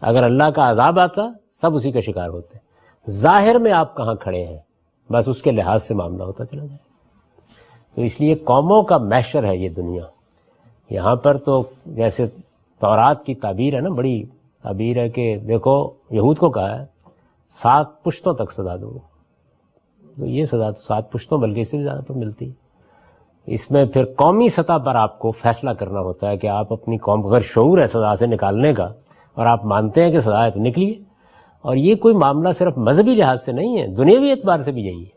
[0.01, 2.67] اگر اللہ کا عذاب آتا، سب اسی کا شکار ہوتے ہیں۔
[3.11, 4.59] ظاہر میں آپ کہاں کھڑے ہیں؟
[5.13, 6.79] بس اس کے لحاظ سے معاملہ ہوتا چلا جائے۔
[7.95, 10.03] تو اس لیے قوموں کا میشر ہے یہ دنیا۔
[10.91, 12.27] یہاں پر تو جیسے
[12.79, 14.25] تورات کی تعبیر ہے نا، بڑی
[14.63, 16.87] تعبیر ہے کہ دیکھو، یہود کو کہا ہے،
[17.49, 19.16] سات پشتوں تک سزا دوں گا۔
[20.19, 22.51] تو یہ سزا تو سات پشتوں، بلکہ اس سے بھی زیادہ پر ملتی۔
[23.47, 26.99] اس میں پھر قومی سطح پر آپ کو فیصلہ کرنا ہوتا ہے کہ آپ اپنی
[26.99, 28.89] قوم، اگر شعور ہے سزا سے نکالنے کا،
[29.35, 30.95] اور آپ مانتے ہیں کہ سزا ہے تو نکلیے۔
[31.63, 35.05] اور یہ کوئی معاملہ صرف مذہبی لحاظ سے نہیں ہے، دنیاوی اعتبار سے بھی یہی
[35.05, 35.17] ہے۔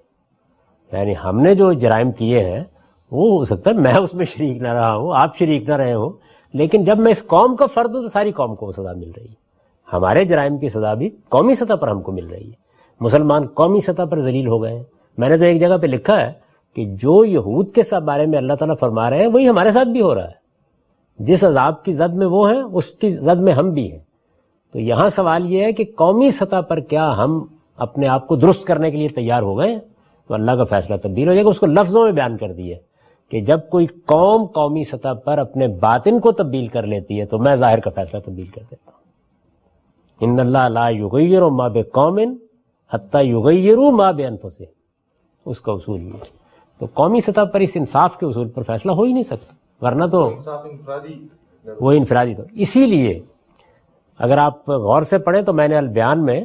[0.98, 2.64] یعنی ہم نے جو جرائم کیے ہیں،
[3.12, 5.94] وہ ہو سکتا ہے میں اس میں شریک نہ رہا ہوں، آپ شریک نہ رہے
[5.94, 6.10] ہوں،
[6.54, 9.12] لیکن جب میں اس قوم کا فرد ہوں تو ساری قوم کو وہ سزا مل
[9.18, 9.50] رہی ہے۔
[9.94, 12.69] ہمارے جرائم کی سزا بھی قومی سطح پر ہم کو مل رہی ہے۔
[13.00, 14.84] مسلمان قومی سطح پر ذلیل ہو گئے ہیں۔
[15.18, 16.34] میں نے تو ایک جگہ پہ لکھا ہے
[16.76, 19.88] کہ جو یہود کے سب بارے میں اللہ تعالیٰ فرما رہے ہیں، وہی ہمارے ساتھ
[19.88, 20.40] بھی ہو رہا ہے۔
[21.20, 24.00] جس عذاب کی زد میں وہ ہیں، اس کی زد میں ہم بھی ہیں۔
[24.74, 27.46] تو یہاں سوال یہ ہے کہ قومی سطح پر کیا ہم
[27.78, 29.80] اپنے آپ کو درست کرنے کے لیے تیار ہو گئے
[30.28, 32.78] تو اللہ کا فیصلہ تبدیل ہو جائے گا، اس کو لفظوں میں بیان کر دیے۔
[33.32, 37.38] کہ جب کوئی قوم قومی سطح پر اپنے باطن کو تبدیل کر لیتی ہے، تو
[37.38, 39.00] میں ظاہر کا فیصلہ تبدیل کر دیتا ہوں۔
[40.20, 42.36] ان اللہ لا یغیر ما بے قومن
[42.94, 44.66] حتیٰ یغیرو ما بے انفسے
[45.46, 46.24] اس کا اصول یہ
[46.80, 50.06] تو قومی سطح پر اس انصاف کے اصول پر فیصلہ ہو ہی نہیں سکتا۔ ورنہ
[50.06, 50.30] تو
[51.80, 53.20] وہ انفرادی تو۔ اسی لیے
[54.20, 56.42] اگر آپ غور سے پڑھیں تو میں نے البیان میں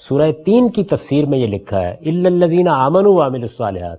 [0.00, 1.94] سورہ تین کی تفسیر میں یہ لکھا ہے
[2.26, 3.98] الزین آمن و عامل الصالحات۔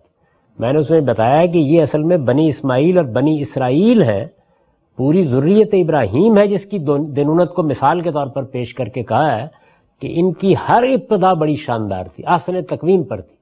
[0.60, 4.28] میں نے اس میں بتایا کہ یہ اصل میں بنی اسماعیل اور بنی اسرائیل ہے
[4.98, 6.78] پوری ضروریت ابراہیم ہے جس کی
[7.16, 9.48] دنونت کو مثال کے طور پر پیش کر کے کہا ہے۔
[10.00, 13.36] کہ ان کی ہر ابتدا بڑی شاندار تھی آسن تقویم پر تھی۔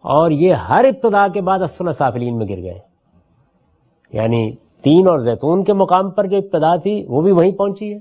[0.00, 2.78] اور یہ ہر ابتدا کے بعد اسفل سافلین میں گر گئے۔
[4.12, 7.98] یعنی تین اور زیتون کے مقام پر جو ابتدا تھی، وہ بھی وہیں پہنچی ہے۔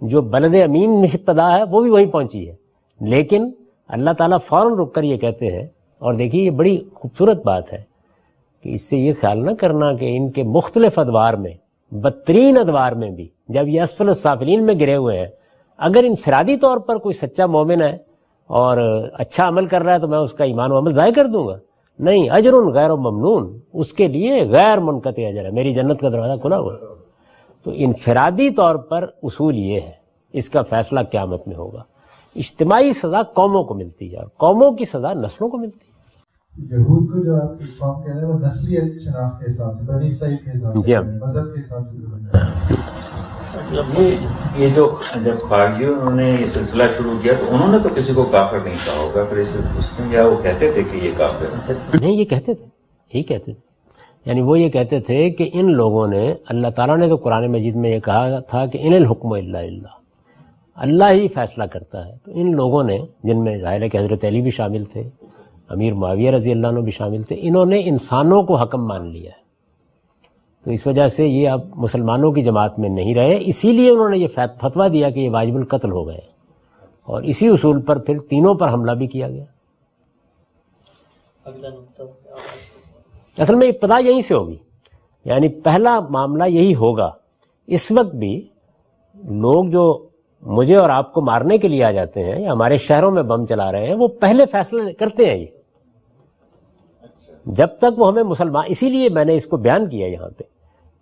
[0.00, 2.54] جو بلد امین میں ابتدا ہے، وہ بھی وہیں پہنچی ہے۔
[3.00, 3.50] لیکن
[3.88, 5.66] اللہ تعالیٰ فوراً رک کر یہ کہتے ہیں،
[5.98, 7.82] اور دیکھیے یہ بڑی خوبصورت بات ہے
[8.62, 11.54] کہ اس سے یہ خیال نہ کرنا کہ ان کے مختلف ادوار میں،
[11.94, 15.26] بدترین ادوار میں بھی، جب یہ اسفل الصافلین میں گرے ہوئے ہیں
[15.80, 17.96] اگر انفرادی طور پر کوئی سچا مومن ہے
[18.46, 18.76] اور
[19.12, 21.48] اچھا عمل کر رہا ہے تو میں اس کا ایمان و عمل ضائع کر دوں
[21.48, 21.58] گا۔
[21.98, 26.08] نہیں اجر غیر و ممنون اس کے لیے غیر منقطع اجر ہے۔ میری جنت کا
[26.08, 26.72] دروازہ کھلا ہوا
[27.64, 29.92] تو انفرادی طور پر اصول یہ ہے
[30.32, 31.82] اس کا فیصلہ قیامت میں ہوگا۔
[32.36, 35.90] اجتماعی سزا قوموں کو ملتی ہے اور قوموں کی سزا نسلوں کو ملتی ہے۔
[36.72, 40.10] یہود کو جو آپ قوم کہہ رہے ہیں وہ نسلیت شناخت کے حساب سے بنی
[40.10, 41.96] صحیح کے حساب سے جی ہاں۔ مذہب کے حساب سے
[43.72, 44.00] مطلب
[44.58, 48.12] یہ جو جب خارجیوں انہوں نے یہ سلسلہ شروع کیا تو انہوں نے تو کسی
[48.14, 49.56] کو کافر نہیں کہا ہوگا، پھر اس
[50.00, 52.66] میں وہ کہتے تھے کہ یہ کافر نہیں، یہ کہتے تھے
[53.14, 53.70] یہی کہتے تھے۔
[54.24, 57.76] یعنی وہ یہ کہتے تھے کہ ان لوگوں نے، اللہ تعالیٰ نے تو قرآن مجید
[57.76, 59.94] میں یہ کہا تھا کہ ان الحکم اللہ اللہ
[60.74, 64.24] اللہ ہی فیصلہ کرتا ہے۔ تو ان لوگوں نے، جن میں ظاہر ہے کہ حضرت
[64.24, 65.02] علی بھی شامل تھے،
[65.68, 69.30] امیر معاویہ رضی اللہ عنہ بھی شامل تھے، انہوں نے انسانوں کو حکم مان لیا
[69.30, 69.39] ہے۔
[70.64, 74.08] تو اس وجہ سے یہ اب مسلمانوں کی جماعت میں نہیں رہے اسی لیے انہوں
[74.08, 76.18] نے یہ فتویٰ دیا کہ یہ واجب القتل ہو گئے۔
[77.04, 79.44] اور اسی اصول پر پھر تینوں پر حملہ بھی کیا گیا۔
[83.38, 84.56] اصل میں ابتدا یہیں سے ہوگی۔
[85.24, 87.10] یعنی پہلا معاملہ یہی ہوگا۔
[87.66, 88.48] اس وقت بھی
[89.14, 90.06] لوگ جو
[90.42, 93.46] مجھے اور آپ کو مارنے کے لیے آ جاتے ہیں یا ہمارے شہروں میں بم
[93.46, 95.46] چلا رہے ہیں وہ پہلے فیصلے کرتے ہیں۔ یہ
[97.46, 100.44] جب تک وہ ہمیں مسلمان، اسی لیے میں نے اس کو بیان کیا یہاں پہ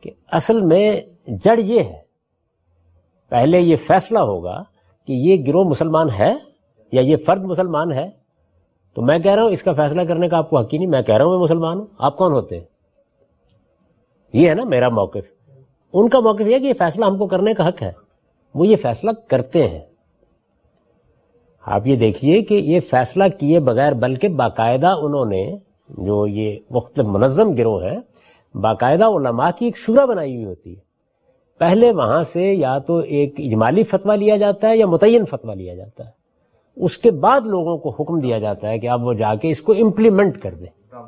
[0.01, 2.01] کہ اصل میں جڑ یہ ہے۔
[3.29, 4.63] پہلے یہ فیصلہ ہوگا
[5.07, 6.35] کہ یہ گروہ مسلمان ہے
[6.93, 8.11] یا یہ فرد مسلمان ہے۔
[8.95, 10.89] تو میں کہہ رہا ہوں، اس کا فیصلہ کرنے کا آپ کو حق ہی نہیں،
[10.89, 12.65] میں کہہ رہا ہوں میں مسلمان ہوں۔ آپ کون ہوتے ہیں؟
[14.33, 15.55] یہ ہے نا میرا موقف۔
[15.93, 17.93] ان کا موقف یہ کہ یہ فیصلہ ہم کو کرنے کا حق ہے۔
[18.55, 19.81] وہ یہ فیصلہ کرتے ہیں۔
[21.67, 25.57] آپ یہ دیکھیے کہ یہ فیصلہ کیے بغیر، بلکہ باقاعدہ انہوں نے
[25.89, 27.99] جو یہ مختلف منظم گروہ ہے،
[28.55, 30.89] باقاعدہ علماء کی ایک شورا بنائی ہوئی ہوتی ہے۔
[31.59, 35.75] پہلے وہاں سے یا تو ایک اجمالی فتویٰ لیا جاتا ہے یا متعین فتویٰ لیا
[35.75, 36.11] جاتا ہے۔
[36.77, 39.61] اس کے بعد لوگوں کو حکم دیا جاتا ہے کہ آپ وہ جا کے اس
[39.61, 40.99] کو امپلیمنٹ کر دیں۔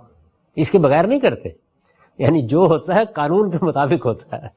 [0.57, 1.49] اس کے بغیر نہیں کرتے۔
[2.19, 4.49] یعنی جو ہوتا ہے، قانون کے مطابق ہوتا ہے۔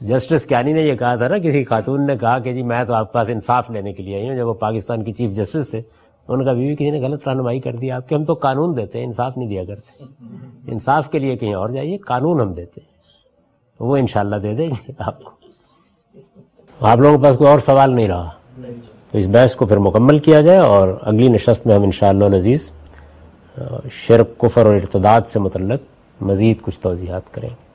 [0.00, 2.94] جسٹس کیانی نے یہ کہا تھا نا، کسی خاتون نے کہا کہ جی میں تو
[2.94, 5.70] آپ کے پاس انصاف لینے کے لیے آئی ہوں، جب وہ پاکستان کی چیف جسٹس
[5.70, 5.82] تھے۔
[6.28, 8.98] ان کا بیوی کسی نے غلط رہنمائی کر دیا آپ کے ہم تو قانون دیتے
[8.98, 10.04] ہیں، انصاف نہیں دیا کرتے۔
[10.72, 12.98] انصاف کے لیے کہیں اور جائیے، قانون ہم دیتے ہیں۔
[13.80, 15.30] وہ انشاءاللہ دے دیں گے آپ کو۔
[16.80, 18.30] آپ لوگوں کے پاس کوئی اور سوال نہیں رہا۔
[19.10, 22.72] تو اس بحث کو پھر مکمل کیا جائے اور اگلی نشست میں ہم انشاءاللہ العزیز
[23.90, 25.80] شرک، کفر اور ارتداد سے متعلق
[26.22, 27.67] مزید کچھ توضیحات کریں گے۔